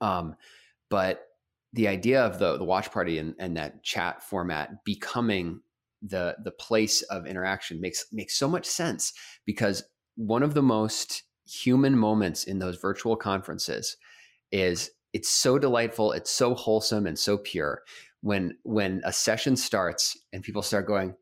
Um, 0.00 0.36
but 0.90 1.22
the 1.72 1.88
idea 1.88 2.22
of 2.22 2.38
the, 2.38 2.56
the 2.56 2.64
watch 2.64 2.92
party 2.92 3.18
and, 3.18 3.34
and 3.38 3.56
that 3.56 3.82
chat 3.82 4.22
format 4.22 4.84
becoming 4.84 5.60
the 6.02 6.36
the 6.44 6.50
place 6.50 7.00
of 7.02 7.26
interaction 7.26 7.80
makes 7.80 8.04
makes 8.12 8.36
so 8.36 8.46
much 8.46 8.66
sense 8.66 9.14
because 9.46 9.82
one 10.16 10.42
of 10.42 10.52
the 10.52 10.62
most 10.62 11.22
human 11.46 11.96
moments 11.96 12.44
in 12.44 12.58
those 12.58 12.76
virtual 12.76 13.16
conferences 13.16 13.96
is 14.52 14.90
it's 15.14 15.30
so 15.30 15.58
delightful 15.58 16.12
it's 16.12 16.30
so 16.30 16.54
wholesome 16.54 17.06
and 17.06 17.18
so 17.18 17.38
pure. 17.38 17.82
When 18.20 18.56
when 18.64 19.00
a 19.04 19.12
session 19.12 19.56
starts 19.56 20.18
and 20.32 20.42
people 20.42 20.62
start 20.62 20.86
going 20.86 21.14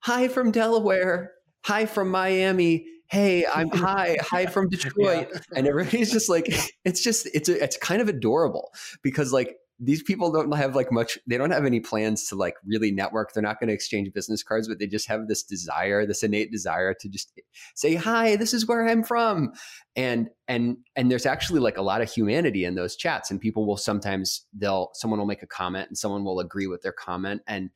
hi 0.00 0.26
from 0.28 0.50
delaware. 0.50 1.32
Hi 1.66 1.86
from 1.86 2.10
miami. 2.10 2.86
Hey 3.08 3.46
i'm 3.46 3.70
hi 3.72 4.16
hi 4.20 4.46
from 4.46 4.68
detroit. 4.68 5.28
Yeah. 5.32 5.40
and 5.54 5.68
everybody's 5.68 6.10
just 6.10 6.28
like 6.28 6.46
it's 6.84 7.02
just 7.02 7.28
it's 7.34 7.48
a, 7.48 7.62
it's 7.62 7.76
kind 7.76 8.02
of 8.02 8.08
adorable 8.08 8.72
because 9.02 9.32
like 9.32 9.56
these 9.80 10.02
people 10.02 10.30
don't 10.30 10.52
have 10.52 10.76
like 10.76 10.92
much 10.92 11.18
they 11.26 11.36
don't 11.36 11.50
have 11.50 11.64
any 11.64 11.80
plans 11.80 12.28
to 12.28 12.36
like 12.36 12.54
really 12.64 12.92
network 12.92 13.32
they're 13.32 13.42
not 13.42 13.58
going 13.58 13.68
to 13.68 13.74
exchange 13.74 14.12
business 14.12 14.42
cards 14.42 14.68
but 14.68 14.78
they 14.78 14.86
just 14.86 15.08
have 15.08 15.26
this 15.26 15.42
desire 15.42 16.06
this 16.06 16.22
innate 16.22 16.52
desire 16.52 16.94
to 16.94 17.08
just 17.08 17.32
say 17.74 17.94
hi 17.94 18.36
this 18.36 18.54
is 18.54 18.66
where 18.66 18.86
i'm 18.86 19.02
from 19.02 19.52
and 19.96 20.28
and 20.46 20.76
and 20.94 21.10
there's 21.10 21.26
actually 21.26 21.60
like 21.60 21.76
a 21.76 21.82
lot 21.82 22.00
of 22.00 22.10
humanity 22.10 22.64
in 22.64 22.76
those 22.76 22.94
chats 22.94 23.30
and 23.30 23.40
people 23.40 23.66
will 23.66 23.76
sometimes 23.76 24.46
they'll 24.56 24.90
someone 24.94 25.18
will 25.18 25.26
make 25.26 25.42
a 25.42 25.46
comment 25.46 25.88
and 25.88 25.98
someone 25.98 26.24
will 26.24 26.38
agree 26.38 26.68
with 26.68 26.82
their 26.82 26.92
comment 26.92 27.42
and 27.48 27.70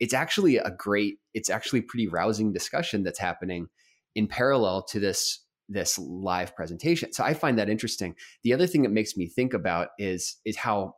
it's 0.00 0.14
actually 0.14 0.56
a 0.56 0.70
great 0.70 1.18
it's 1.34 1.50
actually 1.50 1.80
pretty 1.80 2.08
rousing 2.08 2.52
discussion 2.52 3.04
that's 3.04 3.18
happening 3.18 3.68
in 4.16 4.26
parallel 4.26 4.82
to 4.82 4.98
this 4.98 5.40
this 5.68 5.98
live 5.98 6.54
presentation. 6.54 7.12
So 7.12 7.24
I 7.24 7.32
find 7.32 7.58
that 7.58 7.70
interesting. 7.70 8.14
The 8.42 8.52
other 8.52 8.66
thing 8.66 8.82
that 8.82 8.90
makes 8.90 9.16
me 9.16 9.26
think 9.28 9.54
about 9.54 9.88
is 9.98 10.36
is 10.44 10.56
how 10.56 10.96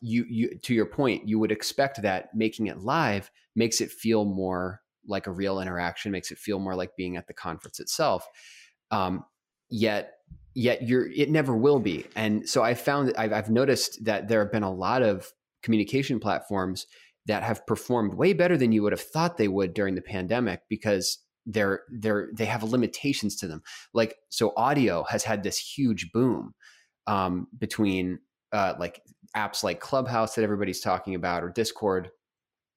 you 0.00 0.24
you 0.28 0.58
to 0.62 0.74
your 0.74 0.86
point, 0.86 1.28
you 1.28 1.38
would 1.38 1.52
expect 1.52 2.02
that 2.02 2.34
making 2.34 2.66
it 2.66 2.78
live 2.78 3.30
makes 3.54 3.80
it 3.80 3.90
feel 3.90 4.24
more 4.24 4.82
like 5.06 5.26
a 5.26 5.32
real 5.32 5.60
interaction, 5.60 6.12
makes 6.12 6.30
it 6.30 6.38
feel 6.38 6.58
more 6.58 6.74
like 6.74 6.96
being 6.96 7.16
at 7.16 7.26
the 7.26 7.34
conference 7.34 7.80
itself. 7.80 8.26
Um, 8.90 9.24
yet 9.70 10.14
yet 10.54 10.82
you're 10.82 11.08
it 11.08 11.30
never 11.30 11.56
will 11.56 11.80
be. 11.80 12.06
And 12.16 12.48
so 12.48 12.62
I 12.62 12.74
found 12.74 13.12
I've, 13.16 13.32
I've 13.32 13.50
noticed 13.50 14.04
that 14.04 14.28
there 14.28 14.40
have 14.40 14.52
been 14.52 14.62
a 14.62 14.72
lot 14.72 15.02
of 15.02 15.30
communication 15.62 16.20
platforms 16.20 16.86
that 17.26 17.42
have 17.42 17.66
performed 17.66 18.14
way 18.14 18.32
better 18.32 18.56
than 18.56 18.72
you 18.72 18.82
would 18.82 18.92
have 18.92 19.00
thought 19.00 19.36
they 19.36 19.48
would 19.48 19.74
during 19.74 19.94
the 19.94 20.02
pandemic 20.02 20.60
because 20.68 21.18
they're 21.44 21.82
they're 21.90 22.28
they 22.34 22.44
have 22.44 22.62
limitations 22.62 23.36
to 23.36 23.48
them. 23.48 23.62
Like 23.92 24.16
so, 24.28 24.52
audio 24.56 25.04
has 25.04 25.24
had 25.24 25.42
this 25.42 25.58
huge 25.58 26.10
boom 26.12 26.54
um, 27.06 27.46
between 27.56 28.18
uh, 28.52 28.74
like 28.78 29.00
apps 29.34 29.62
like 29.62 29.80
Clubhouse 29.80 30.34
that 30.34 30.42
everybody's 30.42 30.80
talking 30.80 31.14
about 31.14 31.42
or 31.42 31.50
Discord, 31.50 32.10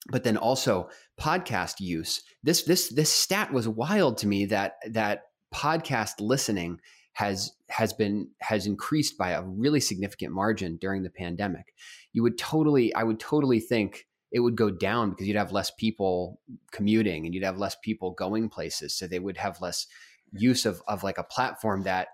but 0.10 0.24
then 0.24 0.38
also 0.38 0.90
podcast 1.20 1.80
use. 1.80 2.22
This 2.44 2.64
this 2.64 2.90
this 2.90 3.12
stat 3.12 3.52
was 3.52 3.68
wild 3.68 4.18
to 4.20 4.28
me 4.28 4.46
that 4.46 4.76
that 4.90 5.24
podcast 5.54 6.14
listening 6.20 6.80
has 7.14 7.52
has 7.70 7.94
been 7.94 8.30
has 8.40 8.66
increased 8.66 9.18
by 9.18 9.32
a 9.32 9.44
really 9.44 9.80
significant 9.80 10.34
margin 10.34 10.78
during 10.78 11.04
the 11.04 11.10
pandemic. 11.10 11.74
You 12.14 12.24
would 12.24 12.38
totally 12.38 12.94
I 12.94 13.04
would 13.04 13.20
totally 13.20 13.60
think 13.60 14.08
it 14.32 14.40
would 14.40 14.56
go 14.56 14.70
down 14.70 15.10
because 15.10 15.28
you'd 15.28 15.38
have 15.38 15.52
less 15.52 15.72
people 15.72 16.40
commuting 16.72 17.26
and 17.26 17.34
you'd 17.34 17.44
have 17.44 17.58
less 17.58 17.76
people 17.84 18.12
going 18.12 18.48
places. 18.48 18.94
So 18.94 19.08
they 19.08 19.20
would 19.20 19.38
have 19.38 19.60
less 19.60 19.88
use 20.32 20.66
of, 20.66 20.82
of 20.88 21.04
like 21.04 21.18
a 21.18 21.24
platform 21.24 21.84
that 21.84 22.10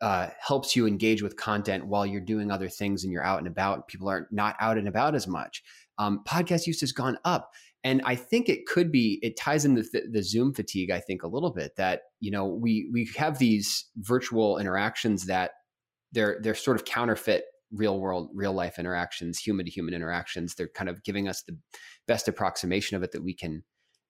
uh, 0.00 0.28
helps 0.40 0.74
you 0.74 0.86
engage 0.86 1.22
with 1.22 1.36
content 1.36 1.86
while 1.86 2.06
you're 2.06 2.20
doing 2.20 2.50
other 2.50 2.68
things 2.68 3.04
and 3.04 3.12
you're 3.12 3.24
out 3.24 3.38
and 3.38 3.46
about. 3.46 3.88
People 3.88 4.08
are 4.08 4.28
not 4.30 4.56
out 4.60 4.78
and 4.78 4.88
about 4.88 5.14
as 5.14 5.26
much. 5.26 5.62
Um, 5.98 6.22
podcast 6.26 6.66
use 6.66 6.80
has 6.80 6.92
gone 6.92 7.18
up. 7.24 7.50
And 7.82 8.02
I 8.04 8.14
think 8.14 8.48
it 8.48 8.66
could 8.66 8.92
be, 8.92 9.18
it 9.22 9.36
ties 9.36 9.64
in 9.64 9.74
the, 9.74 9.86
the 10.10 10.22
Zoom 10.22 10.52
fatigue, 10.52 10.90
I 10.90 11.00
think, 11.00 11.22
a 11.22 11.28
little 11.28 11.50
bit 11.50 11.76
that, 11.76 12.02
you 12.20 12.30
know, 12.30 12.46
we, 12.46 12.90
we 12.92 13.08
have 13.16 13.38
these 13.38 13.86
virtual 13.96 14.58
interactions 14.58 15.26
that 15.26 15.52
they're, 16.12 16.38
they're 16.42 16.54
sort 16.54 16.76
of 16.76 16.84
counterfeit 16.84 17.44
real 17.72 18.00
world, 18.00 18.30
real 18.34 18.52
life 18.52 18.78
interactions, 18.78 19.38
human 19.38 19.64
to 19.64 19.70
human 19.70 19.94
interactions. 19.94 20.54
They're 20.54 20.68
kind 20.68 20.90
of 20.90 21.02
giving 21.04 21.28
us 21.28 21.42
the 21.42 21.56
best 22.06 22.28
approximation 22.28 22.96
of 22.96 23.02
it 23.02 23.12
that 23.12 23.22
we 23.22 23.34
can 23.34 23.62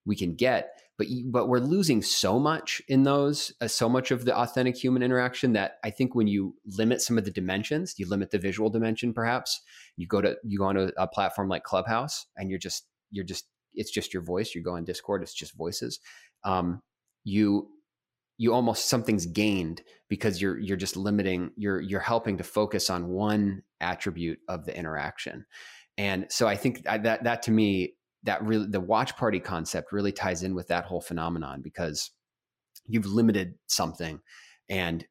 we 0.05 0.15
can 0.15 0.35
get. 0.35 0.71
But 0.97 1.07
but 1.31 1.47
we're 1.47 1.59
losing 1.59 2.01
so 2.01 2.39
much 2.39 2.81
in 2.87 3.03
those, 3.03 3.53
uh, 3.61 3.67
so 3.67 3.89
much 3.89 4.11
of 4.11 4.25
the 4.25 4.37
authentic 4.37 4.77
human 4.77 5.01
interaction 5.01 5.53
that 5.53 5.77
I 5.83 5.89
think 5.89 6.15
when 6.15 6.27
you 6.27 6.55
limit 6.65 7.01
some 7.01 7.17
of 7.17 7.25
the 7.25 7.31
dimensions, 7.31 7.95
you 7.97 8.07
limit 8.07 8.31
the 8.31 8.39
visual 8.39 8.69
dimension. 8.69 9.13
Perhaps 9.13 9.61
you 9.97 10.07
go 10.07 10.21
to 10.21 10.37
you 10.43 10.59
go 10.59 10.65
on 10.65 10.77
a, 10.77 10.91
a 10.97 11.07
platform 11.07 11.49
like 11.49 11.63
Clubhouse, 11.63 12.27
and 12.37 12.49
you're 12.49 12.59
just 12.59 12.85
you're 13.09 13.25
just 13.25 13.45
it's 13.73 13.91
just 13.91 14.13
your 14.13 14.23
voice. 14.23 14.53
You 14.53 14.61
go 14.63 14.75
on 14.75 14.83
Discord, 14.83 15.23
it's 15.23 15.33
just 15.33 15.57
voices. 15.57 15.99
Um, 16.43 16.81
you 17.23 17.69
you 18.37 18.53
almost 18.53 18.87
something's 18.89 19.27
gained 19.27 19.83
because 20.09 20.41
you're 20.41 20.57
you're 20.59 20.77
just 20.77 20.97
limiting 20.97 21.51
you're 21.57 21.79
you're 21.79 21.99
helping 21.99 22.37
to 22.37 22.43
focus 22.43 22.89
on 22.89 23.07
one 23.09 23.63
attribute 23.81 24.39
of 24.47 24.65
the 24.65 24.75
interaction 24.75 25.45
and 25.97 26.25
so 26.29 26.47
i 26.47 26.55
think 26.55 26.83
that 26.83 27.23
that 27.23 27.43
to 27.43 27.51
me 27.51 27.93
that 28.23 28.43
really 28.43 28.67
the 28.67 28.79
watch 28.79 29.15
party 29.17 29.39
concept 29.39 29.91
really 29.91 30.11
ties 30.11 30.43
in 30.43 30.53
with 30.53 30.67
that 30.67 30.85
whole 30.85 31.01
phenomenon 31.01 31.61
because 31.61 32.11
you've 32.87 33.05
limited 33.05 33.55
something 33.67 34.19
and 34.69 35.05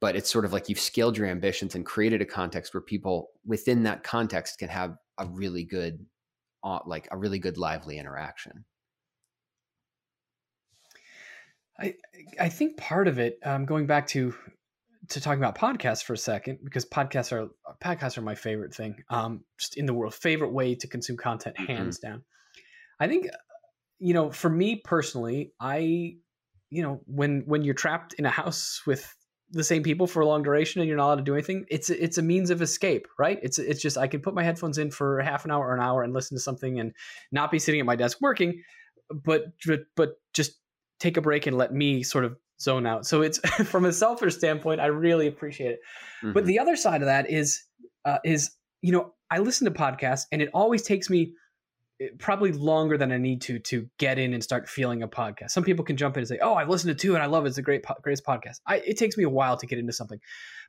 but 0.00 0.16
it's 0.16 0.30
sort 0.30 0.44
of 0.44 0.52
like 0.52 0.68
you've 0.68 0.78
scaled 0.78 1.16
your 1.16 1.26
ambitions 1.26 1.74
and 1.74 1.86
created 1.86 2.20
a 2.20 2.26
context 2.26 2.74
where 2.74 2.80
people 2.80 3.30
within 3.46 3.84
that 3.84 4.02
context 4.02 4.58
can 4.58 4.68
have 4.68 4.96
a 5.18 5.26
really 5.26 5.64
good 5.64 6.04
uh, 6.62 6.80
like 6.86 7.06
a 7.10 7.16
really 7.16 7.38
good 7.38 7.58
lively 7.58 7.98
interaction. 7.98 8.64
I 11.78 11.94
I 12.40 12.48
think 12.48 12.76
part 12.76 13.08
of 13.08 13.18
it, 13.18 13.38
um, 13.44 13.66
going 13.66 13.86
back 13.86 14.06
to 14.08 14.34
to 15.10 15.20
talking 15.20 15.42
about 15.42 15.56
podcasts 15.56 16.02
for 16.02 16.14
a 16.14 16.18
second, 16.18 16.58
because 16.64 16.84
podcasts 16.84 17.32
are 17.32 17.48
podcasts 17.82 18.16
are 18.16 18.22
my 18.22 18.34
favorite 18.34 18.74
thing, 18.74 18.96
um, 19.10 19.44
just 19.58 19.76
in 19.76 19.86
the 19.86 19.94
world, 19.94 20.14
favorite 20.14 20.52
way 20.52 20.74
to 20.74 20.86
consume 20.86 21.16
content, 21.16 21.56
mm-hmm. 21.56 21.72
hands 21.72 21.98
mm-hmm. 21.98 22.12
down. 22.12 22.24
I 23.00 23.08
think, 23.08 23.28
you 23.98 24.14
know, 24.14 24.30
for 24.30 24.48
me 24.48 24.80
personally, 24.84 25.52
I, 25.60 26.14
you 26.70 26.82
know, 26.82 27.00
when 27.06 27.42
when 27.46 27.62
you're 27.62 27.74
trapped 27.74 28.14
in 28.14 28.26
a 28.26 28.30
house 28.30 28.82
with 28.86 29.14
the 29.50 29.64
same 29.64 29.82
people 29.82 30.06
for 30.06 30.20
a 30.20 30.26
long 30.26 30.42
duration 30.42 30.80
and 30.80 30.88
you're 30.88 30.96
not 30.96 31.06
allowed 31.06 31.16
to 31.16 31.22
do 31.22 31.34
anything, 31.34 31.66
it's 31.70 31.90
it's 31.90 32.18
a 32.18 32.22
means 32.22 32.50
of 32.50 32.62
escape, 32.62 33.06
right? 33.18 33.38
It's 33.42 33.58
it's 33.58 33.82
just 33.82 33.98
I 33.98 34.06
can 34.06 34.20
put 34.20 34.34
my 34.34 34.42
headphones 34.42 34.78
in 34.78 34.90
for 34.90 35.20
half 35.20 35.44
an 35.44 35.50
hour 35.50 35.68
or 35.68 35.74
an 35.74 35.82
hour 35.82 36.02
and 36.02 36.12
listen 36.12 36.36
to 36.36 36.42
something 36.42 36.80
and 36.80 36.92
not 37.30 37.50
be 37.50 37.58
sitting 37.58 37.80
at 37.80 37.86
my 37.86 37.96
desk 37.96 38.18
working, 38.20 38.62
but 39.10 39.44
but 39.96 40.12
just 40.32 40.52
take 40.98 41.16
a 41.16 41.20
break 41.20 41.46
and 41.46 41.58
let 41.58 41.72
me 41.72 42.02
sort 42.02 42.24
of 42.24 42.36
zone 42.64 42.86
out. 42.86 43.06
So 43.06 43.22
it's 43.22 43.38
from 43.64 43.84
a 43.84 43.92
selfish 43.92 44.34
standpoint, 44.34 44.80
I 44.80 44.86
really 44.86 45.26
appreciate 45.26 45.72
it. 45.72 45.80
Mm-hmm. 46.22 46.32
But 46.32 46.46
the 46.46 46.58
other 46.58 46.76
side 46.76 47.02
of 47.02 47.06
that 47.06 47.30
is 47.30 47.62
uh, 48.04 48.18
is 48.24 48.50
you 48.82 48.92
know 48.92 49.14
I 49.30 49.38
listen 49.38 49.64
to 49.66 49.78
podcasts 49.78 50.22
and 50.32 50.42
it 50.42 50.50
always 50.52 50.82
takes 50.82 51.08
me 51.08 51.34
eh, 52.00 52.08
probably 52.18 52.52
longer 52.52 52.98
than 52.98 53.12
I 53.12 53.18
need 53.18 53.42
to 53.42 53.58
to 53.60 53.88
get 53.98 54.18
in 54.18 54.34
and 54.34 54.42
start 54.42 54.68
feeling 54.68 55.02
a 55.02 55.08
podcast. 55.08 55.50
Some 55.50 55.64
people 55.64 55.84
can 55.84 55.96
jump 55.96 56.16
in 56.16 56.22
and 56.22 56.28
say, 56.28 56.38
"Oh, 56.42 56.54
I've 56.54 56.68
listened 56.68 56.96
to 56.96 57.00
two 57.00 57.14
and 57.14 57.22
I 57.22 57.26
love 57.26 57.44
it. 57.44 57.48
It's 57.48 57.58
a 57.58 57.62
great 57.62 57.82
po- 57.82 57.96
greatest 58.02 58.24
podcast." 58.24 58.60
I, 58.66 58.76
it 58.78 58.98
takes 58.98 59.16
me 59.16 59.24
a 59.24 59.30
while 59.30 59.56
to 59.56 59.66
get 59.66 59.78
into 59.78 59.92
something, 59.92 60.18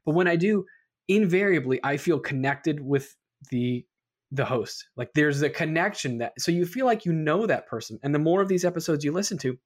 but 0.06 0.14
when 0.14 0.28
I 0.28 0.36
do, 0.36 0.66
invariably 1.08 1.80
I 1.84 1.98
feel 1.98 2.20
connected 2.20 2.80
with 2.80 3.16
the 3.50 3.86
the 4.32 4.46
host. 4.46 4.88
Like 4.98 5.12
there's 5.14 5.42
a 5.42 5.50
connection 5.50 6.18
that 6.20 6.34
so 6.40 6.52
you 6.52 6.66
feel 6.66 6.86
like 6.86 7.06
you 7.06 7.14
know 7.14 7.46
that 7.46 7.68
person, 7.68 8.00
and 8.04 8.14
the 8.14 8.20
more 8.20 8.42
of 8.42 8.48
these 8.48 8.66
episodes 8.66 9.04
you 9.04 9.12
listen 9.12 9.38
to, 9.40 9.58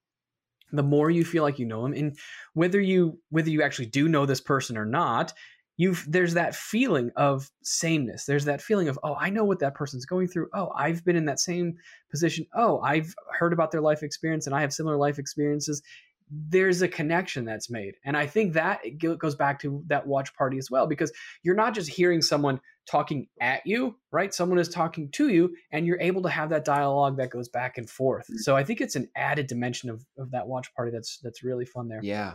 the 0.72 0.84
more 0.84 1.10
you 1.10 1.26
feel 1.26 1.44
like 1.44 1.60
you 1.60 1.66
know 1.66 1.84
them 1.84 1.94
and 1.94 2.18
whether 2.54 2.80
you 2.80 3.20
whether 3.30 3.50
you 3.50 3.62
actually 3.62 3.88
do 3.88 4.08
know 4.08 4.26
this 4.26 4.42
person 4.42 4.78
or 4.78 4.86
not 4.86 5.34
you 5.78 5.96
there's 6.08 6.34
that 6.34 6.56
feeling 6.56 7.10
of 7.16 7.50
sameness. 7.64 8.26
There's 8.26 8.44
that 8.46 8.62
feeling 8.62 8.90
of 8.90 9.00
oh 9.02 9.16
i 9.18 9.30
know 9.30 9.46
what 9.46 9.60
that 9.60 9.76
person's 9.76 10.06
going 10.06 10.28
through. 10.28 10.50
Oh 10.54 10.72
i've 10.76 11.06
been 11.06 11.16
in 11.16 11.26
that 11.26 11.40
same 11.40 11.78
position. 12.12 12.46
Oh 12.54 12.82
i've 12.82 13.16
heard 13.38 13.54
about 13.54 13.72
their 13.72 13.82
life 13.82 14.04
experience 14.04 14.46
and 14.46 14.56
i 14.56 14.62
have 14.62 14.74
similar 14.74 14.98
life 14.98 15.18
experiences 15.18 15.82
there's 16.30 16.82
a 16.82 16.88
connection 16.88 17.44
that's 17.44 17.70
made 17.70 17.96
and 18.06 18.16
i 18.16 18.26
think 18.26 18.54
that 18.54 18.80
goes 19.18 19.36
back 19.36 19.60
to 19.60 19.84
that 19.88 20.06
watch 20.06 20.34
party 20.36 20.58
as 20.58 20.70
well 20.70 20.86
because 20.88 21.12
you're 21.44 21.56
not 21.56 21.74
just 21.74 21.90
hearing 21.90 22.22
someone 22.22 22.60
talking 22.90 23.28
at 23.40 23.62
you, 23.66 23.96
right? 24.12 24.34
Someone 24.34 24.58
is 24.58 24.68
talking 24.68 25.10
to 25.12 25.30
you, 25.30 25.56
and 25.72 25.86
you're 25.86 26.00
able 26.00 26.22
to 26.24 26.30
have 26.30 26.50
that 26.50 26.66
dialogue 26.66 27.18
that 27.18 27.30
goes 27.30 27.48
back 27.48 27.78
and 27.78 27.90
forth. 27.90 28.26
Mm. 28.28 28.38
So 28.40 28.56
I 28.56 28.64
think 28.64 28.82
it's 28.82 28.96
an 28.96 29.10
added 29.16 29.48
dimension 29.48 29.90
of, 29.90 30.04
of 30.18 30.32
that 30.32 30.48
watch 30.48 30.74
party 30.74 30.92
that's 30.92 31.20
that's 31.20 31.44
really 31.44 31.66
fun 31.66 31.88
there. 31.88 32.00
Yeah, 32.02 32.34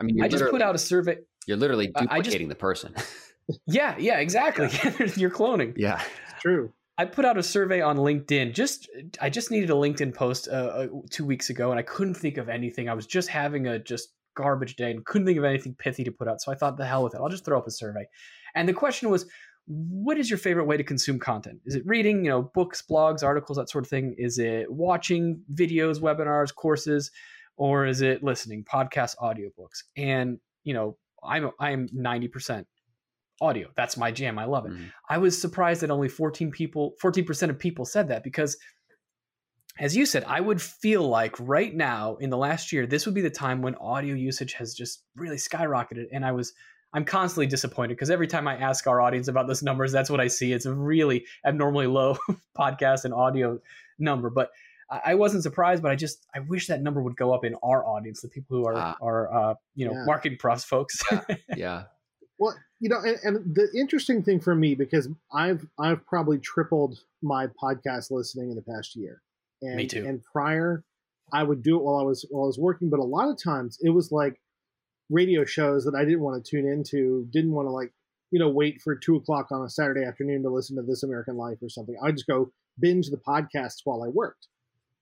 I 0.00 0.04
mean, 0.04 0.22
I 0.22 0.28
just 0.28 0.44
put 0.50 0.62
out 0.62 0.74
a 0.74 0.78
survey. 0.78 1.18
You're 1.46 1.56
literally 1.56 1.88
duplicating 1.88 2.22
just, 2.22 2.48
the 2.48 2.54
person. 2.54 2.94
yeah, 3.66 3.96
yeah, 3.98 4.18
exactly. 4.18 4.66
You're 5.16 5.30
cloning. 5.30 5.74
Yeah, 5.76 6.00
it's 6.30 6.40
true. 6.40 6.72
I 6.96 7.04
put 7.04 7.24
out 7.24 7.36
a 7.36 7.42
survey 7.42 7.80
on 7.80 7.96
LinkedIn. 7.96 8.54
Just 8.54 8.88
I 9.20 9.28
just 9.28 9.50
needed 9.50 9.70
a 9.70 9.74
LinkedIn 9.74 10.14
post 10.14 10.48
uh, 10.48 10.52
uh, 10.52 10.86
two 11.10 11.24
weeks 11.24 11.50
ago, 11.50 11.70
and 11.70 11.78
I 11.78 11.82
couldn't 11.82 12.14
think 12.14 12.36
of 12.36 12.48
anything. 12.48 12.88
I 12.88 12.94
was 12.94 13.06
just 13.06 13.28
having 13.28 13.66
a 13.66 13.78
just 13.78 14.10
garbage 14.36 14.76
day 14.76 14.90
and 14.90 15.04
couldn't 15.04 15.26
think 15.26 15.38
of 15.38 15.44
anything 15.44 15.74
pithy 15.74 16.04
to 16.04 16.12
put 16.12 16.28
out. 16.28 16.40
So 16.40 16.52
I 16.52 16.54
thought, 16.54 16.76
the 16.76 16.86
hell 16.86 17.04
with 17.04 17.14
it. 17.14 17.20
I'll 17.20 17.28
just 17.28 17.44
throw 17.44 17.58
up 17.58 17.66
a 17.66 17.70
survey. 17.70 18.06
And 18.54 18.68
the 18.68 18.72
question 18.72 19.10
was, 19.10 19.26
what 19.66 20.18
is 20.18 20.28
your 20.28 20.38
favorite 20.38 20.66
way 20.66 20.76
to 20.76 20.84
consume 20.84 21.18
content? 21.18 21.60
Is 21.64 21.74
it 21.74 21.82
reading, 21.86 22.24
you 22.24 22.30
know, 22.30 22.42
books, 22.42 22.82
blogs, 22.88 23.22
articles, 23.22 23.56
that 23.56 23.70
sort 23.70 23.84
of 23.84 23.90
thing? 23.90 24.14
Is 24.18 24.38
it 24.38 24.70
watching 24.70 25.40
videos, 25.52 26.00
webinars, 26.00 26.54
courses, 26.54 27.10
or 27.56 27.86
is 27.86 28.02
it 28.02 28.22
listening, 28.22 28.64
podcasts, 28.64 29.16
audiobooks? 29.16 29.84
And, 29.96 30.38
you 30.64 30.74
know, 30.74 30.96
I'm 31.22 31.50
I'm 31.58 31.88
90% 31.88 32.66
audio. 33.40 33.68
That's 33.76 33.96
my 33.96 34.10
jam. 34.10 34.38
I 34.38 34.44
love 34.44 34.66
it. 34.66 34.72
Mm-hmm. 34.72 34.84
I 35.08 35.18
was 35.18 35.40
surprised 35.40 35.80
that 35.82 35.90
only 35.90 36.08
14 36.08 36.50
people, 36.50 36.94
14% 37.02 37.50
of 37.50 37.58
people 37.58 37.84
said 37.84 38.08
that 38.08 38.22
because 38.22 38.56
as 39.78 39.96
you 39.96 40.06
said, 40.06 40.24
I 40.24 40.40
would 40.40 40.62
feel 40.62 41.08
like 41.08 41.34
right 41.40 41.74
now 41.74 42.16
in 42.16 42.30
the 42.30 42.36
last 42.36 42.72
year, 42.72 42.86
this 42.86 43.06
would 43.06 43.14
be 43.14 43.22
the 43.22 43.30
time 43.30 43.60
when 43.60 43.74
audio 43.76 44.14
usage 44.14 44.52
has 44.54 44.72
just 44.72 45.02
really 45.16 45.36
skyrocketed. 45.36 46.06
And 46.12 46.24
I 46.24 46.32
was 46.32 46.52
I'm 46.92 47.04
constantly 47.04 47.46
disappointed 47.46 47.94
because 47.94 48.08
every 48.08 48.28
time 48.28 48.46
I 48.46 48.56
ask 48.56 48.86
our 48.86 49.00
audience 49.00 49.26
about 49.26 49.48
those 49.48 49.64
numbers, 49.64 49.90
that's 49.90 50.08
what 50.08 50.20
I 50.20 50.28
see. 50.28 50.52
It's 50.52 50.64
a 50.64 50.72
really 50.72 51.26
abnormally 51.44 51.88
low 51.88 52.16
podcast 52.56 53.04
and 53.04 53.12
audio 53.12 53.58
number. 53.98 54.30
But 54.30 54.50
I 55.04 55.14
wasn't 55.14 55.42
surprised, 55.42 55.82
but 55.82 55.90
I 55.90 55.96
just 55.96 56.26
I 56.34 56.40
wish 56.40 56.68
that 56.68 56.82
number 56.82 57.02
would 57.02 57.16
go 57.16 57.32
up 57.32 57.44
in 57.44 57.56
our 57.62 57.84
audience, 57.84 58.20
the 58.20 58.28
people 58.28 58.58
who 58.58 58.66
are 58.66 58.76
ah. 58.76 58.96
are 59.00 59.34
uh, 59.34 59.54
you 59.74 59.86
know 59.86 59.92
yeah. 59.92 60.04
marketing 60.04 60.38
profs 60.38 60.64
folks. 60.64 61.02
yeah. 61.10 61.20
yeah. 61.56 61.82
Well, 62.44 62.56
you 62.78 62.90
know, 62.90 62.98
and, 62.98 63.18
and, 63.22 63.54
the 63.54 63.70
interesting 63.74 64.22
thing 64.22 64.38
for 64.38 64.54
me 64.54 64.74
because 64.74 65.08
I've 65.32 65.66
I've 65.78 66.04
probably 66.06 66.38
tripled 66.38 66.98
my 67.22 67.46
podcast 67.46 68.10
listening 68.10 68.50
in 68.50 68.56
the 68.56 68.62
past 68.62 68.94
year. 68.96 69.22
And, 69.62 69.76
me 69.76 69.86
too. 69.86 70.04
And 70.06 70.22
prior, 70.22 70.84
I 71.32 71.42
would 71.42 71.62
do 71.62 71.76
it 71.78 71.82
while 71.82 71.96
I 71.96 72.02
was 72.02 72.26
while 72.28 72.44
I 72.44 72.46
was 72.48 72.58
working, 72.58 72.90
but 72.90 73.00
a 73.00 73.02
lot 73.02 73.30
of 73.30 73.42
times 73.42 73.78
it 73.80 73.88
was 73.88 74.12
like 74.12 74.38
radio 75.08 75.46
shows 75.46 75.86
that 75.86 75.94
I 75.94 76.04
didn't 76.04 76.20
want 76.20 76.44
to 76.44 76.50
tune 76.50 76.68
into, 76.68 77.26
didn't 77.32 77.52
want 77.52 77.66
to 77.66 77.70
like, 77.70 77.94
you 78.30 78.38
know, 78.38 78.50
wait 78.50 78.82
for 78.82 78.94
two 78.94 79.16
o'clock 79.16 79.50
on 79.50 79.64
a 79.64 79.70
Saturday 79.70 80.04
afternoon 80.04 80.42
to 80.42 80.50
listen 80.50 80.76
to 80.76 80.82
This 80.82 81.02
American 81.02 81.38
Life 81.38 81.62
or 81.62 81.70
something. 81.70 81.96
I 82.04 82.12
just 82.12 82.26
go 82.26 82.52
binge 82.78 83.08
the 83.08 83.16
podcasts 83.16 83.80
while 83.84 84.02
I 84.02 84.08
worked, 84.08 84.48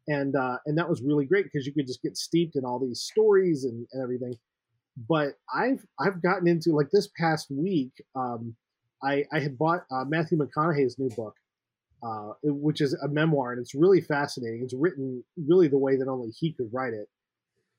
and 0.07 0.37
uh, 0.37 0.59
and 0.65 0.79
that 0.79 0.89
was 0.89 1.03
really 1.03 1.25
great 1.25 1.47
because 1.47 1.67
you 1.67 1.73
could 1.73 1.89
just 1.89 2.03
get 2.03 2.17
steeped 2.17 2.55
in 2.55 2.65
all 2.65 2.79
these 2.79 3.01
stories 3.01 3.65
and, 3.65 3.85
and 3.93 4.01
everything. 4.01 4.37
But 4.97 5.35
I've 5.53 5.85
I've 5.99 6.23
gotten 6.23 6.47
into 6.47 6.71
like 6.73 6.91
this 6.91 7.09
past 7.19 7.51
week. 7.51 7.93
Um, 8.15 8.57
I 9.03 9.25
I 9.33 9.41
had 9.41 9.59
bought 9.59 9.85
uh, 9.91 10.05
Matthew 10.07 10.39
McConaughey's 10.39 10.99
new 10.99 11.09
book, 11.11 11.35
uh, 12.03 12.33
which 12.43 12.81
is 12.81 12.95
a 12.95 13.09
memoir, 13.09 13.53
and 13.53 13.61
it's 13.61 13.75
really 13.75 14.01
fascinating. 14.01 14.63
It's 14.63 14.75
written 14.75 15.25
really 15.37 15.69
the 15.69 15.79
way 15.79 15.97
that 15.97 16.09
only 16.09 16.31
he 16.39 16.53
could 16.53 16.71
write 16.73 16.93
it. 16.93 17.09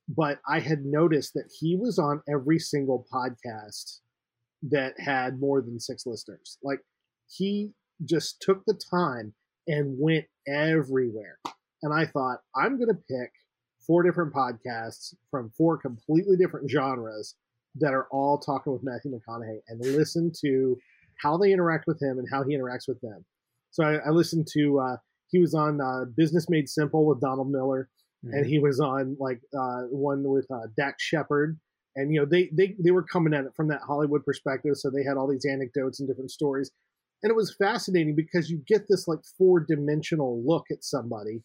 But 0.09 0.39
I 0.47 0.59
had 0.59 0.86
noticed 0.86 1.34
that 1.36 1.51
he 1.59 1.76
was 1.76 1.97
on 1.97 2.22
every 2.28 2.59
single 2.59 3.05
podcast 3.14 3.99
that 4.64 4.99
had 4.99 5.39
more 5.39 5.61
than 5.61 5.80
six 5.80 6.05
listeners. 6.05 6.57
Like 6.64 6.80
he 7.30 7.72
just 8.03 8.41
took 8.41 8.64
the 8.66 8.80
time 8.91 9.34
and 9.68 9.97
went 9.97 10.26
everywhere. 10.47 11.39
And 11.82 11.93
I 11.93 12.05
thought, 12.05 12.39
I'm 12.55 12.78
going 12.78 12.89
to 12.89 12.93
pick 12.93 13.32
four 13.86 14.04
different 14.04 14.34
podcasts 14.34 15.14
from 15.30 15.50
four 15.50 15.78
completely 15.78 16.38
different 16.38 16.70
genres 16.70 17.36
that 17.76 17.94
are 17.94 18.08
all 18.12 18.38
talking 18.38 18.74
with 18.74 18.84
Matthew 18.84 19.12
McConaughey 19.12 19.60
and 19.68 19.80
listen 19.80 20.32
to 20.42 20.78
how 21.22 21.38
they 21.38 21.52
interact 21.52 21.86
with 21.88 22.02
him 22.02 22.20
and 22.20 22.28
how 22.32 22.44
he 22.44 22.56
interacts 22.56 22.88
with 22.88 23.00
them. 23.02 23.26
So 23.72 23.84
I, 23.84 23.96
I 23.96 24.10
listened 24.10 24.48
to 24.54 24.80
uh, 24.80 24.98
he 25.28 25.40
was 25.40 25.54
on 25.54 25.82
uh, 25.82 26.06
Business 26.16 26.50
Made 26.50 26.70
Simple 26.70 27.08
with 27.08 27.20
Donald 27.20 27.50
Miller, 27.50 27.90
mm-hmm. 28.24 28.36
and 28.36 28.46
he 28.46 28.60
was 28.60 28.80
on 28.80 29.18
like 29.20 29.42
uh, 29.58 29.82
one 29.90 30.24
with 30.24 30.46
uh, 30.52 30.68
Dax 30.78 31.04
Shepard, 31.04 31.60
and 31.96 32.14
you 32.14 32.20
know 32.20 32.28
they 32.30 32.50
they 32.54 32.76
they 32.84 32.92
were 32.92 33.04
coming 33.04 33.34
at 33.34 33.46
it 33.46 33.56
from 33.56 33.68
that 33.70 33.82
Hollywood 33.86 34.24
perspective, 34.24 34.76
so 34.76 34.90
they 34.90 35.04
had 35.04 35.18
all 35.18 35.28
these 35.28 35.46
anecdotes 35.46 36.00
and 36.00 36.08
different 36.08 36.32
stories, 36.32 36.70
and 37.24 37.32
it 37.32 37.36
was 37.36 37.56
fascinating 37.56 38.16
because 38.16 38.50
you 38.50 38.62
get 38.68 38.84
this 38.88 39.08
like 39.08 39.22
four 39.38 39.60
dimensional 39.60 40.44
look 40.46 40.66
at 40.72 40.84
somebody, 40.84 41.42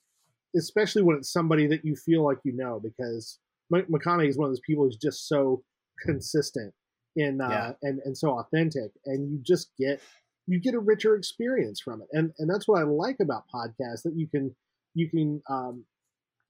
especially 0.58 1.02
when 1.02 1.16
it's 1.16 1.32
somebody 1.32 1.66
that 1.68 1.84
you 1.84 1.96
feel 1.96 2.24
like 2.24 2.38
you 2.44 2.52
know, 2.52 2.80
because 2.82 3.38
McConaughey 3.72 4.28
is 4.28 4.36
one 4.36 4.46
of 4.46 4.52
those 4.52 4.60
people 4.66 4.84
who's 4.84 4.96
just 4.96 5.28
so 5.28 5.62
consistent 6.04 6.74
in 7.16 7.40
uh, 7.40 7.48
yeah. 7.48 7.72
and 7.82 8.00
and 8.04 8.16
so 8.16 8.38
authentic, 8.38 8.92
and 9.06 9.30
you 9.30 9.38
just 9.42 9.70
get 9.78 10.00
you 10.46 10.60
get 10.60 10.74
a 10.74 10.78
richer 10.78 11.14
experience 11.16 11.80
from 11.80 12.02
it. 12.02 12.08
And 12.12 12.32
and 12.38 12.50
that's 12.50 12.66
what 12.66 12.80
I 12.80 12.84
like 12.84 13.16
about 13.20 13.44
podcasts 13.54 14.02
that 14.04 14.14
you 14.16 14.26
can 14.26 14.54
you 14.94 15.08
can 15.08 15.42
um, 15.48 15.84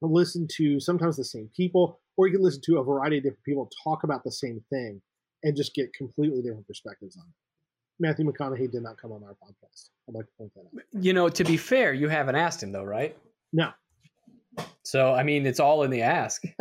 listen 0.00 0.46
to 0.56 0.80
sometimes 0.80 1.16
the 1.16 1.24
same 1.24 1.50
people, 1.56 2.00
or 2.16 2.26
you 2.26 2.34
can 2.34 2.42
listen 2.42 2.62
to 2.66 2.78
a 2.78 2.84
variety 2.84 3.18
of 3.18 3.24
different 3.24 3.44
people 3.44 3.70
talk 3.84 4.04
about 4.04 4.24
the 4.24 4.32
same 4.32 4.62
thing 4.70 5.00
and 5.42 5.56
just 5.56 5.74
get 5.74 5.92
completely 5.94 6.42
different 6.42 6.66
perspectives 6.66 7.16
on 7.16 7.24
it. 7.24 7.34
Matthew 8.00 8.24
McConaughey 8.24 8.70
did 8.70 8.82
not 8.82 8.96
come 8.96 9.12
on 9.12 9.22
our 9.24 9.30
podcast. 9.30 9.90
I'd 10.08 10.14
like 10.14 10.26
to 10.26 10.32
point 10.38 10.52
that 10.54 10.60
out. 10.60 11.02
You 11.02 11.12
know, 11.12 11.28
to 11.28 11.44
be 11.44 11.56
fair, 11.56 11.92
you 11.92 12.08
haven't 12.08 12.36
asked 12.36 12.62
him 12.62 12.72
though, 12.72 12.84
right? 12.84 13.16
No. 13.52 13.70
So 14.88 15.12
I 15.12 15.22
mean, 15.22 15.44
it's 15.44 15.60
all 15.60 15.82
in 15.82 15.90
the 15.90 16.00
ask. 16.00 16.42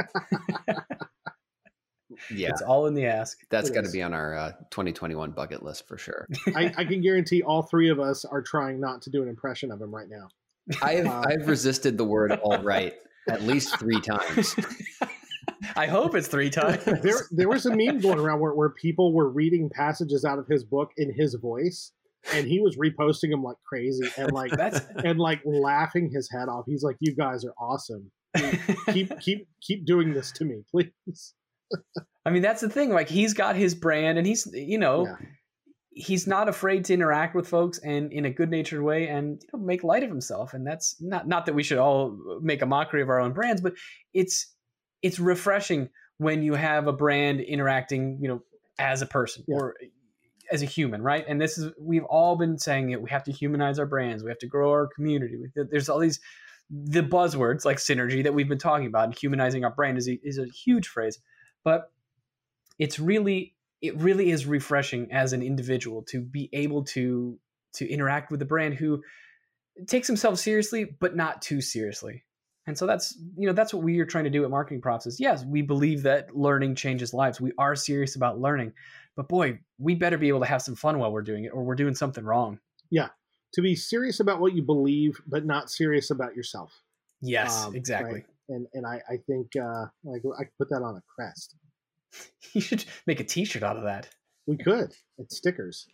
Yeah, 2.32 2.50
it's 2.50 2.64
all 2.64 2.88
in 2.88 2.96
the 2.96 3.06
ask. 3.06 3.38
That's 3.52 3.70
got 3.70 3.84
to 3.84 3.92
be 3.92 4.02
on 4.02 4.12
our 4.12 4.36
uh, 4.36 4.52
2021 4.72 5.32
bucket 5.32 5.62
list 5.62 5.88
for 5.88 6.00
sure. 6.00 6.28
I, 6.56 6.74
I, 6.76 6.84
can 6.84 7.00
guarantee 7.00 7.44
all 7.44 7.62
three 7.62 7.90
of 7.90 8.00
us 8.00 8.26
are 8.26 8.42
trying 8.42 8.80
not 8.80 9.04
to 9.04 9.12
do 9.12 9.22
an 9.22 9.30
impression 9.30 9.72
of 9.72 9.80
him 9.80 9.94
right 9.94 10.08
now. 10.10 10.28
I've 10.82 11.06
uh, 11.06 11.24
I've 11.28 11.48
resisted 11.48 11.96
the 11.96 12.06
word 12.06 12.32
"all 12.32 12.62
right" 12.64 12.96
at 13.30 13.44
least 13.44 13.78
three 13.78 14.02
times. 14.02 14.56
I 15.76 15.86
hope 15.86 16.16
it's 16.16 16.28
three 16.28 16.50
times. 16.50 16.84
There, 16.86 17.28
there 17.30 17.50
was 17.50 17.68
a 17.68 17.76
meme 17.76 18.00
going 18.00 18.20
around 18.20 18.40
where, 18.40 18.54
where 18.54 18.72
people 18.72 19.14
were 19.14 19.30
reading 19.30 19.70
passages 19.70 20.26
out 20.26 20.40
of 20.40 20.48
his 20.48 20.64
book 20.64 20.90
in 20.98 21.14
his 21.14 21.36
voice, 21.36 21.92
and 22.34 22.48
he 22.48 22.60
was 22.60 22.78
reposting 22.78 23.30
them 23.30 23.44
like 23.44 23.58
crazy 23.64 24.10
and 24.18 24.32
like 24.32 24.52
that's 24.52 24.82
and 25.04 25.20
like 25.20 25.42
laughing 25.46 26.10
his 26.12 26.30
head 26.32 26.50
off. 26.50 26.66
He's 26.66 26.84
like, 26.84 26.98
"You 27.00 27.16
guys 27.16 27.46
are 27.46 27.54
awesome. 27.60 28.12
Keep 28.92 29.20
keep 29.22 29.48
keep 29.62 29.86
doing 29.86 30.14
this 30.14 30.32
to 30.34 30.46
me, 30.46 30.64
please." 30.72 31.34
I 32.26 32.30
mean, 32.30 32.42
that's 32.42 32.62
the 32.62 32.70
thing. 32.70 32.92
Like, 32.92 33.10
he's 33.10 33.34
got 33.34 33.56
his 33.56 33.76
brand, 33.76 34.18
and 34.18 34.28
he's 34.28 34.48
you 34.54 34.78
know. 34.78 35.06
Yeah. 35.06 35.16
He's 36.00 36.28
not 36.28 36.48
afraid 36.48 36.86
to 36.86 36.94
interact 36.94 37.34
with 37.34 37.48
folks 37.48 37.80
and 37.80 38.14
in 38.14 38.26
a 38.26 38.30
good 38.30 38.52
natured 38.52 38.84
way 38.84 39.08
and 39.08 39.42
you 39.42 39.50
know, 39.52 39.66
make 39.66 39.84
light 39.84 40.04
of 40.04 40.10
himself. 40.10 40.54
And 40.54 40.64
that's 40.64 40.96
not 41.00 41.28
not 41.28 41.48
that 41.48 41.56
we 41.56 41.64
should 41.64 41.80
all 41.80 42.16
make 42.40 42.62
a 42.62 42.68
mockery 42.68 43.02
of 43.02 43.10
our 43.10 43.20
own 43.20 43.34
brands, 43.34 43.62
but 43.62 43.74
it's 44.14 44.54
it's 45.02 45.18
refreshing 45.18 45.90
when 46.20 46.44
you 46.44 46.54
have 46.54 46.86
a 46.86 46.94
brand 46.94 47.42
interacting, 47.42 48.20
you 48.22 48.28
know, 48.28 48.44
as 48.78 49.02
a 49.02 49.08
person 49.08 49.44
yeah. 49.48 49.56
or 49.56 49.76
as 50.52 50.62
a 50.62 50.66
human, 50.66 51.02
right? 51.02 51.26
And 51.28 51.40
this 51.40 51.58
is 51.58 51.72
we've 51.80 52.06
all 52.06 52.36
been 52.36 52.58
saying 52.58 52.92
it. 52.92 53.02
We 53.02 53.10
have 53.10 53.24
to 53.26 53.32
humanize 53.32 53.80
our 53.80 53.86
brands. 53.86 54.24
We 54.24 54.30
have 54.30 54.40
to 54.40 54.48
grow 54.48 54.72
our 54.72 54.88
community. 54.88 55.36
There's 55.56 55.90
all 55.90 56.00
these 56.00 56.20
the 56.70 57.02
buzzwords 57.02 57.66
like 57.66 57.78
synergy 57.78 58.24
that 58.24 58.34
we've 58.34 58.50
been 58.50 58.58
talking 58.58 58.88
about. 58.88 59.06
And 59.06 59.18
humanizing 59.18 59.64
our 59.64 59.72
brand 59.72 59.98
is 59.98 60.08
a, 60.08 60.20
is 60.24 60.38
a 60.38 60.46
huge 60.46 60.88
phrase 60.88 61.20
but 61.68 61.92
it's 62.80 62.98
really 62.98 63.54
it 63.82 63.98
really 63.98 64.32
is 64.32 64.46
refreshing 64.46 65.12
as 65.12 65.34
an 65.34 65.44
individual 65.44 66.02
to 66.04 66.22
be 66.22 66.50
able 66.54 66.86
to 66.86 67.38
to 67.74 67.92
interact 67.92 68.32
with 68.32 68.42
a 68.42 68.46
brand 68.46 68.74
who 68.74 69.04
takes 69.86 70.08
himself 70.08 70.40
seriously 70.40 70.86
but 70.86 71.14
not 71.14 71.42
too 71.42 71.60
seriously. 71.60 72.24
And 72.68 72.78
so 72.78 72.86
that's 72.86 73.20
you 73.36 73.48
know 73.48 73.54
that's 73.54 73.74
what 73.74 73.84
we 73.84 74.00
are 74.00 74.06
trying 74.06 74.24
to 74.24 74.30
do 74.30 74.46
at 74.46 74.50
marketing 74.50 74.82
profs 74.82 75.08
is 75.08 75.20
yes 75.20 75.44
we 75.44 75.62
believe 75.62 76.04
that 76.04 76.34
learning 76.34 76.76
changes 76.76 77.14
lives. 77.14 77.42
We 77.42 77.52
are 77.58 77.76
serious 77.76 78.16
about 78.16 78.40
learning 78.40 78.72
but 79.18 79.28
boy 79.28 79.60
we 79.78 79.94
better 79.94 80.18
be 80.18 80.30
able 80.30 80.40
to 80.40 80.46
have 80.46 80.62
some 80.62 80.76
fun 80.76 81.00
while 81.00 81.12
we're 81.12 81.22
doing 81.22 81.44
it 81.44 81.50
or 81.50 81.66
we're 81.66 81.76
doing 81.76 81.96
something 81.96 82.24
wrong. 82.24 82.60
Yeah 82.90 83.10
to 83.58 83.62
be 83.62 83.76
serious 83.76 84.22
about 84.22 84.40
what 84.40 84.54
you 84.54 84.62
believe 84.62 85.20
but 85.28 85.46
not 85.46 85.70
serious 85.70 86.12
about 86.12 86.36
yourself 86.36 86.72
yes 87.22 87.66
um, 87.66 87.76
exactly 87.76 88.14
right? 88.14 88.26
and 88.50 88.68
and 88.74 88.86
I 88.86 89.02
I 89.10 89.18
think 89.28 89.56
uh, 89.56 89.86
I 90.10 90.16
I 90.16 90.44
could 90.44 90.58
put 90.58 90.70
that 90.70 90.82
on 90.82 90.96
a 90.96 91.02
crest. 91.14 91.56
you 92.54 92.62
should 92.62 92.86
make 93.06 93.20
a 93.20 93.24
T-shirt 93.24 93.64
out 93.64 93.78
of 93.78 93.84
that. 93.84 94.10
We 94.46 94.58
could. 94.58 94.94
It's 95.18 95.38
stickers. 95.38 95.88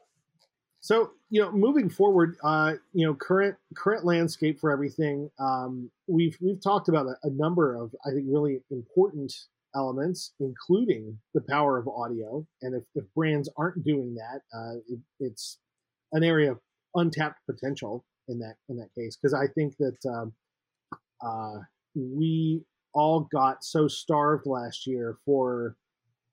So 0.80 1.12
you 1.30 1.42
know, 1.42 1.52
moving 1.52 1.90
forward, 1.90 2.38
uh, 2.44 2.74
you 2.94 3.06
know, 3.06 3.14
current 3.14 3.56
current 3.76 4.06
landscape 4.06 4.60
for 4.60 4.72
everything. 4.72 5.30
Um, 5.40 5.90
we've 6.08 6.38
we've 6.42 6.62
talked 6.62 6.90
about 6.90 7.08
a, 7.08 7.16
a 7.24 7.30
number 7.32 7.76
of 7.76 7.96
I 8.06 8.12
think 8.12 8.26
really 8.30 8.60
important 8.70 9.34
elements, 9.76 10.34
including 10.40 11.18
the 11.34 11.42
power 11.42 11.80
of 11.80 11.88
audio. 11.88 12.46
And 12.62 12.76
if, 12.76 12.84
if 12.94 13.06
brands 13.16 13.50
aren't 13.58 13.84
doing 13.84 14.16
that, 14.16 14.42
uh, 14.56 14.76
it, 14.88 15.00
it's 15.20 15.58
an 16.12 16.24
area 16.24 16.52
of 16.52 16.60
untapped 16.96 17.40
potential 17.50 18.06
in 18.28 18.40
that 18.40 18.56
in 18.70 18.78
that 18.78 18.94
case. 18.96 19.18
Because 19.18 19.34
I 19.34 19.48
think 19.54 19.76
that 19.78 19.98
um, 20.10 20.34
uh, 21.26 21.60
we 21.96 22.64
all 22.94 23.28
got 23.32 23.64
so 23.64 23.88
starved 23.88 24.46
last 24.46 24.86
year 24.86 25.18
for 25.26 25.76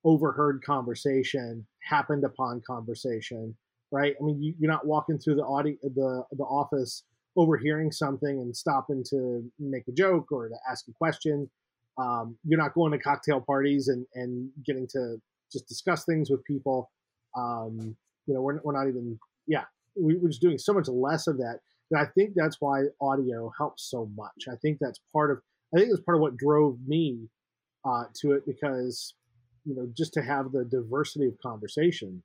overheard 0.04 0.62
conversation, 0.64 1.66
happened 1.82 2.24
upon 2.24 2.62
conversation, 2.66 3.56
right? 3.90 4.14
I 4.20 4.24
mean, 4.24 4.42
you, 4.42 4.54
are 4.66 4.72
not 4.72 4.86
walking 4.86 5.18
through 5.18 5.36
the 5.36 5.44
audi- 5.44 5.78
the 5.82 6.24
the 6.32 6.44
office 6.44 7.04
overhearing 7.36 7.92
something 7.92 8.40
and 8.40 8.56
stopping 8.56 9.04
to 9.08 9.50
make 9.58 9.86
a 9.88 9.92
joke 9.92 10.32
or 10.32 10.48
to 10.48 10.56
ask 10.70 10.86
a 10.88 10.92
question. 10.92 11.48
Um, 11.98 12.36
you're 12.44 12.58
not 12.58 12.74
going 12.74 12.92
to 12.92 12.98
cocktail 12.98 13.40
parties 13.40 13.88
and 13.88 14.06
and 14.14 14.50
getting 14.64 14.86
to 14.88 15.16
just 15.52 15.68
discuss 15.68 16.04
things 16.04 16.30
with 16.30 16.44
people. 16.44 16.90
Um, 17.36 17.96
you 18.26 18.34
know, 18.34 18.42
we're, 18.42 18.60
we're 18.62 18.78
not 18.78 18.88
even 18.88 19.18
yeah, 19.46 19.64
we, 19.96 20.16
we're 20.16 20.28
just 20.28 20.40
doing 20.40 20.58
so 20.58 20.72
much 20.72 20.88
less 20.88 21.26
of 21.26 21.38
that. 21.38 21.60
And 21.90 22.00
I 22.00 22.06
think 22.14 22.32
that's 22.34 22.56
why 22.60 22.84
audio 23.00 23.52
helps 23.56 23.90
so 23.90 24.10
much. 24.16 24.44
I 24.50 24.56
think 24.56 24.78
that's 24.80 25.00
part 25.12 25.30
of 25.30 25.38
I 25.74 25.78
think 25.78 25.90
it's 25.92 26.02
part 26.02 26.16
of 26.16 26.22
what 26.22 26.36
drove 26.36 26.78
me 26.86 27.28
uh, 27.84 28.04
to 28.20 28.32
it 28.32 28.44
because 28.46 29.14
you 29.64 29.74
know 29.74 29.88
just 29.96 30.12
to 30.14 30.22
have 30.22 30.52
the 30.52 30.64
diversity 30.64 31.26
of 31.26 31.34
conversation 31.42 32.22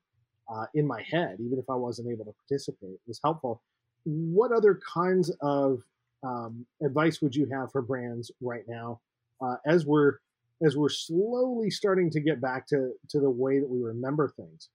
uh, 0.54 0.66
in 0.76 0.86
my 0.86 1.02
head, 1.10 1.38
even 1.40 1.58
if 1.58 1.70
I 1.70 1.76
wasn't 1.76 2.10
able 2.12 2.26
to 2.26 2.34
participate, 2.48 3.00
was 3.08 3.20
helpful. 3.24 3.62
What 4.04 4.52
other 4.52 4.80
kinds 4.94 5.32
of 5.42 5.82
um, 6.24 6.66
advice 6.84 7.22
would 7.22 7.36
you 7.36 7.48
have 7.52 7.72
for 7.72 7.82
brands 7.82 8.32
right 8.42 8.64
now 8.68 9.00
uh, 9.42 9.56
as 9.66 9.86
we're 9.86 10.18
as 10.66 10.78
we're 10.78 10.90
slowly 10.90 11.70
starting 11.70 12.10
to 12.12 12.20
get 12.20 12.40
back 12.40 12.68
to 12.68 12.92
to 13.10 13.20
the 13.20 13.30
way 13.30 13.60
that 13.60 13.70
we 13.70 13.82
remember 13.82 14.30
things? 14.30 14.70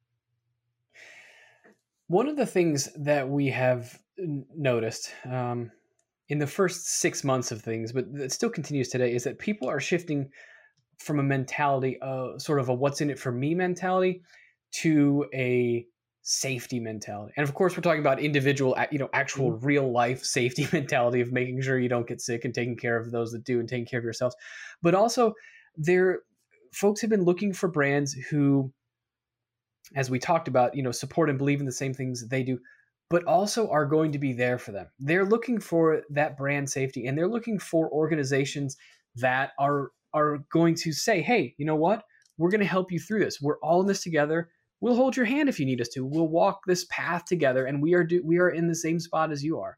One 2.11 2.27
of 2.27 2.35
the 2.35 2.45
things 2.45 2.89
that 2.97 3.29
we 3.29 3.47
have 3.51 3.97
noticed, 4.19 5.13
um, 5.31 5.71
in 6.29 6.41
the 6.41 6.47
first 6.47 6.89
six 6.89 7.23
months 7.23 7.53
of 7.53 7.63
things, 7.63 7.93
but 7.93 8.07
it 8.15 8.33
still 8.33 8.51
continues 8.51 8.89
today, 8.89 9.15
is 9.15 9.23
that 9.23 9.39
people 9.39 9.69
are 9.69 9.79
shifting 9.79 10.29
from 10.99 11.21
a 11.21 11.23
mentality, 11.23 11.99
of 12.03 12.43
sort 12.43 12.59
of 12.59 12.69
a 12.69 12.75
what's 12.75 13.01
in 13.01 13.11
it 13.11 13.19
for 13.21 13.31
me 13.31 13.55
mentality, 13.55 14.23
to 14.73 15.25
a 15.33 15.87
safety 16.23 16.81
mentality. 16.81 17.33
And 17.37 17.49
of 17.49 17.55
course, 17.55 17.77
we're 17.77 17.83
talking 17.83 18.01
about 18.01 18.19
individual, 18.19 18.77
you 18.91 18.99
know, 18.99 19.09
actual 19.13 19.53
mm-hmm. 19.53 19.65
real 19.65 19.93
life 19.93 20.25
safety 20.39 20.67
mentality 20.73 21.21
of 21.21 21.31
making 21.31 21.63
sure 21.63 21.79
you 21.79 21.89
don't 21.89 22.09
get 22.09 22.21
sick 22.21 22.45
and 22.45 22.53
taking 22.53 22.77
care 22.77 22.97
of 22.97 23.13
those 23.13 23.31
that 23.31 23.45
do 23.45 23.61
and 23.61 23.69
taking 23.69 23.87
care 23.87 24.01
of 24.01 24.05
yourselves. 24.05 24.35
But 24.83 24.97
also, 24.97 25.35
they're 25.77 26.23
folks 26.73 27.03
have 27.03 27.11
been 27.11 27.25
looking 27.25 27.53
for 27.53 27.69
brands 27.69 28.15
who, 28.15 28.73
as 29.97 30.11
we 30.11 30.19
talked 30.19 30.49
about, 30.49 30.75
you 30.75 30.83
know, 30.83 30.93
support 30.93 31.29
and 31.29 31.39
believe 31.39 31.61
in 31.61 31.67
the 31.67 31.73
same 31.73 31.95
things 31.95 32.29
they 32.29 32.43
do, 32.43 32.59
but 33.09 33.25
also 33.25 33.69
are 33.71 33.87
going 33.87 34.13
to 34.13 34.19
be 34.19 34.33
there 34.33 34.59
for 34.59 34.73
them. 34.73 34.87
They're 34.99 35.25
looking 35.25 35.59
for 35.61 36.03
that 36.11 36.37
brand 36.37 36.71
safety 36.71 37.07
and 37.07 37.19
they're 37.19 37.29
looking 37.29 37.59
for 37.59 37.91
organizations 37.91 38.77
that 39.17 39.51
are 39.59 39.91
are 40.13 40.45
going 40.53 40.75
to 40.75 40.93
say, 40.93 41.21
"Hey, 41.21 41.55
you 41.59 41.67
know 41.67 41.77
what? 41.77 42.05
We're 42.39 42.51
going 42.51 42.61
to 42.61 42.67
help 42.67 42.91
you 42.91 42.99
through 42.99 43.21
this. 43.21 43.41
We're 43.41 43.59
all 43.59 43.81
in 43.81 43.87
this 43.87 44.03
together. 44.03 44.51
We'll 44.81 44.97
hold 44.97 45.17
your 45.17 45.27
hand 45.27 45.49
if 45.49 45.61
you 45.61 45.67
need 45.67 45.81
us 45.81 45.89
to. 45.91 46.05
We'll 46.07 46.29
walk 46.29 46.61
this 46.67 46.87
path 46.91 47.27
together 47.27 47.67
and 47.67 47.83
we 47.83 47.95
are 47.95 48.05
do, 48.05 48.23
we 48.25 48.39
are 48.39 48.49
in 48.49 48.67
the 48.67 48.75
same 48.75 49.01
spot 49.01 49.33
as 49.33 49.45
you 49.45 49.59
are." 49.59 49.77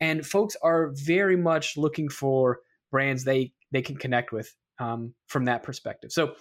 And 0.00 0.24
folks 0.24 0.56
are 0.62 0.92
very 0.94 1.36
much 1.36 1.76
looking 1.76 2.08
for 2.08 2.60
brands 2.90 3.24
they 3.24 3.52
they 3.72 3.82
can 3.82 3.96
connect 3.96 4.32
with 4.32 4.54
um, 4.78 5.14
from 5.26 5.44
that 5.46 5.62
perspective. 5.62 6.12
So 6.12 6.34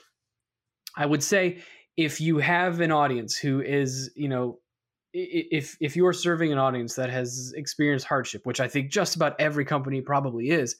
I 0.95 1.05
would 1.05 1.23
say 1.23 1.61
if 1.97 2.21
you 2.21 2.37
have 2.37 2.79
an 2.79 2.91
audience 2.91 3.35
who 3.35 3.61
is, 3.61 4.11
you 4.15 4.29
know, 4.29 4.59
if 5.13 5.75
if 5.81 5.95
you 5.95 6.05
are 6.05 6.13
serving 6.13 6.51
an 6.51 6.59
audience 6.59 6.95
that 6.95 7.09
has 7.09 7.53
experienced 7.55 8.05
hardship, 8.05 8.45
which 8.45 8.59
I 8.59 8.67
think 8.67 8.91
just 8.91 9.15
about 9.15 9.35
every 9.39 9.65
company 9.65 10.01
probably 10.01 10.51
is, 10.51 10.75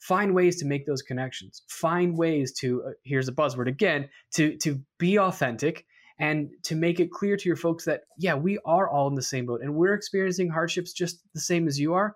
find 0.00 0.34
ways 0.34 0.56
to 0.60 0.66
make 0.66 0.86
those 0.86 1.02
connections. 1.02 1.62
Find 1.68 2.18
ways 2.18 2.52
to 2.60 2.82
uh, 2.82 2.90
here's 3.04 3.28
a 3.28 3.32
buzzword 3.32 3.68
again 3.68 4.08
to 4.34 4.56
to 4.58 4.80
be 4.98 5.18
authentic 5.18 5.86
and 6.18 6.48
to 6.64 6.74
make 6.74 6.98
it 6.98 7.12
clear 7.12 7.36
to 7.36 7.48
your 7.48 7.56
folks 7.56 7.84
that 7.84 8.00
yeah, 8.18 8.34
we 8.34 8.58
are 8.64 8.90
all 8.90 9.06
in 9.06 9.14
the 9.14 9.22
same 9.22 9.46
boat 9.46 9.60
and 9.62 9.74
we're 9.74 9.94
experiencing 9.94 10.48
hardships 10.48 10.92
just 10.92 11.22
the 11.34 11.40
same 11.40 11.68
as 11.68 11.78
you 11.78 11.94
are 11.94 12.14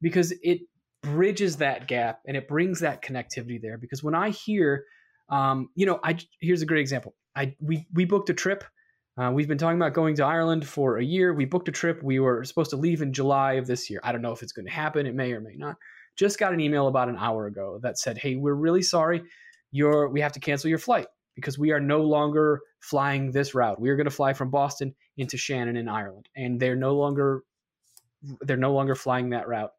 because 0.00 0.32
it 0.42 0.60
bridges 1.02 1.56
that 1.56 1.88
gap 1.88 2.20
and 2.26 2.36
it 2.36 2.46
brings 2.46 2.80
that 2.80 3.02
connectivity 3.02 3.60
there 3.60 3.78
because 3.78 4.04
when 4.04 4.14
I 4.14 4.30
hear 4.30 4.84
um, 5.30 5.68
you 5.74 5.86
know, 5.86 6.00
I 6.02 6.18
here's 6.40 6.62
a 6.62 6.66
great 6.66 6.80
example. 6.80 7.14
I 7.38 7.56
we 7.60 7.86
we 7.94 8.04
booked 8.04 8.30
a 8.30 8.34
trip 8.34 8.64
uh, 9.18 9.32
we've 9.32 9.48
been 9.48 9.58
talking 9.58 9.78
about 9.78 9.94
going 9.94 10.14
to 10.14 10.24
Ireland 10.24 10.66
for 10.66 10.98
a 10.98 11.04
year. 11.04 11.34
We 11.34 11.44
booked 11.44 11.68
a 11.68 11.72
trip. 11.72 12.02
We 12.04 12.20
were 12.20 12.44
supposed 12.44 12.70
to 12.70 12.76
leave 12.76 13.02
in 13.02 13.12
July 13.12 13.54
of 13.54 13.66
this 13.66 13.90
year. 13.90 14.00
I 14.04 14.12
don't 14.12 14.22
know 14.22 14.30
if 14.30 14.42
it's 14.42 14.52
going 14.52 14.66
to 14.66 14.72
happen. 14.72 15.06
It 15.06 15.14
may 15.14 15.32
or 15.32 15.40
may 15.40 15.56
not. 15.56 15.74
Just 16.14 16.38
got 16.38 16.52
an 16.52 16.60
email 16.60 16.86
about 16.86 17.08
an 17.08 17.16
hour 17.16 17.46
ago 17.46 17.80
that 17.82 17.98
said, 17.98 18.16
"Hey, 18.16 18.36
we're 18.36 18.54
really 18.54 18.82
sorry. 18.82 19.24
We 19.72 20.20
have 20.20 20.32
to 20.32 20.40
cancel 20.40 20.70
your 20.70 20.78
flight 20.78 21.08
because 21.34 21.58
we 21.58 21.72
are 21.72 21.80
no 21.80 22.02
longer 22.02 22.60
flying 22.80 23.32
this 23.32 23.54
route. 23.56 23.80
We 23.80 23.90
are 23.90 23.96
going 23.96 24.06
to 24.06 24.10
fly 24.10 24.34
from 24.34 24.50
Boston 24.50 24.94
into 25.16 25.36
Shannon 25.36 25.76
in 25.76 25.88
Ireland, 25.88 26.28
and 26.36 26.60
they're 26.60 26.76
no 26.76 26.94
longer 26.94 27.42
they're 28.42 28.56
no 28.56 28.72
longer 28.72 28.94
flying 28.94 29.30
that 29.30 29.48
route." 29.48 29.72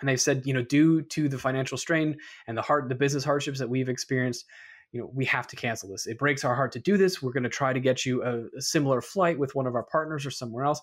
And 0.00 0.08
they've 0.08 0.20
said, 0.20 0.42
you 0.44 0.52
know, 0.52 0.62
due 0.62 1.02
to 1.02 1.28
the 1.28 1.38
financial 1.38 1.78
strain 1.78 2.18
and 2.46 2.58
the 2.58 2.62
hard 2.62 2.90
the 2.90 2.94
business 2.94 3.24
hardships 3.24 3.60
that 3.60 3.70
we've 3.70 3.88
experienced, 3.88 4.44
you 4.92 5.00
know, 5.00 5.10
we 5.12 5.24
have 5.24 5.46
to 5.48 5.56
cancel 5.56 5.88
this. 5.88 6.06
It 6.06 6.18
breaks 6.18 6.44
our 6.44 6.54
heart 6.54 6.72
to 6.72 6.78
do 6.78 6.96
this. 6.96 7.22
We're 7.22 7.32
going 7.32 7.42
to 7.42 7.48
try 7.48 7.72
to 7.72 7.80
get 7.80 8.04
you 8.04 8.22
a, 8.22 8.44
a 8.56 8.60
similar 8.60 9.00
flight 9.00 9.38
with 9.38 9.54
one 9.54 9.66
of 9.66 9.74
our 9.74 9.82
partners 9.82 10.26
or 10.26 10.30
somewhere 10.30 10.64
else. 10.64 10.80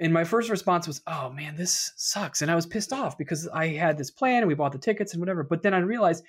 And 0.00 0.12
my 0.12 0.24
first 0.24 0.50
response 0.50 0.86
was, 0.86 1.02
oh 1.06 1.30
man, 1.30 1.56
this 1.56 1.92
sucks. 1.96 2.42
And 2.42 2.50
I 2.50 2.54
was 2.54 2.66
pissed 2.66 2.92
off 2.92 3.18
because 3.18 3.48
I 3.48 3.68
had 3.68 3.98
this 3.98 4.10
plan 4.10 4.38
and 4.38 4.48
we 4.48 4.54
bought 4.54 4.72
the 4.72 4.78
tickets 4.78 5.12
and 5.12 5.20
whatever. 5.20 5.42
But 5.42 5.62
then 5.62 5.74
I 5.74 5.78
realized 5.78 6.24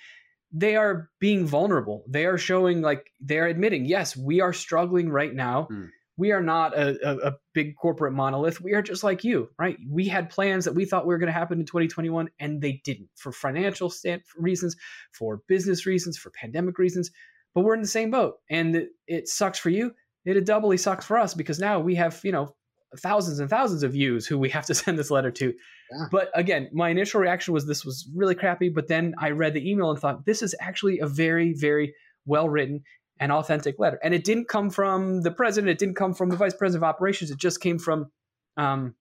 they 0.50 0.76
are 0.76 1.10
being 1.20 1.46
vulnerable. 1.46 2.04
They 2.08 2.26
are 2.26 2.36
showing 2.36 2.82
like 2.82 3.10
they're 3.20 3.46
admitting, 3.46 3.86
yes, 3.86 4.16
we 4.16 4.40
are 4.40 4.52
struggling 4.52 5.08
right 5.08 5.32
now. 5.34 5.68
Mm 5.70 5.90
we 6.22 6.30
are 6.30 6.40
not 6.40 6.72
a, 6.78 6.96
a, 7.04 7.30
a, 7.30 7.32
big 7.52 7.74
corporate 7.74 8.12
monolith. 8.12 8.60
We 8.60 8.74
are 8.74 8.80
just 8.80 9.02
like 9.02 9.24
you, 9.24 9.48
right? 9.58 9.76
We 9.90 10.06
had 10.06 10.30
plans 10.30 10.64
that 10.66 10.72
we 10.72 10.84
thought 10.84 11.04
were 11.04 11.18
going 11.18 11.26
to 11.26 11.32
happen 11.32 11.58
in 11.58 11.66
2021, 11.66 12.30
and 12.38 12.62
they 12.62 12.80
didn't 12.84 13.08
for 13.16 13.32
financial 13.32 13.92
reasons, 14.36 14.76
for 15.10 15.40
business 15.48 15.84
reasons, 15.84 16.16
for 16.16 16.30
pandemic 16.30 16.78
reasons. 16.78 17.10
But 17.56 17.62
we're 17.62 17.74
in 17.74 17.80
the 17.80 17.88
same 17.88 18.12
boat, 18.12 18.34
and 18.48 18.76
it, 18.76 18.90
it 19.08 19.26
sucks 19.26 19.58
for 19.58 19.68
you. 19.68 19.94
It 20.24 20.46
doubly 20.46 20.76
sucks 20.76 21.04
for 21.04 21.18
us 21.18 21.34
because 21.34 21.58
now 21.58 21.80
we 21.80 21.96
have, 21.96 22.20
you 22.22 22.30
know, 22.30 22.54
thousands 22.98 23.40
and 23.40 23.50
thousands 23.50 23.82
of 23.82 23.90
views 23.90 24.24
who 24.24 24.38
we 24.38 24.48
have 24.50 24.66
to 24.66 24.74
send 24.76 24.96
this 24.96 25.10
letter 25.10 25.32
to. 25.32 25.46
Yeah. 25.46 26.06
But 26.12 26.30
again, 26.36 26.70
my 26.72 26.90
initial 26.90 27.20
reaction 27.20 27.52
was 27.52 27.66
this 27.66 27.84
was 27.84 28.08
really 28.14 28.36
crappy. 28.36 28.68
But 28.68 28.86
then 28.86 29.16
I 29.18 29.30
read 29.30 29.54
the 29.54 29.68
email 29.68 29.90
and 29.90 29.98
thought 29.98 30.24
this 30.24 30.40
is 30.40 30.54
actually 30.60 31.00
a 31.00 31.08
very, 31.08 31.52
very 31.52 31.92
well 32.26 32.48
written 32.48 32.84
an 33.22 33.30
authentic 33.30 33.78
letter. 33.78 34.00
And 34.02 34.12
it 34.12 34.24
didn't 34.24 34.48
come 34.48 34.68
from 34.68 35.22
the 35.22 35.30
president. 35.30 35.70
It 35.70 35.78
didn't 35.78 35.94
come 35.94 36.12
from 36.12 36.28
the 36.28 36.36
vice 36.36 36.54
president 36.54 36.82
of 36.82 36.88
operations. 36.88 37.30
It 37.30 37.38
just 37.38 37.60
came 37.60 37.78
from, 37.78 38.10
um, 38.56 38.96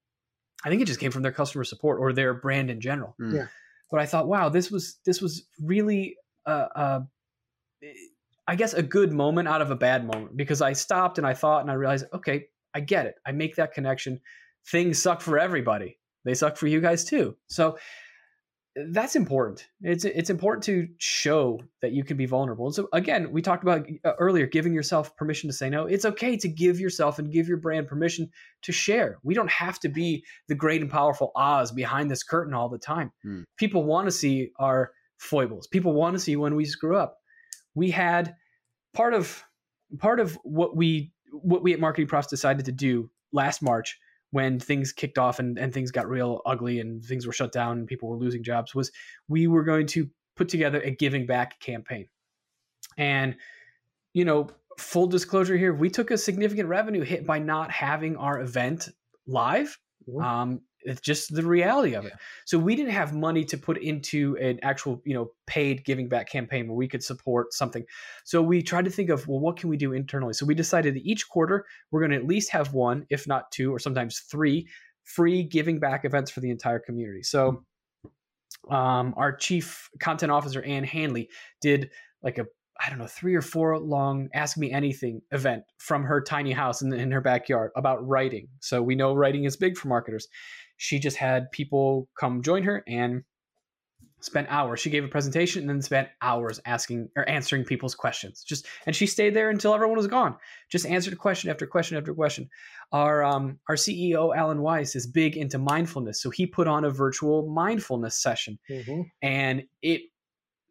I 0.63 0.69
think 0.69 0.79
it 0.79 0.85
just 0.85 0.99
came 0.99 1.09
from 1.09 1.23
their 1.23 1.31
customer 1.31 1.63
support 1.63 1.99
or 1.99 2.13
their 2.13 2.35
brand 2.35 2.69
in 2.69 2.79
general. 2.81 3.15
Hmm. 3.17 3.35
Yeah. 3.35 3.47
But 3.89 3.99
I 3.99 4.05
thought, 4.05 4.27
wow, 4.27 4.49
this 4.49 4.69
was 4.69 4.99
this 5.05 5.21
was 5.21 5.43
really, 5.59 6.17
uh, 6.45 6.67
uh, 6.75 6.99
I 8.47 8.55
guess, 8.55 8.75
a 8.75 8.83
good 8.83 9.11
moment 9.11 9.47
out 9.47 9.61
of 9.63 9.71
a 9.71 9.75
bad 9.75 10.05
moment 10.05 10.37
because 10.37 10.61
I 10.61 10.73
stopped 10.73 11.17
and 11.17 11.25
I 11.25 11.33
thought 11.33 11.61
and 11.61 11.71
I 11.71 11.73
realized, 11.73 12.05
okay, 12.13 12.45
I 12.75 12.79
get 12.79 13.07
it. 13.07 13.15
I 13.25 13.31
make 13.31 13.55
that 13.55 13.73
connection. 13.73 14.21
Things 14.67 15.01
suck 15.01 15.19
for 15.21 15.39
everybody. 15.39 15.97
They 16.25 16.35
suck 16.35 16.57
for 16.57 16.67
you 16.67 16.79
guys 16.79 17.03
too. 17.03 17.35
So 17.47 17.79
that's 18.75 19.15
important. 19.17 19.67
It's 19.81 20.05
it's 20.05 20.29
important 20.29 20.63
to 20.65 20.87
show 20.97 21.59
that 21.81 21.91
you 21.91 22.03
can 22.03 22.15
be 22.15 22.25
vulnerable. 22.25 22.65
And 22.65 22.75
so 22.75 22.87
again, 22.93 23.31
we 23.31 23.41
talked 23.41 23.63
about 23.63 23.85
uh, 24.05 24.13
earlier 24.17 24.45
giving 24.45 24.73
yourself 24.73 25.15
permission 25.17 25.49
to 25.49 25.53
say 25.53 25.69
no. 25.69 25.87
It's 25.87 26.05
okay 26.05 26.37
to 26.37 26.47
give 26.47 26.79
yourself 26.79 27.19
and 27.19 27.31
give 27.31 27.49
your 27.49 27.57
brand 27.57 27.87
permission 27.87 28.29
to 28.61 28.71
share. 28.71 29.17
We 29.23 29.33
don't 29.33 29.51
have 29.51 29.79
to 29.81 29.89
be 29.89 30.23
the 30.47 30.55
great 30.55 30.81
and 30.81 30.89
powerful 30.89 31.31
Oz 31.35 31.71
behind 31.71 32.09
this 32.09 32.23
curtain 32.23 32.53
all 32.53 32.69
the 32.69 32.77
time. 32.77 33.11
Hmm. 33.23 33.41
People 33.57 33.83
want 33.83 34.07
to 34.07 34.11
see 34.11 34.51
our 34.57 34.91
foibles. 35.17 35.67
People 35.67 35.93
want 35.93 36.15
to 36.15 36.19
see 36.19 36.37
when 36.37 36.55
we 36.55 36.63
screw 36.63 36.95
up. 36.95 37.17
We 37.75 37.91
had 37.91 38.35
part 38.93 39.13
of 39.13 39.43
part 39.97 40.21
of 40.21 40.35
what 40.43 40.77
we 40.77 41.11
what 41.31 41.61
we 41.61 41.73
at 41.73 41.79
Marketing 41.79 42.07
Profs 42.07 42.27
decided 42.27 42.65
to 42.65 42.71
do 42.71 43.09
last 43.33 43.61
March 43.61 43.99
when 44.31 44.59
things 44.59 44.91
kicked 44.91 45.17
off 45.17 45.39
and, 45.39 45.57
and 45.59 45.73
things 45.73 45.91
got 45.91 46.09
real 46.09 46.41
ugly 46.45 46.79
and 46.79 47.03
things 47.03 47.27
were 47.27 47.33
shut 47.33 47.51
down 47.51 47.77
and 47.77 47.87
people 47.87 48.09
were 48.09 48.17
losing 48.17 48.43
jobs 48.43 48.73
was 48.73 48.91
we 49.27 49.47
were 49.47 49.63
going 49.63 49.85
to 49.85 50.09
put 50.35 50.49
together 50.49 50.81
a 50.81 50.91
giving 50.91 51.25
back 51.25 51.59
campaign. 51.59 52.07
And, 52.97 53.35
you 54.13 54.25
know, 54.25 54.49
full 54.77 55.07
disclosure 55.07 55.57
here, 55.57 55.73
we 55.73 55.89
took 55.89 56.11
a 56.11 56.17
significant 56.17 56.69
revenue 56.69 57.03
hit 57.03 57.25
by 57.25 57.39
not 57.39 57.71
having 57.71 58.15
our 58.17 58.39
event 58.39 58.89
live. 59.27 59.77
Mm-hmm. 60.07 60.21
Um, 60.21 60.61
it's 60.83 61.01
just 61.01 61.33
the 61.33 61.45
reality 61.45 61.93
of 61.93 62.05
it. 62.05 62.13
So 62.45 62.57
we 62.57 62.75
didn't 62.75 62.93
have 62.93 63.13
money 63.13 63.43
to 63.45 63.57
put 63.57 63.77
into 63.77 64.37
an 64.37 64.59
actual, 64.63 65.01
you 65.05 65.13
know, 65.13 65.31
paid 65.47 65.85
giving 65.85 66.07
back 66.07 66.29
campaign 66.29 66.67
where 66.67 66.75
we 66.75 66.87
could 66.87 67.03
support 67.03 67.53
something. 67.53 67.83
So 68.23 68.41
we 68.41 68.61
tried 68.61 68.85
to 68.85 68.91
think 68.91 69.09
of, 69.09 69.27
well, 69.27 69.39
what 69.39 69.57
can 69.57 69.69
we 69.69 69.77
do 69.77 69.93
internally? 69.93 70.33
So 70.33 70.45
we 70.45 70.55
decided 70.55 70.95
that 70.95 71.05
each 71.05 71.29
quarter 71.29 71.65
we're 71.91 72.01
going 72.01 72.11
to 72.11 72.17
at 72.17 72.27
least 72.27 72.51
have 72.51 72.73
one, 72.73 73.05
if 73.09 73.27
not 73.27 73.51
two, 73.51 73.73
or 73.73 73.79
sometimes 73.79 74.19
three 74.19 74.67
free 75.03 75.43
giving 75.43 75.79
back 75.79 76.05
events 76.05 76.31
for 76.31 76.39
the 76.39 76.49
entire 76.49 76.79
community. 76.79 77.23
So 77.23 77.63
um, 78.69 79.13
our 79.17 79.35
chief 79.35 79.89
content 79.99 80.31
officer 80.31 80.61
Ann 80.61 80.83
Handley 80.83 81.29
did 81.61 81.89
like 82.21 82.37
a 82.37 82.45
I 82.83 82.89
don't 82.89 82.97
know, 82.97 83.07
three 83.07 83.35
or 83.35 83.41
four 83.41 83.77
long 83.77 84.29
Ask 84.33 84.57
Me 84.57 84.71
Anything 84.71 85.21
event 85.31 85.63
from 85.77 86.03
her 86.03 86.19
tiny 86.19 86.51
house 86.51 86.81
in, 86.81 86.91
in 86.91 87.11
her 87.11 87.21
backyard 87.21 87.71
about 87.75 88.07
writing. 88.07 88.47
So 88.59 88.81
we 88.81 88.95
know 88.95 89.13
writing 89.13 89.43
is 89.43 89.55
big 89.55 89.77
for 89.77 89.87
marketers 89.87 90.27
she 90.81 90.97
just 90.97 91.15
had 91.15 91.51
people 91.51 92.09
come 92.19 92.41
join 92.41 92.63
her 92.63 92.83
and 92.87 93.21
spent 94.19 94.47
hours. 94.49 94.79
She 94.79 94.89
gave 94.89 95.03
a 95.03 95.07
presentation 95.07 95.61
and 95.61 95.69
then 95.69 95.79
spent 95.83 96.07
hours 96.23 96.59
asking 96.65 97.09
or 97.15 97.29
answering 97.29 97.65
people's 97.65 97.93
questions. 97.93 98.43
Just 98.43 98.65
and 98.87 98.95
she 98.95 99.05
stayed 99.05 99.35
there 99.35 99.51
until 99.51 99.75
everyone 99.75 99.95
was 99.95 100.07
gone. 100.07 100.35
Just 100.71 100.87
answered 100.87 101.15
question 101.19 101.51
after 101.51 101.67
question 101.67 101.97
after 101.97 102.15
question. 102.15 102.49
Our 102.91 103.23
um, 103.23 103.59
our 103.69 103.75
CEO 103.75 104.35
Allen 104.35 104.63
Weiss 104.63 104.95
is 104.95 105.05
big 105.05 105.37
into 105.37 105.59
mindfulness, 105.59 106.19
so 106.19 106.31
he 106.31 106.47
put 106.47 106.67
on 106.67 106.83
a 106.83 106.89
virtual 106.89 107.47
mindfulness 107.47 108.19
session, 108.19 108.57
mm-hmm. 108.67 109.01
and 109.21 109.61
it 109.83 110.01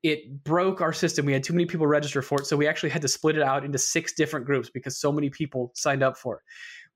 it 0.02 0.42
broke 0.42 0.80
our 0.80 0.92
system. 0.92 1.24
We 1.24 1.34
had 1.34 1.44
too 1.44 1.52
many 1.52 1.66
people 1.66 1.86
register 1.86 2.20
for 2.20 2.40
it, 2.40 2.46
so 2.46 2.56
we 2.56 2.66
actually 2.66 2.90
had 2.90 3.02
to 3.02 3.08
split 3.08 3.36
it 3.36 3.42
out 3.42 3.64
into 3.64 3.78
six 3.78 4.12
different 4.12 4.44
groups 4.44 4.70
because 4.70 4.98
so 4.98 5.12
many 5.12 5.30
people 5.30 5.70
signed 5.76 6.02
up 6.02 6.18
for 6.18 6.38
it. 6.38 6.42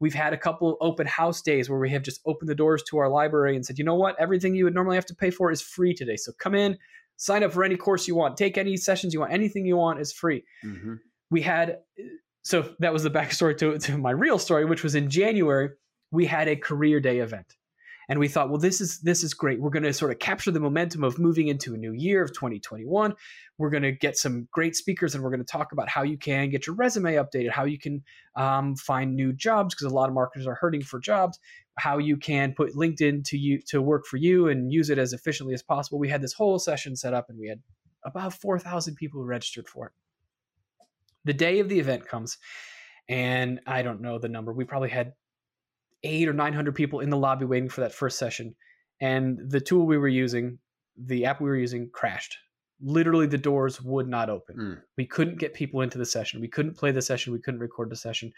We've 0.05 0.13
had 0.13 0.35
a 0.35 0.37
couple 0.37 0.77
open 0.83 1.07
house 1.07 1.41
days 1.41 1.71
where 1.71 1.79
we 1.79 1.89
have 1.93 2.03
just 2.03 2.21
opened 2.27 2.51
the 2.51 2.55
doors 2.55 2.83
to 2.91 2.99
our 2.99 3.09
library 3.09 3.57
and 3.57 3.65
said, 3.65 3.79
you 3.79 3.87
know 3.87 3.95
what, 3.95 4.15
everything 4.21 4.55
you 4.55 4.65
would 4.65 4.75
normally 4.75 4.97
have 4.97 5.07
to 5.07 5.15
pay 5.15 5.31
for 5.31 5.51
is 5.51 5.63
free 5.63 5.95
today. 5.95 6.17
So 6.17 6.31
come 6.39 6.55
in, 6.55 6.77
sign 7.17 7.43
up 7.43 7.55
for 7.55 7.65
any 7.65 7.79
course 7.79 8.07
you 8.07 8.15
want, 8.15 8.37
take 8.37 8.59
any 8.59 8.77
sessions 8.77 9.15
you 9.15 9.21
want, 9.21 9.33
anything 9.33 9.65
you 9.65 9.79
want 9.79 10.01
is 10.01 10.13
free. 10.13 10.45
Mm-hmm. 10.63 10.97
We 11.31 11.41
had, 11.41 11.79
so 12.43 12.75
that 12.81 12.93
was 12.93 13.03
the 13.03 13.11
backstory 13.11 13.57
to, 13.57 13.79
to 13.79 13.97
my 13.97 14.11
real 14.11 14.39
story, 14.39 14.67
which 14.67 14.83
was 14.83 14.95
in 14.95 15.09
January, 15.09 15.71
we 16.13 16.27
had 16.27 16.49
a 16.49 16.57
career 16.57 17.01
day 17.01 17.21
event 17.21 17.55
and 18.09 18.19
we 18.19 18.29
thought 18.29 18.49
well 18.49 18.59
this 18.59 18.81
is 18.81 19.01
this 19.01 19.23
is 19.23 19.35
great. 19.35 19.61
We're 19.61 19.71
going 19.71 19.85
to 19.85 19.93
sort 19.93 20.13
of 20.13 20.19
capture 20.19 20.51
the 20.51 20.61
momentum 20.61 21.05
of 21.05 21.19
moving 21.19 21.49
into 21.49 21.75
a 21.75 21.79
new 21.79 21.93
year 21.93 22.23
of 22.23 22.33
2021 22.33 23.15
we're 23.57 23.71
going 23.71 23.85
to 23.85 23.93
get 23.93 24.17
some 24.17 24.49
great 24.51 24.75
speakers 24.75 25.15
and 25.15 25.23
we're 25.23 25.31
going 25.31 25.39
to 25.39 25.47
talk 25.47 25.71
about 25.71 25.89
how 25.89 26.03
you 26.03 26.19
can 26.19 26.51
get 26.51 26.67
your 26.67 26.75
resume 26.75 27.15
updated 27.15 27.51
how 27.51 27.65
you 27.65 27.79
can 27.79 28.03
um, 28.35 28.75
find 28.75 29.15
new 29.15 29.33
jobs 29.33 29.75
because 29.75 29.91
a 29.91 29.95
lot 29.95 30.09
of 30.09 30.15
marketers 30.15 30.47
are 30.47 30.57
hurting 30.57 30.83
for 30.83 30.99
jobs 30.99 31.39
how 31.77 31.99
you 31.99 32.17
can 32.17 32.53
put 32.53 32.75
linkedin 32.75 33.25
to 33.25 33.37
you 33.37 33.61
to 33.67 33.83
work 33.83 34.07
for 34.07 34.17
you 34.17 34.49
and 34.49 34.73
use 34.73 34.91
it 34.91 34.99
as 34.99 35.13
efficiently 35.13 35.55
as 35.55 35.63
possible. 35.63 35.99
We 35.99 36.09
had 36.09 36.23
this 36.23 36.33
whole 36.33 36.59
session 36.59 36.97
set 36.97 37.15
up 37.15 37.29
and 37.29 37.39
we 37.39 37.49
had 37.49 37.61
about 38.05 38.35
4000 38.35 38.95
people 38.95 39.25
registered 39.25 39.69
for 39.69 39.87
it. 39.87 39.93
The 41.25 41.33
day 41.33 41.59
of 41.61 41.69
the 41.69 41.81
event 41.81 42.07
comes, 42.07 42.37
and 43.09 43.61
I 43.67 43.83
don't 43.83 44.03
know 44.03 44.19
the 44.19 44.29
number. 44.29 44.53
We 44.53 44.65
probably 44.65 44.91
had 44.91 45.15
eight 46.05 46.29
or 46.29 46.33
900 46.33 46.75
people 46.75 47.01
in 47.01 47.11
the 47.11 47.17
lobby 47.17 47.45
waiting 47.45 47.69
for 47.69 47.81
that 47.81 47.95
first 47.95 48.19
session. 48.19 48.55
And 49.01 49.39
the 49.51 49.61
tool 49.61 49.87
we 49.87 49.99
were 49.99 50.09
using, 50.09 50.59
the 50.97 51.25
app 51.25 51.41
we 51.41 51.49
were 51.49 51.57
using, 51.57 51.91
crashed. 51.93 52.37
Literally, 52.81 53.27
the 53.27 53.39
doors 53.39 53.81
would 53.81 54.09
not 54.09 54.31
open. 54.31 54.57
Mm. 54.57 54.83
We 54.97 55.07
couldn't 55.07 55.39
get 55.39 55.55
people 55.55 55.81
into 55.81 55.99
the 55.99 56.07
session. 56.07 56.41
We 56.41 56.49
couldn't 56.49 56.77
play 56.77 56.93
the 56.93 57.03
session. 57.03 57.33
We 57.33 57.41
couldn't 57.41 57.61
record 57.61 57.91
the 57.91 57.97
session. 57.97 58.33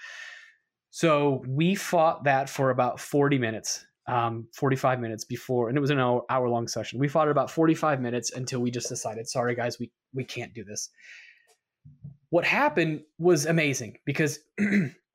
So 0.91 1.45
we 1.47 1.75
fought 1.75 2.25
that 2.25 2.49
for 2.49 2.71
about 2.71 3.01
40 3.01 3.39
minutes, 3.39 3.85
um, 4.07 4.49
45 4.55 5.01
minutes 5.01 5.25
before, 5.25 5.69
and 5.69 5.77
it 5.77 5.81
was 5.81 5.91
an 5.91 5.99
hour, 5.99 6.23
hour 6.31 6.49
long 6.49 6.69
session. 6.69 6.99
We 6.99 7.09
fought 7.09 7.29
it 7.29 7.33
about 7.33 7.51
45 7.51 8.01
minutes 8.01 8.33
until 8.33 8.61
we 8.61 8.71
just 8.71 8.89
decided, 8.89 9.29
sorry 9.29 9.55
guys, 9.55 9.79
we 9.79 9.91
we 10.15 10.25
can't 10.25 10.55
do 10.55 10.65
this. 10.65 10.89
What 12.31 12.45
happened 12.45 13.03
was 13.19 13.47
amazing 13.47 13.99
because 14.07 14.39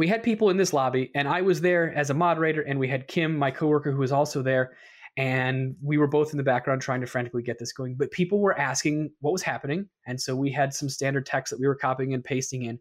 we 0.00 0.08
had 0.08 0.22
people 0.22 0.48
in 0.48 0.56
this 0.56 0.72
lobby, 0.72 1.10
and 1.14 1.28
I 1.28 1.42
was 1.42 1.60
there 1.60 1.92
as 1.94 2.08
a 2.08 2.14
moderator, 2.14 2.62
and 2.62 2.78
we 2.78 2.88
had 2.88 3.06
Kim, 3.06 3.36
my 3.36 3.50
coworker, 3.50 3.92
who 3.92 3.98
was 3.98 4.12
also 4.12 4.40
there, 4.40 4.72
and 5.18 5.76
we 5.82 5.98
were 5.98 6.06
both 6.06 6.32
in 6.32 6.38
the 6.38 6.42
background 6.42 6.80
trying 6.80 7.02
to 7.02 7.06
frantically 7.06 7.42
get 7.42 7.58
this 7.58 7.74
going. 7.74 7.96
But 7.96 8.10
people 8.10 8.38
were 8.38 8.58
asking 8.58 9.10
what 9.20 9.34
was 9.34 9.42
happening, 9.42 9.90
and 10.06 10.18
so 10.18 10.34
we 10.34 10.50
had 10.50 10.72
some 10.72 10.88
standard 10.88 11.26
text 11.26 11.50
that 11.50 11.60
we 11.60 11.66
were 11.66 11.74
copying 11.74 12.14
and 12.14 12.24
pasting 12.24 12.62
in, 12.62 12.78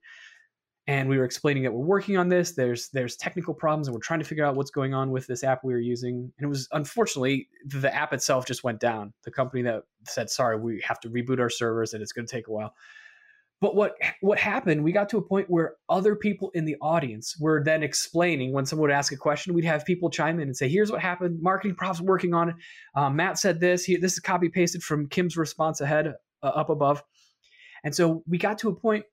and 0.88 1.10
we 1.10 1.18
were 1.18 1.26
explaining 1.26 1.64
that 1.64 1.74
we're 1.74 1.86
working 1.86 2.16
on 2.16 2.30
this. 2.30 2.54
There's 2.54 2.88
there's 2.92 3.18
technical 3.18 3.54
problems, 3.54 3.90
and 3.90 3.94
we're 3.94 4.00
trying 4.00 4.22
to 4.22 4.26
figure 4.26 4.46
out 4.46 4.56
what's 4.56 4.72
going 4.72 4.94
on 4.94 5.12
with 5.12 5.28
this 5.28 5.44
app 5.44 5.62
we 5.62 5.74
were 5.74 5.80
using. 5.82 6.32
And 6.38 6.46
it 6.46 6.48
was 6.48 6.70
unfortunately 6.72 7.50
the 7.66 7.94
app 7.94 8.14
itself 8.14 8.46
just 8.46 8.64
went 8.64 8.80
down. 8.80 9.12
The 9.26 9.32
company 9.32 9.62
that 9.64 9.84
said, 10.06 10.30
"Sorry, 10.30 10.58
we 10.58 10.82
have 10.88 11.02
to 11.02 11.10
reboot 11.10 11.42
our 11.42 11.50
servers, 11.50 11.94
and 11.94 12.02
it's 12.02 12.14
going 12.14 12.28
to 12.28 12.32
take 12.34 12.48
a 12.48 12.52
while." 12.52 12.74
But 13.62 13.76
what 13.76 13.96
what 14.22 14.40
happened? 14.40 14.84
We 14.84 14.94
got 14.94 15.10
to 15.10 15.18
a 15.18 15.22
point 15.22 15.50
where 15.50 15.76
other 15.90 16.16
people 16.16 16.50
in 16.54 16.64
the 16.64 16.78
audience 16.82 17.38
were 17.40 17.62
then 17.64 17.84
explaining 17.84 18.54
when 18.54 18.66
someone 18.66 18.90
would 18.90 18.96
ask 18.96 19.12
a 19.12 19.18
question. 19.18 19.54
We'd 19.54 19.66
have 19.66 19.86
people 19.86 20.10
chime 20.10 20.40
in 20.40 20.48
and 20.48 20.56
say, 20.56 20.70
"Here's 20.70 20.92
what 20.92 21.02
happened. 21.02 21.42
Marketing 21.42 21.76
profs 21.76 22.00
working 22.00 22.34
on 22.34 22.50
it. 22.50 22.56
Um, 22.96 23.18
Matt 23.18 23.38
said 23.38 23.60
this. 23.60 23.84
He, 23.84 23.98
this 23.98 24.14
is 24.14 24.20
copy 24.20 24.48
pasted 24.48 24.82
from 24.82 25.10
Kim's 25.10 25.36
response 25.36 25.82
ahead 25.82 26.14
uh, 26.42 26.46
up 26.46 26.70
above." 26.70 27.04
And 27.84 27.94
so 27.94 28.24
we 28.28 28.38
got 28.38 28.60
to 28.60 28.70
a 28.70 28.76
point 28.76 29.06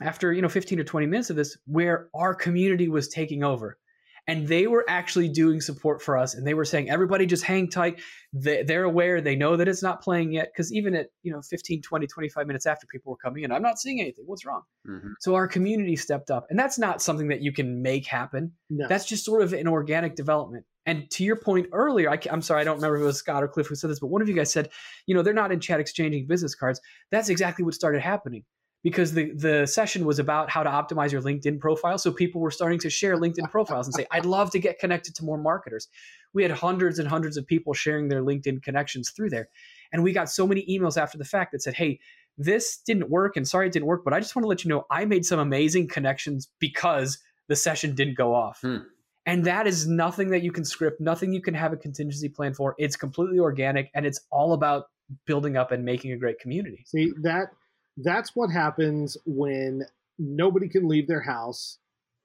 after 0.00 0.32
you 0.32 0.40
know 0.40 0.48
15 0.48 0.80
or 0.80 0.84
20 0.84 1.06
minutes 1.06 1.30
of 1.30 1.36
this 1.36 1.56
where 1.66 2.08
our 2.14 2.34
community 2.34 2.88
was 2.88 3.08
taking 3.08 3.44
over 3.44 3.78
and 4.26 4.48
they 4.48 4.66
were 4.66 4.84
actually 4.88 5.28
doing 5.28 5.60
support 5.60 6.00
for 6.00 6.16
us 6.16 6.34
and 6.34 6.46
they 6.46 6.54
were 6.54 6.64
saying 6.64 6.88
everybody 6.88 7.26
just 7.26 7.44
hang 7.44 7.68
tight. 7.68 8.00
They, 8.32 8.74
are 8.74 8.84
aware. 8.84 9.20
They 9.20 9.36
know 9.36 9.56
that 9.56 9.68
it's 9.68 9.82
not 9.82 10.02
playing 10.02 10.32
yet. 10.32 10.50
Because 10.52 10.72
even 10.72 10.94
at 10.94 11.08
you 11.22 11.32
know 11.32 11.42
15 11.42 11.82
20 11.82 12.06
25 12.06 12.46
minutes 12.46 12.66
after 12.66 12.86
people 12.86 13.12
were 13.12 13.16
coming 13.16 13.44
in 13.44 13.52
i'm 13.52 13.62
not 13.62 13.78
seeing 13.78 14.00
anything. 14.00 14.24
What's 14.26 14.44
wrong? 14.44 14.62
Mhm. 14.88 15.12
so 15.20 15.34
our 15.34 15.48
community 15.48 15.96
stepped 15.96 16.30
up 16.30 16.46
and 16.50 16.58
that's 16.58 16.78
not 16.78 17.00
something 17.02 17.28
that 17.28 17.40
you 17.40 17.52
can 17.52 17.82
make 17.82 18.06
happen. 18.06 18.52
No. 18.70 18.88
that's 18.88 19.06
just 19.06 19.24
sort 19.24 19.42
of 19.42 19.52
an 19.52 19.68
organic 19.68 20.16
development. 20.16 20.64
And 20.86 21.10
to 21.12 21.24
your 21.24 21.36
point 21.36 21.68
earlier 21.72 22.10
I, 22.10 22.18
am 22.30 22.42
sorry 22.42 22.60
i 22.60 22.64
don't 22.64 22.76
remember 22.76 22.96
if 22.96 23.02
it 23.02 23.06
was 23.06 23.18
scott 23.18 23.42
or 23.42 23.48
cliff 23.48 23.68
who 23.68 23.74
said 23.74 23.90
this 23.90 24.00
but 24.00 24.08
one 24.08 24.20
of 24.22 24.28
you 24.28 24.34
guys 24.34 24.52
said 24.52 24.68
you 25.06 25.14
know 25.14 25.22
they're 25.22 25.32
not 25.34 25.52
in 25.52 25.60
chat 25.60 25.80
exchanging 25.80 26.26
business 26.26 26.54
cards. 26.54 26.80
That's 27.10 27.28
exactly 27.28 27.64
what 27.64 27.74
started 27.74 28.02
happening 28.02 28.44
because 28.84 29.14
the 29.14 29.32
the 29.32 29.66
session 29.66 30.04
was 30.04 30.20
about 30.20 30.48
how 30.48 30.62
to 30.62 30.70
optimize 30.70 31.10
your 31.10 31.22
LinkedIn 31.22 31.58
profile. 31.58 31.98
So 31.98 32.12
people 32.12 32.40
were 32.40 32.52
starting 32.52 32.78
to 32.80 32.90
share 32.90 33.16
LinkedIn 33.16 33.50
profiles 33.50 33.88
and 33.88 33.94
say, 33.94 34.06
"I'd 34.12 34.26
love 34.26 34.52
to 34.52 34.60
get 34.60 34.78
connected 34.78 35.16
to 35.16 35.24
more 35.24 35.38
marketers." 35.38 35.88
We 36.32 36.42
had 36.42 36.52
hundreds 36.52 37.00
and 37.00 37.08
hundreds 37.08 37.36
of 37.36 37.46
people 37.46 37.74
sharing 37.74 38.08
their 38.08 38.22
LinkedIn 38.22 38.62
connections 38.62 39.10
through 39.10 39.30
there, 39.30 39.48
and 39.92 40.04
we 40.04 40.12
got 40.12 40.30
so 40.30 40.46
many 40.46 40.64
emails 40.66 40.96
after 40.96 41.18
the 41.18 41.24
fact 41.24 41.50
that 41.50 41.62
said, 41.62 41.74
"Hey." 41.74 41.98
This 42.36 42.78
didn't 42.78 43.10
work, 43.10 43.36
and 43.36 43.46
sorry 43.46 43.68
it 43.68 43.72
didn't 43.72 43.86
work, 43.86 44.02
but 44.04 44.12
I 44.12 44.18
just 44.18 44.34
want 44.34 44.42
to 44.42 44.48
let 44.48 44.64
you 44.64 44.68
know 44.68 44.86
I 44.90 45.04
made 45.04 45.24
some 45.24 45.38
amazing 45.38 45.86
connections 45.86 46.50
because 46.58 47.18
the 47.46 47.54
session 47.54 47.94
didn't 47.94 48.16
go 48.16 48.34
off. 48.34 48.58
Hmm. 48.60 48.78
And 49.24 49.44
that 49.44 49.68
is 49.68 49.86
nothing 49.86 50.30
that 50.30 50.42
you 50.42 50.50
can 50.50 50.64
script, 50.64 51.00
nothing 51.00 51.32
you 51.32 51.40
can 51.40 51.54
have 51.54 51.72
a 51.72 51.76
contingency 51.76 52.28
plan 52.28 52.52
for. 52.52 52.74
It's 52.76 52.96
completely 52.96 53.38
organic, 53.38 53.88
and 53.94 54.04
it's 54.04 54.20
all 54.32 54.52
about 54.52 54.86
building 55.26 55.56
up 55.56 55.70
and 55.70 55.84
making 55.84 56.10
a 56.10 56.16
great 56.16 56.40
community. 56.40 56.82
See 56.86 57.12
that 57.22 57.50
that's 57.98 58.34
what 58.34 58.50
happens 58.50 59.16
when 59.26 59.84
nobody 60.18 60.68
can 60.68 60.88
leave 60.88 61.06
their 61.06 61.20
house, 61.20 61.78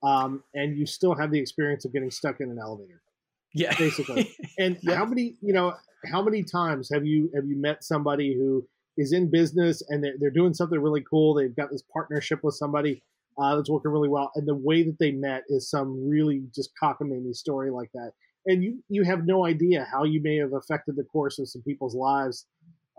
um, 0.04 0.44
and 0.54 0.78
you 0.78 0.86
still 0.86 1.16
have 1.16 1.32
the 1.32 1.40
experience 1.40 1.86
of 1.86 1.94
getting 1.94 2.12
stuck 2.12 2.40
in 2.40 2.50
an 2.50 2.60
elevator. 2.60 3.02
Yeah, 3.54 3.76
Basically. 3.78 4.30
And 4.60 4.78
Yeah. 4.82 4.96
how 4.96 5.06
many 5.06 5.36
you 5.42 5.54
know 5.54 5.74
how 6.12 6.22
many 6.22 6.44
times 6.44 6.90
have 6.94 7.06
you 7.06 7.32
have 7.36 7.46
you 7.46 7.58
met 7.58 7.84
somebody 7.84 8.34
who 8.36 8.68
is 8.98 9.12
in 9.14 9.30
business 9.30 9.82
and 9.90 10.04
they're, 10.04 10.16
they're 10.20 10.30
doing 10.32 10.54
something 10.54 10.80
really 10.80 11.04
cool? 11.10 11.34
They've 11.34 11.56
got 11.56 11.72
this 11.72 11.84
partnership 11.92 12.44
with 12.44 12.56
somebody 12.56 13.02
uh, 13.38 13.56
that's 13.56 13.70
working 13.70 13.92
really 13.92 14.10
well, 14.10 14.32
and 14.36 14.48
the 14.48 14.56
way 14.56 14.84
that 14.84 14.98
they 15.00 15.12
met 15.12 15.44
is 15.50 15.70
some 15.70 16.08
really 16.08 16.44
just 16.54 16.72
cockamamie 16.82 17.36
story 17.36 17.72
like 17.72 17.90
that. 17.94 18.12
And 18.46 18.64
you 18.64 18.84
you 18.90 19.04
have 19.04 19.26
no 19.26 19.46
idea 19.46 19.88
how 19.92 20.04
you 20.04 20.22
may 20.22 20.38
have 20.38 20.54
affected 20.54 20.96
the 20.96 21.04
course 21.06 21.40
of 21.40 21.50
some 21.50 21.62
people's 21.64 21.96
lives 21.96 22.46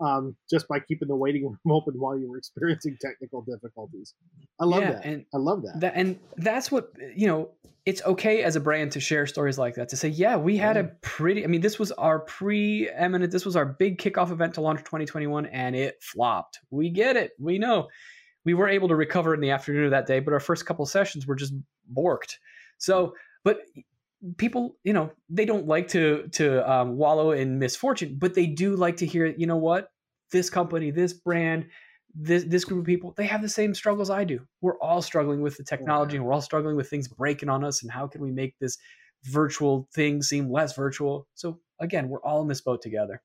um, 0.01 0.35
just 0.49 0.67
by 0.67 0.79
keeping 0.79 1.07
the 1.07 1.15
waiting 1.15 1.43
room 1.45 1.57
open 1.69 1.93
while 1.99 2.17
you 2.17 2.29
were 2.29 2.37
experiencing 2.37 2.97
technical 3.01 3.41
difficulties. 3.43 4.13
I 4.59 4.65
love 4.65 4.81
Yeah, 4.81 4.91
that. 4.93 5.05
and 5.05 5.25
I 5.33 5.37
love 5.37 5.63
that. 5.63 5.79
that 5.81 5.93
and 5.95 6.19
that's 6.37 6.71
what 6.71 6.91
you 7.15 7.27
know 7.27 7.49
it's 7.85 8.03
okay 8.05 8.43
as 8.43 8.55
a 8.55 8.59
brand 8.59 8.91
to 8.91 8.99
share 8.99 9.25
stories 9.25 9.57
like 9.57 9.73
that 9.75 9.89
to 9.89 9.97
say 9.97 10.07
yeah 10.07 10.35
we 10.37 10.55
had 10.57 10.77
a 10.77 10.83
pretty 11.01 11.43
i 11.43 11.47
mean 11.47 11.61
this 11.61 11.79
was 11.79 11.91
our 11.93 12.19
preeminent 12.19 13.31
this 13.31 13.43
was 13.45 13.55
our 13.55 13.65
big 13.65 13.97
kickoff 13.97 14.31
event 14.31 14.53
to 14.53 14.61
launch 14.61 14.79
2021 14.81 15.47
and 15.47 15.75
it 15.75 15.95
flopped 16.01 16.59
we 16.69 16.89
get 16.91 17.15
it 17.15 17.31
we 17.39 17.57
know 17.57 17.87
we 18.45 18.53
were 18.53 18.67
able 18.67 18.87
to 18.87 18.95
recover 18.95 19.33
in 19.33 19.41
the 19.41 19.49
afternoon 19.49 19.85
of 19.85 19.91
that 19.91 20.05
day 20.05 20.19
but 20.19 20.33
our 20.33 20.39
first 20.39 20.65
couple 20.65 20.85
sessions 20.85 21.25
were 21.25 21.35
just 21.35 21.53
borked 21.91 22.35
so 22.77 23.13
but 23.43 23.61
people 24.37 24.75
you 24.83 24.93
know 24.93 25.09
they 25.29 25.45
don't 25.45 25.65
like 25.65 25.87
to 25.87 26.27
to 26.31 26.69
um, 26.71 26.95
wallow 26.97 27.31
in 27.31 27.57
misfortune 27.57 28.15
but 28.19 28.35
they 28.35 28.45
do 28.45 28.75
like 28.75 28.97
to 28.97 29.05
hear 29.07 29.25
you 29.25 29.47
know 29.47 29.57
what 29.57 29.90
this 30.31 30.49
company 30.49 30.91
this 30.91 31.13
brand 31.13 31.67
this 32.13 32.43
this 32.45 32.65
group 32.65 32.79
of 32.81 32.85
people 32.85 33.13
they 33.17 33.25
have 33.25 33.41
the 33.41 33.49
same 33.49 33.73
struggles 33.73 34.09
I 34.09 34.23
do. 34.23 34.41
We're 34.61 34.77
all 34.79 35.01
struggling 35.01 35.41
with 35.41 35.57
the 35.57 35.63
technology 35.63 36.17
and 36.17 36.25
we're 36.25 36.33
all 36.33 36.41
struggling 36.41 36.75
with 36.75 36.89
things 36.89 37.07
breaking 37.07 37.49
on 37.49 37.63
us 37.63 37.83
and 37.83 37.91
how 37.91 38.07
can 38.07 38.21
we 38.21 38.31
make 38.31 38.55
this 38.59 38.77
virtual 39.23 39.87
thing 39.93 40.21
seem 40.21 40.51
less 40.51 40.75
virtual? 40.75 41.27
So 41.35 41.59
again, 41.79 42.09
we're 42.09 42.21
all 42.21 42.41
in 42.41 42.47
this 42.47 42.61
boat 42.61 42.81
together. 42.81 43.21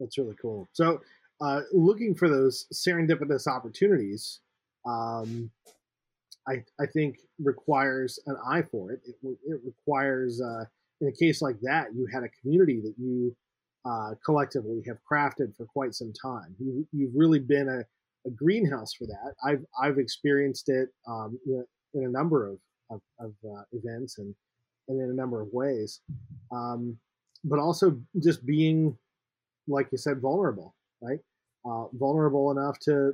That's 0.00 0.18
really 0.18 0.36
cool. 0.40 0.68
So, 0.72 1.00
uh, 1.40 1.60
looking 1.72 2.14
for 2.14 2.28
those 2.28 2.66
serendipitous 2.72 3.46
opportunities, 3.46 4.40
um, 4.86 5.50
I, 6.48 6.62
I 6.80 6.86
think 6.86 7.16
requires 7.38 8.18
an 8.26 8.36
eye 8.48 8.62
for 8.70 8.92
it. 8.92 9.00
It, 9.04 9.16
it 9.46 9.60
requires, 9.64 10.40
uh, 10.40 10.64
in 11.00 11.08
a 11.08 11.12
case 11.12 11.42
like 11.42 11.56
that, 11.62 11.88
you 11.94 12.06
had 12.12 12.22
a 12.22 12.28
community 12.40 12.80
that 12.80 12.94
you 12.98 13.36
uh, 13.86 14.14
collectively 14.24 14.82
have 14.86 14.98
crafted 15.10 15.56
for 15.56 15.64
quite 15.66 15.94
some 15.94 16.12
time. 16.12 16.54
You, 16.58 16.86
you've 16.92 17.14
really 17.14 17.38
been 17.38 17.68
a, 17.68 17.84
a 18.26 18.30
greenhouse 18.30 18.92
for 18.94 19.06
that. 19.06 19.34
I've 19.44 19.64
I've 19.80 19.98
experienced 19.98 20.68
it 20.68 20.88
um, 21.08 21.38
you 21.46 21.56
know, 21.56 22.00
in 22.00 22.06
a 22.06 22.10
number 22.10 22.48
of 22.48 22.58
of, 22.90 23.00
of 23.20 23.32
uh, 23.44 23.62
events 23.72 24.18
and 24.18 24.34
and 24.88 25.00
in 25.00 25.10
a 25.10 25.14
number 25.14 25.40
of 25.40 25.48
ways, 25.52 26.00
um, 26.52 26.96
but 27.44 27.58
also 27.58 27.98
just 28.22 28.44
being 28.44 28.96
like 29.68 29.88
you 29.90 29.98
said, 29.98 30.20
vulnerable, 30.20 30.74
right? 31.00 31.18
Uh, 31.64 31.86
vulnerable 31.94 32.50
enough 32.50 32.78
to 32.80 33.12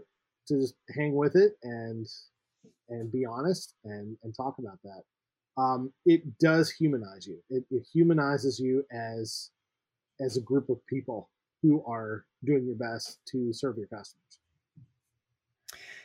to 0.48 0.60
just 0.60 0.74
hang 0.96 1.14
with 1.14 1.36
it 1.36 1.52
and 1.62 2.06
and 2.88 3.12
be 3.12 3.24
honest 3.24 3.74
and 3.84 4.16
and 4.22 4.34
talk 4.34 4.56
about 4.58 4.78
that. 4.84 5.02
Um, 5.60 5.92
it 6.06 6.22
does 6.38 6.70
humanize 6.70 7.26
you. 7.26 7.38
It, 7.50 7.64
it 7.70 7.86
humanizes 7.92 8.58
you 8.58 8.84
as 8.90 9.50
as 10.24 10.36
a 10.36 10.40
group 10.40 10.68
of 10.68 10.84
people 10.86 11.30
who 11.62 11.84
are 11.86 12.24
doing 12.44 12.66
your 12.66 12.76
best 12.76 13.18
to 13.30 13.52
serve 13.52 13.76
your 13.76 13.86
customers. 13.86 14.38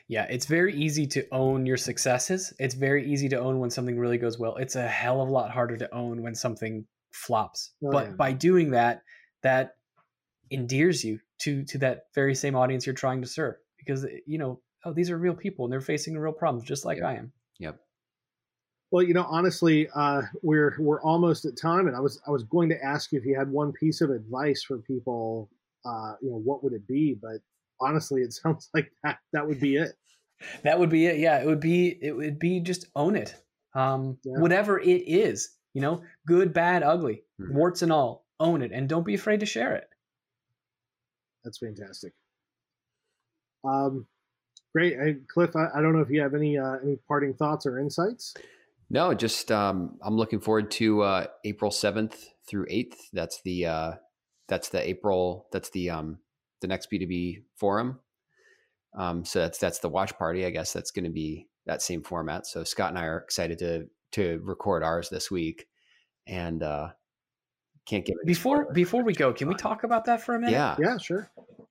Yeah, 0.07 0.26
it's 0.30 0.45
very 0.45 0.74
easy 0.74 1.05
to 1.07 1.28
own 1.32 1.65
your 1.65 1.76
successes. 1.76 2.53
It's 2.59 2.76
very 2.76 3.11
easy 3.11 3.28
to 3.30 3.38
own 3.38 3.59
when 3.59 3.70
something 3.70 3.99
really 3.99 4.18
goes 4.18 4.39
well. 4.39 4.55
It's 4.55 4.76
a 4.76 4.88
hell 4.88 5.22
of 5.22 5.28
a 5.28 5.32
lot 5.32 5.51
harder 5.51 5.76
to 5.78 5.93
own 5.93 6.22
when 6.22 6.34
something 6.34 6.86
flops. 7.11 7.72
Oh, 7.84 7.91
but 7.91 8.05
yeah. 8.07 8.13
by 8.13 8.32
doing 8.32 8.72
that, 8.72 9.01
that 9.43 9.76
endears 10.49 11.03
you 11.03 11.20
to 11.39 11.63
to 11.65 11.78
that 11.80 12.05
very 12.15 12.34
same 12.34 12.55
audience 12.55 12.86
you're 12.86 12.95
trying 12.95 13.22
to 13.22 13.28
serve 13.28 13.55
because 13.78 14.05
you 14.26 14.38
know, 14.38 14.61
oh, 14.86 14.93
these 14.93 15.09
are 15.11 15.18
real 15.18 15.36
people 15.36 15.65
and 15.65 15.72
they're 15.72 15.82
facing 15.82 16.18
real 16.18 16.32
problems 16.32 16.68
just 16.68 16.86
like 16.86 16.99
Yeah. 16.99 17.07
I 17.09 17.13
am. 17.15 17.34
Yep. 17.59 17.80
Well, 18.91 19.03
you 19.03 19.13
know, 19.13 19.25
honestly, 19.29 19.89
uh, 19.95 20.21
we're 20.41 20.75
we're 20.79 21.01
almost 21.01 21.45
at 21.45 21.57
time, 21.57 21.88
and 21.88 21.95
I 21.95 21.99
was 21.99 22.21
I 22.25 22.31
was 22.31 22.43
going 22.43 22.69
to 22.69 22.83
ask 22.83 23.11
you 23.11 23.19
if 23.19 23.25
you 23.25 23.38
had 23.38 23.49
one 23.51 23.73
piece 23.73 24.01
of 24.01 24.11
advice 24.11 24.63
for 24.63 24.77
people. 24.79 25.49
Uh, 25.85 26.15
you 26.21 26.29
know, 26.29 26.38
what 26.38 26.63
would 26.63 26.73
it 26.73 26.88
be? 26.88 27.15
But 27.21 27.38
honestly, 27.81 28.21
it 28.21 28.33
sounds 28.43 28.69
like 28.73 28.91
that 29.03 29.19
that 29.33 29.45
would 29.45 29.59
be 29.59 29.75
it. 29.75 29.91
That 30.63 30.79
would 30.79 30.89
be 30.89 31.05
it. 31.07 31.17
Yeah, 31.17 31.41
it 31.41 31.45
would 31.45 31.59
be 31.59 31.97
it 32.01 32.15
would 32.15 32.39
be 32.39 32.59
just 32.59 32.85
own 32.95 33.15
it. 33.15 33.35
Um 33.75 34.17
Yeah. 34.23 34.39
whatever 34.39 34.79
it 34.79 35.03
is, 35.07 35.49
you 35.73 35.81
know, 35.81 36.01
good, 36.25 36.53
bad, 36.53 36.83
ugly, 36.83 37.23
Mhm. 37.39 37.53
warts 37.53 37.81
and 37.81 37.91
all. 37.91 38.25
Own 38.39 38.61
it 38.61 38.71
and 38.71 38.88
don't 38.88 39.05
be 39.05 39.15
afraid 39.15 39.39
to 39.39 39.45
share 39.47 39.75
it. 39.75 39.89
That's 41.43 41.57
fantastic. 41.57 42.13
Um, 43.63 44.07
Great, 44.73 44.99
I, 44.99 45.15
Cliff. 45.27 45.55
I, 45.55 45.69
I, 45.73 45.81
don't 45.81 45.93
know 45.93 46.01
if 46.01 46.09
you 46.11 46.21
have 46.21 46.35
any 46.35 46.57
uh, 46.57 46.75
any 46.83 46.97
parting 47.07 47.33
thoughts 47.33 47.65
or 47.65 47.79
insights. 47.79 48.35
No, 48.89 49.13
just 49.13 49.51
um, 49.51 49.97
I'm 50.01 50.15
looking 50.15 50.39
forward 50.39 50.71
to 50.71 51.01
uh, 51.01 51.27
April 51.43 51.71
seventh 51.71 52.29
through 52.47 52.67
eighth. 52.69 53.09
That's 53.11 53.41
the 53.41 53.65
uh, 53.65 53.91
that's 54.47 54.69
the 54.69 54.88
April. 54.88 55.47
That's 55.51 55.69
the 55.71 55.89
um, 55.89 56.19
the 56.61 56.67
next 56.67 56.89
B2B 56.91 57.43
forum. 57.57 57.99
Um, 58.97 59.25
so 59.25 59.39
that's 59.39 59.57
that's 59.57 59.79
the 59.79 59.89
watch 59.89 60.17
party. 60.17 60.45
I 60.45 60.51
guess 60.51 60.71
that's 60.71 60.91
going 60.91 61.05
to 61.05 61.11
be 61.11 61.47
that 61.65 61.81
same 61.81 62.01
format. 62.01 62.47
So 62.47 62.63
Scott 62.63 62.89
and 62.89 62.97
I 62.97 63.05
are 63.05 63.17
excited 63.17 63.59
to 63.59 63.88
to 64.13 64.39
record 64.43 64.83
ours 64.83 65.09
this 65.09 65.29
week, 65.29 65.67
and 66.25 66.63
uh, 66.63 66.89
can't 67.85 68.05
get 68.05 68.15
before 68.25 68.71
before 68.73 69.03
we 69.03 69.13
go. 69.13 69.33
Can 69.33 69.49
we 69.49 69.55
talk 69.55 69.83
about 69.83 70.05
that 70.05 70.21
for 70.21 70.35
a 70.35 70.39
minute? 70.39 70.53
Yeah, 70.53 70.75
yeah, 70.79 70.97
sure. 70.97 71.29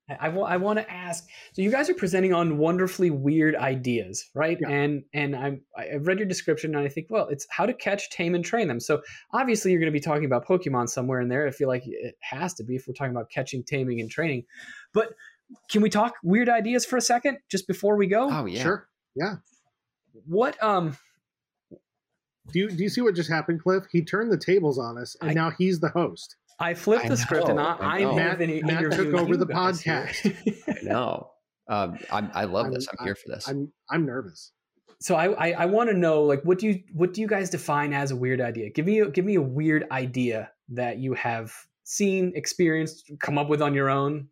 I, 0.09 0.28
I 0.28 0.57
want 0.57 0.78
to 0.78 0.88
ask. 0.90 1.24
So 1.52 1.62
you 1.62 1.70
guys 1.70 1.90
are 1.90 1.94
presenting 1.94 2.32
on 2.32 2.59
wonderfully 2.59 3.11
weird 3.11 3.57
ideas, 3.57 4.24
right? 4.34 4.57
Yeah. 4.61 4.68
And 4.68 5.02
and 5.12 5.34
I'm 5.34 5.62
I've 5.76 6.07
read 6.07 6.18
your 6.18 6.28
description 6.28 6.76
and 6.76 6.84
I 6.84 6.88
think, 6.88 7.09
well, 7.11 7.26
it's 7.28 7.46
how 7.50 7.66
to 7.66 7.74
catch, 7.74 8.11
tame, 8.11 8.34
and 8.34 8.44
train 8.44 8.68
them. 8.68 8.78
So 8.78 9.02
obviously 9.32 9.72
you're 9.72 9.80
going 9.80 9.92
to 9.92 9.96
be 9.96 10.00
talking 10.00 10.24
about 10.24 10.46
Pokemon 10.46 10.88
somewhere 10.88 11.20
in 11.20 11.28
there. 11.28 11.46
I 11.46 11.50
feel 11.50 11.68
like 11.68 11.82
it 11.86 12.14
has 12.20 12.54
to 12.54 12.64
be 12.64 12.76
if 12.76 12.86
we're 12.86 12.94
talking 12.94 13.11
about 13.11 13.30
catching, 13.30 13.64
taming, 13.64 14.00
and 14.00 14.11
training. 14.11 14.44
But 14.92 15.09
can 15.70 15.82
we 15.82 15.90
talk 15.90 16.14
weird 16.22 16.48
ideas 16.48 16.86
for 16.86 16.96
a 16.96 17.02
second 17.02 17.38
just 17.50 17.66
before 17.66 17.96
we 17.96 18.07
go? 18.07 18.28
Oh 18.30 18.46
yeah, 18.46 18.62
sure, 18.62 18.88
yeah. 19.16 19.36
What 20.26 20.62
um. 20.62 20.96
Do 22.52 22.61
you, 22.61 22.70
do 22.70 22.80
you 22.80 22.88
see 22.88 23.00
what 23.00 23.16
just 23.16 23.28
happened, 23.28 23.61
Cliff? 23.61 23.86
He 23.90 24.04
turned 24.04 24.30
the 24.30 24.38
tables 24.38 24.78
on 24.78 24.98
us, 24.98 25.16
and 25.20 25.32
I, 25.32 25.34
now 25.34 25.50
he's 25.50 25.80
the 25.80 25.88
host. 25.88 26.36
I 26.59 26.74
flipped 26.74 27.04
I 27.04 27.09
the 27.09 27.14
know, 27.14 27.20
script 27.20 27.48
and 27.48 27.61
I, 27.61 27.76
I, 27.80 27.96
I 28.04 28.14
Matt, 28.14 28.38
Matt 28.38 28.92
took 28.92 29.14
over 29.14 29.36
the 29.36 29.46
podcast. 29.46 30.34
I 30.68 30.82
know. 30.82 31.30
Um, 31.68 31.98
I'm, 32.11 32.30
I 32.32 32.44
love 32.44 32.66
I'm, 32.66 32.72
this. 32.72 32.88
I'm, 32.88 33.04
here 33.04 33.14
for 33.14 33.28
this. 33.28 33.48
I'm 33.48 33.72
I'm 33.90 34.07
nervous. 34.07 34.52
So 35.00 35.16
I 35.16 35.32
I, 35.32 35.50
I 35.50 35.66
want 35.66 35.90
to 35.90 35.96
know 35.96 36.22
like 36.22 36.42
what 36.44 36.59
do 36.59 36.68
you 36.68 36.80
what 36.92 37.12
do 37.12 37.20
you 37.20 37.26
guys 37.26 37.50
define 37.50 37.92
as 37.92 38.11
a 38.11 38.16
weird 38.16 38.40
idea? 38.40 38.70
Give 38.70 38.86
me 38.86 39.00
a, 39.00 39.09
give 39.11 39.24
me 39.24 39.34
a 39.34 39.42
weird 39.42 39.86
idea 39.90 40.50
that 40.70 40.98
you 40.98 41.14
have 41.14 41.52
seen, 41.84 42.32
experienced, 42.34 43.11
come 43.20 43.38
up 43.38 43.48
with 43.48 43.62
on 43.62 43.74
your 43.74 43.90
own. 43.90 44.28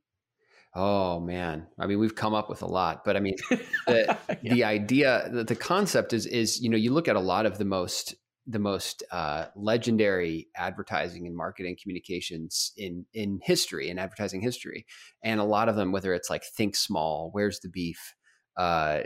Oh 0.76 1.20
man, 1.20 1.66
I 1.78 1.86
mean 1.86 1.98
we've 1.98 2.14
come 2.14 2.34
up 2.34 2.48
with 2.48 2.62
a 2.62 2.66
lot, 2.66 3.04
but 3.04 3.16
I 3.16 3.20
mean 3.20 3.36
the 3.86 4.16
yeah. 4.42 4.54
the 4.54 4.64
idea, 4.64 5.28
the, 5.30 5.44
the 5.44 5.54
concept 5.54 6.12
is 6.12 6.26
is 6.26 6.60
you 6.60 6.70
know 6.70 6.76
you 6.76 6.92
look 6.92 7.08
at 7.08 7.16
a 7.16 7.20
lot 7.20 7.46
of 7.46 7.58
the 7.58 7.64
most 7.64 8.14
the 8.46 8.58
most 8.58 9.02
uh, 9.10 9.46
legendary 9.56 10.48
advertising 10.56 11.26
and 11.26 11.36
marketing 11.36 11.76
communications 11.80 12.72
in 12.76 13.06
in 13.14 13.40
history 13.42 13.88
in 13.88 13.98
advertising 13.98 14.40
history 14.40 14.86
and 15.22 15.40
a 15.40 15.44
lot 15.44 15.68
of 15.68 15.76
them 15.76 15.92
whether 15.92 16.12
it's 16.12 16.30
like 16.30 16.44
think 16.44 16.76
small 16.76 17.30
where's 17.32 17.60
the 17.60 17.68
beef 17.68 18.14
uh, 18.56 19.00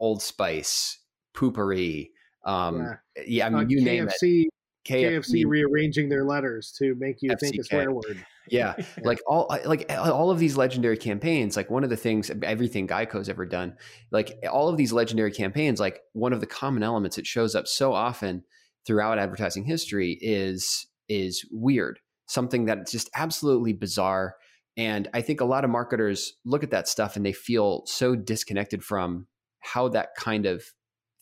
old 0.00 0.22
spice 0.22 0.98
Poo-Pourri 1.34 2.10
um, 2.44 2.80
yeah. 3.16 3.22
yeah 3.26 3.46
i 3.46 3.50
mean 3.50 3.64
uh, 3.64 3.68
you 3.68 3.80
KFC, 3.80 3.84
name 3.84 4.08
it 4.08 4.48
KFC, 4.84 5.12
KFC 5.12 5.46
rearranging 5.46 6.08
their 6.08 6.24
letters 6.24 6.72
to 6.78 6.94
make 6.96 7.22
you 7.22 7.30
FCK. 7.30 7.38
think 7.38 7.58
a 7.58 7.64
swear 7.64 7.92
word. 7.92 8.24
Yeah. 8.48 8.74
yeah. 8.76 8.84
like 9.04 9.20
all 9.26 9.46
like 9.64 9.86
all 9.92 10.30
of 10.30 10.38
these 10.38 10.56
legendary 10.56 10.96
campaigns. 10.96 11.56
Like 11.56 11.70
one 11.70 11.84
of 11.84 11.90
the 11.90 11.96
things, 11.96 12.30
everything 12.42 12.88
Geico's 12.88 13.28
ever 13.28 13.46
done. 13.46 13.76
Like 14.10 14.38
all 14.50 14.68
of 14.68 14.76
these 14.76 14.92
legendary 14.92 15.30
campaigns. 15.30 15.78
Like 15.78 16.00
one 16.12 16.32
of 16.32 16.40
the 16.40 16.46
common 16.46 16.82
elements 16.82 17.16
that 17.16 17.26
shows 17.26 17.54
up 17.54 17.68
so 17.68 17.92
often 17.92 18.44
throughout 18.86 19.18
advertising 19.18 19.64
history 19.64 20.18
is 20.20 20.86
is 21.08 21.44
weird, 21.50 21.98
something 22.26 22.64
that's 22.64 22.92
just 22.92 23.10
absolutely 23.14 23.72
bizarre. 23.72 24.36
And 24.76 25.08
I 25.12 25.20
think 25.20 25.40
a 25.40 25.44
lot 25.44 25.64
of 25.64 25.70
marketers 25.70 26.32
look 26.44 26.62
at 26.62 26.70
that 26.70 26.88
stuff 26.88 27.16
and 27.16 27.26
they 27.26 27.32
feel 27.32 27.82
so 27.86 28.14
disconnected 28.14 28.82
from 28.82 29.26
how 29.60 29.88
that 29.88 30.10
kind 30.16 30.46
of 30.46 30.64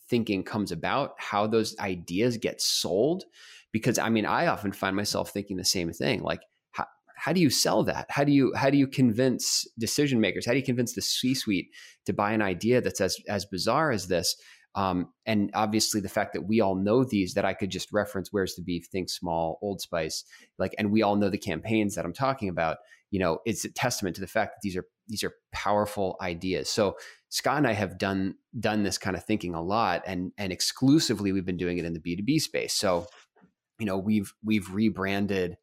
thinking 0.08 0.42
comes 0.42 0.72
about, 0.72 1.12
how 1.18 1.46
those 1.46 1.76
ideas 1.78 2.36
get 2.36 2.60
sold. 2.60 3.24
Because 3.72 3.98
I 3.98 4.08
mean, 4.08 4.26
I 4.26 4.46
often 4.46 4.72
find 4.72 4.96
myself 4.96 5.30
thinking 5.30 5.56
the 5.56 5.64
same 5.64 5.92
thing. 5.92 6.22
Like, 6.22 6.40
how, 6.72 6.86
how 7.16 7.32
do 7.32 7.40
you 7.40 7.50
sell 7.50 7.84
that? 7.84 8.06
How 8.08 8.24
do 8.24 8.32
you 8.32 8.52
how 8.54 8.70
do 8.70 8.78
you 8.78 8.86
convince 8.86 9.66
decision 9.78 10.20
makers? 10.20 10.46
How 10.46 10.52
do 10.52 10.58
you 10.58 10.64
convince 10.64 10.94
the 10.94 11.02
C-suite 11.02 11.68
to 12.06 12.12
buy 12.12 12.32
an 12.32 12.42
idea 12.42 12.80
that's 12.80 13.00
as 13.00 13.16
as 13.28 13.44
bizarre 13.44 13.90
as 13.92 14.08
this? 14.08 14.36
Um, 14.74 15.12
and 15.26 15.50
obviously, 15.54 16.00
the 16.00 16.08
fact 16.08 16.32
that 16.34 16.46
we 16.46 16.60
all 16.60 16.76
know 16.76 17.04
these, 17.04 17.34
that 17.34 17.44
I 17.44 17.54
could 17.54 17.70
just 17.70 17.92
reference 17.92 18.32
"Where's 18.32 18.54
the 18.54 18.62
Beef," 18.62 18.86
"Think 18.86 19.10
Small," 19.10 19.58
"Old 19.62 19.80
Spice," 19.80 20.24
like, 20.58 20.74
and 20.78 20.92
we 20.92 21.02
all 21.02 21.16
know 21.16 21.28
the 21.28 21.38
campaigns 21.38 21.94
that 21.94 22.04
I'm 22.04 22.12
talking 22.12 22.48
about. 22.48 22.78
You 23.10 23.18
know, 23.18 23.40
it's 23.44 23.64
a 23.64 23.72
testament 23.72 24.14
to 24.16 24.20
the 24.20 24.28
fact 24.28 24.52
that 24.54 24.60
these 24.62 24.76
are 24.76 24.84
these 25.08 25.24
are 25.24 25.34
powerful 25.50 26.16
ideas. 26.20 26.70
So 26.70 26.96
Scott 27.28 27.58
and 27.58 27.66
I 27.66 27.72
have 27.72 27.98
done 27.98 28.36
done 28.58 28.84
this 28.84 28.98
kind 28.98 29.16
of 29.16 29.24
thinking 29.24 29.54
a 29.54 29.62
lot, 29.62 30.02
and 30.06 30.30
and 30.38 30.52
exclusively 30.52 31.32
we've 31.32 31.44
been 31.44 31.56
doing 31.56 31.78
it 31.78 31.84
in 31.84 31.92
the 31.92 32.00
B 32.00 32.14
two 32.14 32.22
B 32.22 32.38
space. 32.38 32.72
So, 32.72 33.06
you 33.80 33.86
know, 33.86 33.98
we've 33.98 34.32
we've 34.44 34.72
rebranded. 34.72 35.56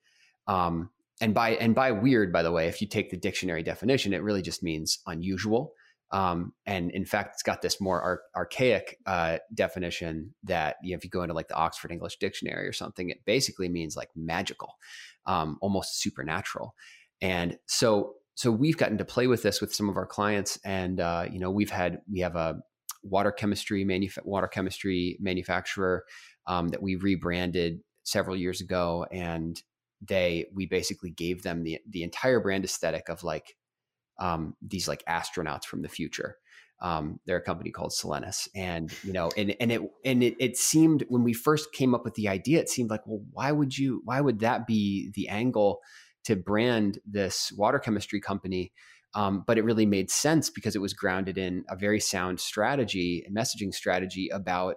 Um, 0.47 0.89
and 1.21 1.33
by 1.33 1.51
and 1.51 1.73
by 1.73 1.91
weird, 1.93 2.33
by 2.33 2.43
the 2.43 2.51
way, 2.51 2.67
if 2.67 2.81
you 2.81 2.87
take 2.87 3.09
the 3.09 3.17
dictionary 3.17 3.63
definition, 3.63 4.13
it 4.13 4.21
really 4.21 4.41
just 4.41 4.61
means 4.61 4.99
unusual. 5.07 5.73
Um, 6.11 6.53
and 6.65 6.89
in 6.91 7.05
fact, 7.05 7.35
it's 7.35 7.43
got 7.43 7.61
this 7.61 7.81
more 7.81 8.01
ar- 8.01 8.21
archaic 8.35 8.97
uh, 9.05 9.39
definition 9.53 10.33
that 10.43 10.77
you 10.81 10.91
know, 10.91 10.97
if 10.97 11.03
you 11.03 11.09
go 11.09 11.21
into 11.21 11.33
like 11.33 11.49
the 11.49 11.55
Oxford 11.55 11.91
English 11.91 12.17
Dictionary 12.17 12.67
or 12.67 12.73
something, 12.73 13.09
it 13.09 13.25
basically 13.25 13.67
means 13.67 13.95
like 13.95 14.09
magical, 14.15 14.75
um, 15.25 15.57
almost 15.61 15.99
supernatural. 16.01 16.75
And 17.21 17.57
so, 17.65 18.13
so 18.35 18.51
we've 18.51 18.77
gotten 18.77 18.97
to 18.99 19.05
play 19.05 19.27
with 19.27 19.43
this 19.43 19.59
with 19.59 19.73
some 19.73 19.89
of 19.89 19.97
our 19.97 20.05
clients, 20.05 20.59
and 20.63 20.99
uh, 20.99 21.25
you 21.29 21.39
know, 21.39 21.51
we've 21.51 21.71
had 21.71 21.99
we 22.09 22.19
have 22.19 22.35
a 22.35 22.59
water 23.03 23.31
chemistry 23.31 23.83
manuf- 23.83 24.23
water 24.23 24.47
chemistry 24.47 25.17
manufacturer 25.19 26.05
um, 26.45 26.69
that 26.69 26.81
we 26.81 26.95
rebranded 26.95 27.79
several 28.03 28.35
years 28.35 28.61
ago, 28.61 29.05
and 29.11 29.61
they 30.07 30.45
we 30.53 30.65
basically 30.65 31.09
gave 31.09 31.43
them 31.43 31.63
the 31.63 31.79
the 31.89 32.03
entire 32.03 32.39
brand 32.39 32.63
aesthetic 32.63 33.09
of 33.09 33.23
like 33.23 33.56
um, 34.19 34.55
these 34.61 34.87
like 34.87 35.03
astronauts 35.05 35.65
from 35.65 35.81
the 35.81 35.89
future. 35.89 36.37
Um, 36.79 37.19
they're 37.25 37.37
a 37.37 37.41
company 37.41 37.71
called 37.71 37.91
Solenis, 37.91 38.47
and 38.55 38.91
you 39.03 39.11
know, 39.11 39.31
and 39.35 39.55
and 39.59 39.71
it 39.71 39.81
and 40.05 40.21
it, 40.21 40.35
it 40.39 40.57
seemed 40.57 41.05
when 41.09 41.23
we 41.23 41.33
first 41.33 41.73
came 41.73 41.95
up 41.95 42.05
with 42.05 42.13
the 42.13 42.27
idea, 42.27 42.59
it 42.59 42.69
seemed 42.69 42.91
like, 42.91 43.01
well, 43.07 43.23
why 43.31 43.51
would 43.51 43.75
you? 43.77 44.01
Why 44.05 44.21
would 44.21 44.39
that 44.39 44.67
be 44.67 45.11
the 45.15 45.27
angle 45.27 45.79
to 46.25 46.35
brand 46.35 46.99
this 47.05 47.51
water 47.57 47.79
chemistry 47.79 48.21
company? 48.21 48.73
Um, 49.15 49.43
but 49.47 49.57
it 49.57 49.63
really 49.63 49.87
made 49.87 50.11
sense 50.11 50.51
because 50.51 50.75
it 50.75 50.81
was 50.81 50.93
grounded 50.93 51.39
in 51.39 51.63
a 51.69 51.75
very 51.75 51.99
sound 51.99 52.39
strategy 52.39 53.23
and 53.25 53.35
messaging 53.35 53.73
strategy 53.73 54.29
about 54.29 54.75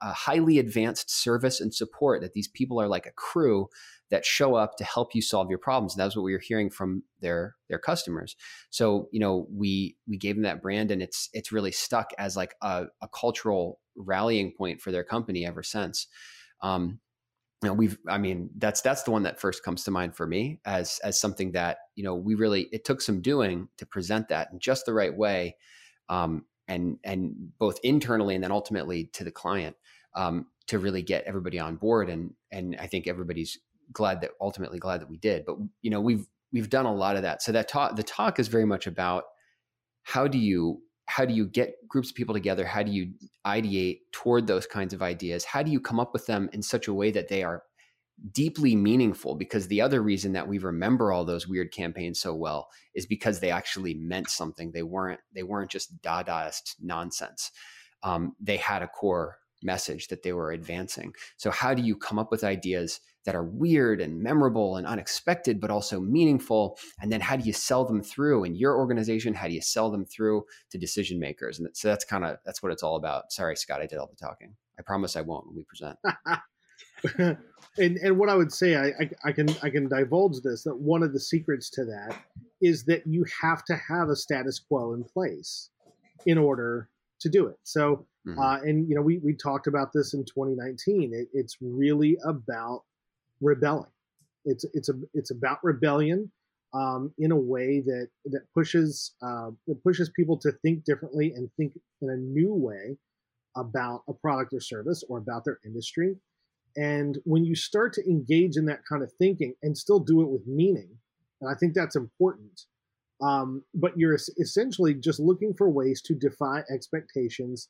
a 0.00 0.12
highly 0.12 0.60
advanced 0.60 1.10
service 1.10 1.60
and 1.60 1.74
support 1.74 2.20
that 2.20 2.34
these 2.34 2.46
people 2.46 2.80
are 2.80 2.86
like 2.86 3.06
a 3.06 3.12
crew 3.12 3.68
that 4.14 4.24
show 4.24 4.54
up 4.54 4.76
to 4.76 4.84
help 4.84 5.12
you 5.12 5.20
solve 5.20 5.50
your 5.50 5.58
problems. 5.58 5.94
And 5.94 6.00
that's 6.00 6.14
what 6.14 6.22
we 6.22 6.32
were 6.32 6.38
hearing 6.38 6.70
from 6.70 7.02
their 7.20 7.56
their 7.68 7.80
customers. 7.80 8.36
So 8.70 9.08
you 9.10 9.18
know 9.18 9.48
we 9.50 9.96
we 10.08 10.16
gave 10.16 10.36
them 10.36 10.44
that 10.44 10.62
brand, 10.62 10.92
and 10.92 11.02
it's 11.02 11.28
it's 11.32 11.50
really 11.50 11.72
stuck 11.72 12.12
as 12.16 12.36
like 12.36 12.54
a, 12.62 12.86
a 13.02 13.08
cultural 13.08 13.80
rallying 13.96 14.52
point 14.52 14.80
for 14.80 14.92
their 14.92 15.02
company 15.02 15.44
ever 15.44 15.64
since. 15.64 16.06
Um, 16.62 17.00
you 17.62 17.68
know, 17.68 17.74
we've 17.74 17.98
I 18.08 18.18
mean 18.18 18.50
that's 18.56 18.82
that's 18.82 19.02
the 19.02 19.10
one 19.10 19.24
that 19.24 19.40
first 19.40 19.64
comes 19.64 19.82
to 19.84 19.90
mind 19.90 20.14
for 20.14 20.28
me 20.28 20.60
as 20.64 21.00
as 21.02 21.20
something 21.20 21.52
that 21.52 21.78
you 21.96 22.04
know 22.04 22.14
we 22.14 22.36
really 22.36 22.68
it 22.70 22.84
took 22.84 23.00
some 23.00 23.20
doing 23.20 23.68
to 23.78 23.86
present 23.86 24.28
that 24.28 24.48
in 24.52 24.60
just 24.60 24.86
the 24.86 24.94
right 24.94 25.16
way. 25.16 25.56
Um, 26.08 26.44
and 26.68 26.98
and 27.04 27.34
both 27.58 27.78
internally 27.82 28.34
and 28.34 28.44
then 28.44 28.52
ultimately 28.52 29.10
to 29.12 29.24
the 29.24 29.30
client 29.30 29.76
um, 30.14 30.46
to 30.68 30.78
really 30.78 31.02
get 31.02 31.24
everybody 31.24 31.58
on 31.58 31.76
board 31.76 32.08
and 32.08 32.34
and 32.52 32.76
I 32.80 32.86
think 32.86 33.06
everybody's 33.06 33.58
glad 33.92 34.20
that 34.20 34.32
ultimately 34.40 34.78
glad 34.78 35.00
that 35.00 35.10
we 35.10 35.16
did. 35.16 35.44
But 35.46 35.56
you 35.82 35.90
know, 35.90 36.00
we've 36.00 36.26
we've 36.52 36.70
done 36.70 36.86
a 36.86 36.94
lot 36.94 37.16
of 37.16 37.22
that. 37.22 37.42
So 37.42 37.52
that 37.52 37.68
talk 37.68 37.96
the 37.96 38.02
talk 38.02 38.38
is 38.38 38.48
very 38.48 38.64
much 38.64 38.86
about 38.86 39.24
how 40.02 40.26
do 40.26 40.38
you 40.38 40.80
how 41.06 41.24
do 41.24 41.34
you 41.34 41.46
get 41.46 41.76
groups 41.88 42.10
of 42.10 42.16
people 42.16 42.34
together? 42.34 42.64
How 42.64 42.82
do 42.82 42.90
you 42.90 43.12
ideate 43.46 44.00
toward 44.12 44.46
those 44.46 44.66
kinds 44.66 44.94
of 44.94 45.02
ideas? 45.02 45.44
How 45.44 45.62
do 45.62 45.70
you 45.70 45.80
come 45.80 46.00
up 46.00 46.12
with 46.12 46.26
them 46.26 46.48
in 46.52 46.62
such 46.62 46.88
a 46.88 46.94
way 46.94 47.10
that 47.10 47.28
they 47.28 47.42
are 47.42 47.62
deeply 48.32 48.74
meaningful? 48.74 49.34
Because 49.34 49.68
the 49.68 49.82
other 49.82 50.02
reason 50.02 50.32
that 50.32 50.48
we 50.48 50.58
remember 50.58 51.12
all 51.12 51.24
those 51.24 51.46
weird 51.46 51.72
campaigns 51.72 52.20
so 52.20 52.34
well 52.34 52.68
is 52.94 53.04
because 53.04 53.40
they 53.40 53.50
actually 53.50 53.94
meant 53.94 54.30
something. 54.30 54.72
They 54.72 54.82
weren't 54.82 55.20
they 55.34 55.42
weren't 55.42 55.70
just 55.70 56.00
Dadaist 56.00 56.76
nonsense. 56.80 57.50
Um, 58.02 58.34
they 58.40 58.56
had 58.56 58.82
a 58.82 58.88
core 58.88 59.38
message 59.62 60.08
that 60.08 60.22
they 60.22 60.32
were 60.32 60.52
advancing. 60.52 61.12
So 61.36 61.50
how 61.50 61.74
do 61.74 61.82
you 61.82 61.96
come 61.96 62.18
up 62.18 62.30
with 62.30 62.44
ideas 62.44 63.00
that 63.24 63.34
are 63.34 63.44
weird 63.44 64.00
and 64.00 64.22
memorable 64.22 64.76
and 64.76 64.86
unexpected, 64.86 65.60
but 65.60 65.70
also 65.70 66.00
meaningful? 66.00 66.78
And 67.00 67.10
then 67.12 67.20
how 67.20 67.36
do 67.36 67.44
you 67.44 67.52
sell 67.52 67.84
them 67.84 68.02
through 68.02 68.44
in 68.44 68.54
your 68.54 68.76
organization? 68.76 69.34
How 69.34 69.48
do 69.48 69.54
you 69.54 69.62
sell 69.62 69.90
them 69.90 70.04
through 70.04 70.44
to 70.70 70.78
decision 70.78 71.18
makers? 71.18 71.58
And 71.58 71.68
so 71.74 71.88
that's 71.88 72.04
kind 72.04 72.24
of 72.24 72.38
that's 72.44 72.62
what 72.62 72.72
it's 72.72 72.82
all 72.82 72.96
about. 72.96 73.32
Sorry, 73.32 73.56
Scott, 73.56 73.80
I 73.80 73.86
did 73.86 73.98
all 73.98 74.08
the 74.08 74.16
talking. 74.16 74.54
I 74.78 74.82
promise 74.82 75.16
I 75.16 75.20
won't 75.22 75.46
when 75.46 75.56
we 75.56 75.64
present. 75.64 75.98
and 77.78 77.96
and 77.98 78.18
what 78.18 78.28
I 78.28 78.34
would 78.34 78.52
say, 78.52 78.76
I, 78.76 78.86
I, 79.00 79.10
I 79.26 79.32
can 79.32 79.48
I 79.62 79.70
can 79.70 79.88
divulge 79.88 80.40
this 80.42 80.62
that 80.64 80.76
one 80.76 81.02
of 81.02 81.12
the 81.12 81.20
secrets 81.20 81.70
to 81.70 81.84
that 81.84 82.16
is 82.60 82.84
that 82.84 83.06
you 83.06 83.24
have 83.42 83.64
to 83.66 83.76
have 83.88 84.08
a 84.08 84.16
status 84.16 84.58
quo 84.58 84.94
in 84.94 85.04
place. 85.04 85.70
in 86.26 86.38
order 86.38 86.88
to 87.20 87.28
do 87.28 87.46
it. 87.46 87.56
So, 87.64 88.06
Mhm. 88.26 88.38
uh, 88.38 88.62
and 88.62 88.88
you 88.88 88.94
know, 88.94 89.02
we 89.02 89.18
we 89.18 89.34
talked 89.34 89.66
about 89.66 89.92
this 89.92 90.14
in 90.14 90.24
2019. 90.24 91.12
It, 91.12 91.28
it's 91.34 91.56
really 91.60 92.16
about 92.24 92.84
rebelling. 93.40 93.90
It's 94.44 94.64
it's 94.74 94.88
a 94.88 94.94
it's 95.14 95.30
about 95.30 95.58
rebellion 95.62 96.30
um, 96.74 97.12
in 97.18 97.32
a 97.32 97.36
way 97.36 97.80
that 97.80 98.08
that 98.26 98.42
pushes 98.52 99.14
uh, 99.22 99.50
that 99.66 99.82
pushes 99.82 100.10
people 100.10 100.36
to 100.38 100.52
think 100.62 100.84
differently 100.84 101.32
and 101.34 101.50
think 101.56 101.72
in 102.02 102.10
a 102.10 102.16
new 102.16 102.52
way 102.52 102.98
about 103.56 104.02
a 104.08 104.12
product 104.12 104.52
or 104.52 104.60
service 104.60 105.04
or 105.08 105.18
about 105.18 105.44
their 105.44 105.60
industry. 105.64 106.16
And 106.76 107.18
when 107.24 107.44
you 107.44 107.54
start 107.54 107.92
to 107.94 108.04
engage 108.04 108.56
in 108.56 108.66
that 108.66 108.80
kind 108.88 109.02
of 109.02 109.12
thinking 109.12 109.54
and 109.62 109.78
still 109.78 110.00
do 110.00 110.22
it 110.22 110.28
with 110.28 110.46
meaning, 110.46 110.88
and 111.40 111.48
I 111.48 111.54
think 111.54 111.72
that's 111.74 111.96
important. 111.96 112.62
Um, 113.22 113.62
but 113.74 113.96
you're 113.96 114.18
essentially 114.40 114.92
just 114.92 115.20
looking 115.20 115.54
for 115.54 115.70
ways 115.70 116.02
to 116.02 116.14
defy 116.14 116.62
expectations 116.68 117.68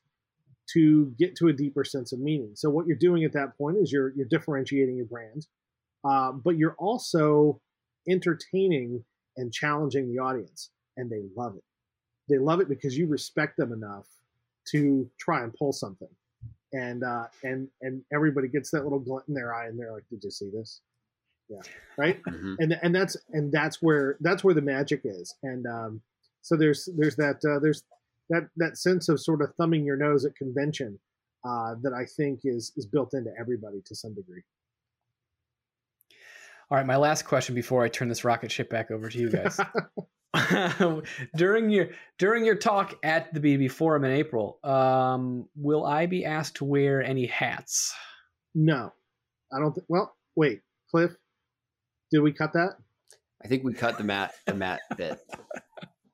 to 0.72 1.12
get 1.18 1.36
to 1.36 1.48
a 1.48 1.52
deeper 1.52 1.84
sense 1.84 2.12
of 2.12 2.20
meaning. 2.20 2.52
So 2.54 2.70
what 2.70 2.86
you're 2.86 2.96
doing 2.96 3.24
at 3.24 3.32
that 3.34 3.56
point 3.58 3.76
is 3.78 3.92
you're 3.92 4.12
you're 4.16 4.26
differentiating 4.28 4.96
your 4.96 5.06
brand, 5.06 5.46
uh, 6.04 6.32
but 6.32 6.56
you're 6.56 6.76
also 6.78 7.60
entertaining 8.08 9.04
and 9.36 9.52
challenging 9.52 10.12
the 10.12 10.20
audience, 10.20 10.70
and 10.96 11.10
they 11.10 11.22
love 11.36 11.56
it. 11.56 11.64
They 12.28 12.38
love 12.38 12.60
it 12.60 12.68
because 12.68 12.96
you 12.96 13.06
respect 13.06 13.56
them 13.56 13.72
enough 13.72 14.06
to 14.72 15.10
try 15.18 15.42
and 15.42 15.52
pull 15.54 15.72
something, 15.72 16.08
and 16.72 17.02
uh, 17.04 17.26
and 17.42 17.68
and 17.82 18.02
everybody 18.12 18.48
gets 18.48 18.70
that 18.70 18.84
little 18.84 18.98
glint 19.00 19.24
in 19.28 19.34
their 19.34 19.54
eye, 19.54 19.66
and 19.66 19.78
they're 19.78 19.92
like, 19.92 20.08
"Did 20.08 20.24
you 20.24 20.30
see 20.30 20.50
this?" 20.50 20.80
Yeah, 21.50 21.60
right 21.98 22.22
Mhm. 22.26 22.56
and 22.58 22.78
and 22.82 22.94
that's 22.94 23.18
and 23.34 23.52
that's 23.52 23.82
where 23.82 24.16
that's 24.20 24.42
where 24.42 24.54
the 24.54 24.62
magic 24.62 25.02
is 25.04 25.34
and 25.42 25.66
um, 25.66 26.00
so 26.40 26.56
there's 26.56 26.88
there's 26.96 27.16
that 27.16 27.44
uh, 27.44 27.58
there's 27.58 27.82
that 28.30 28.48
that 28.56 28.78
sense 28.78 29.08
of 29.08 29.20
sort 29.20 29.42
of 29.42 29.54
thumbing 29.56 29.84
your 29.84 29.96
nose 29.96 30.24
at 30.24 30.34
convention 30.36 30.98
uh, 31.44 31.74
that 31.82 31.92
I 31.92 32.04
think 32.16 32.40
is 32.44 32.72
is 32.76 32.86
built 32.86 33.14
into 33.14 33.30
everybody 33.38 33.82
to 33.86 33.94
some 33.94 34.14
degree. 34.14 34.42
All 36.70 36.78
right, 36.78 36.86
my 36.86 36.96
last 36.96 37.24
question 37.26 37.54
before 37.54 37.84
I 37.84 37.88
turn 37.88 38.08
this 38.08 38.24
rocket 38.24 38.50
ship 38.50 38.70
back 38.70 38.90
over 38.90 39.08
to 39.08 39.18
you 39.18 39.30
guys. 39.30 39.60
during 41.36 41.70
your 41.70 41.88
during 42.18 42.44
your 42.44 42.56
talk 42.56 42.94
at 43.04 43.32
the 43.32 43.40
BB 43.40 43.70
Forum 43.70 44.04
in 44.04 44.12
April, 44.12 44.58
um, 44.64 45.48
will 45.54 45.84
I 45.84 46.06
be 46.06 46.24
asked 46.24 46.56
to 46.56 46.64
wear 46.64 47.02
any 47.02 47.26
hats? 47.26 47.94
No, 48.54 48.92
I 49.52 49.60
don't. 49.60 49.74
Th- 49.74 49.84
well, 49.88 50.16
wait, 50.34 50.62
Cliff, 50.90 51.12
did 52.10 52.20
we 52.20 52.32
cut 52.32 52.54
that? 52.54 52.76
I 53.44 53.48
think 53.48 53.62
we 53.62 53.74
cut 53.74 53.98
the 53.98 54.04
mat 54.04 54.34
the 54.46 54.54
mat 54.54 54.80
bit. 54.96 55.18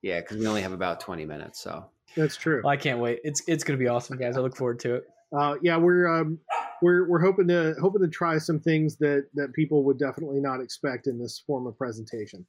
Yeah, 0.02 0.20
because 0.20 0.38
we 0.38 0.46
only 0.46 0.62
have 0.62 0.72
about 0.72 1.00
twenty 1.00 1.26
minutes. 1.26 1.60
So 1.60 1.84
That's 2.16 2.36
true. 2.36 2.60
Well, 2.64 2.72
I 2.72 2.76
can't 2.76 2.98
wait. 2.98 3.20
It's 3.24 3.42
it's 3.46 3.64
gonna 3.64 3.78
be 3.78 3.88
awesome, 3.88 4.16
guys. 4.18 4.36
I 4.36 4.40
look 4.40 4.56
forward 4.56 4.80
to 4.80 4.96
it. 4.96 5.04
Uh, 5.36 5.54
yeah, 5.62 5.76
we're 5.76 6.08
um, 6.08 6.38
we're 6.82 7.08
we're 7.08 7.20
hoping 7.20 7.48
to 7.48 7.74
hoping 7.80 8.02
to 8.02 8.08
try 8.08 8.38
some 8.38 8.60
things 8.60 8.96
that 8.96 9.26
that 9.34 9.52
people 9.52 9.84
would 9.84 9.98
definitely 9.98 10.40
not 10.40 10.60
expect 10.60 11.06
in 11.06 11.18
this 11.18 11.42
form 11.46 11.66
of 11.66 11.76
presentation. 11.78 12.44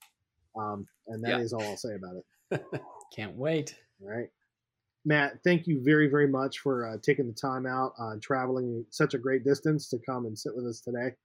Um, 0.57 0.87
and 1.07 1.23
that 1.23 1.39
is 1.39 1.53
all 1.53 1.63
I'll 1.63 1.77
say 1.77 1.95
about 1.95 2.15
it. 2.51 2.81
Can't 3.15 3.35
wait. 3.35 3.75
All 4.01 4.09
right. 4.09 4.27
Matt, 5.05 5.39
thank 5.43 5.65
you 5.65 5.81
very, 5.83 6.07
very 6.07 6.27
much 6.27 6.59
for 6.59 6.87
uh, 6.87 6.97
taking 7.01 7.27
the 7.27 7.33
time 7.33 7.65
out 7.65 7.93
uh, 7.99 8.15
traveling 8.21 8.85
such 8.89 9.13
a 9.13 9.17
great 9.17 9.43
distance 9.43 9.89
to 9.89 9.97
come 10.05 10.25
and 10.25 10.37
sit 10.37 10.55
with 10.55 10.65
us 10.65 10.81
today. 10.81 11.15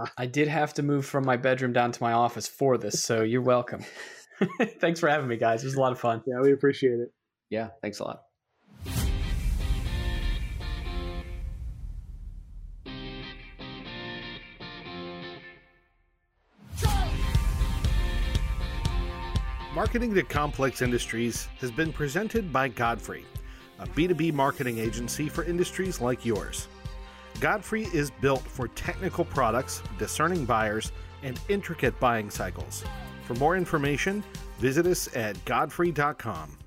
I 0.16 0.26
did 0.26 0.48
have 0.48 0.74
to 0.74 0.82
move 0.82 1.04
from 1.04 1.24
my 1.24 1.36
bedroom 1.36 1.72
down 1.72 1.92
to 1.92 2.02
my 2.02 2.12
office 2.12 2.48
for 2.48 2.78
this, 2.78 3.02
so 3.02 3.22
you're 3.22 3.42
welcome. 3.42 3.84
Thanks 4.80 5.00
for 5.00 5.08
having 5.08 5.28
me, 5.28 5.36
guys. 5.36 5.62
It 5.62 5.66
was 5.66 5.74
a 5.74 5.80
lot 5.80 5.92
of 5.92 6.00
fun. 6.00 6.22
Yeah, 6.26 6.40
we 6.40 6.52
appreciate 6.52 6.98
it. 6.98 7.12
Yeah, 7.52 7.68
thanks 7.82 8.00
a 8.00 8.04
lot. 8.04 8.22
Marketing 19.74 20.14
to 20.14 20.22
Complex 20.22 20.80
Industries 20.80 21.48
has 21.60 21.70
been 21.70 21.92
presented 21.92 22.52
by 22.52 22.68
Godfrey, 22.68 23.26
a 23.78 23.86
B2B 23.86 24.32
marketing 24.32 24.78
agency 24.78 25.28
for 25.28 25.44
industries 25.44 26.00
like 26.00 26.24
yours. 26.24 26.68
Godfrey 27.40 27.82
is 27.92 28.10
built 28.10 28.42
for 28.42 28.68
technical 28.68 29.26
products, 29.26 29.82
discerning 29.98 30.46
buyers, 30.46 30.92
and 31.22 31.38
intricate 31.50 31.98
buying 32.00 32.30
cycles. 32.30 32.82
For 33.24 33.34
more 33.34 33.56
information, 33.56 34.24
visit 34.58 34.86
us 34.86 35.14
at 35.14 35.42
godfrey.com. 35.44 36.58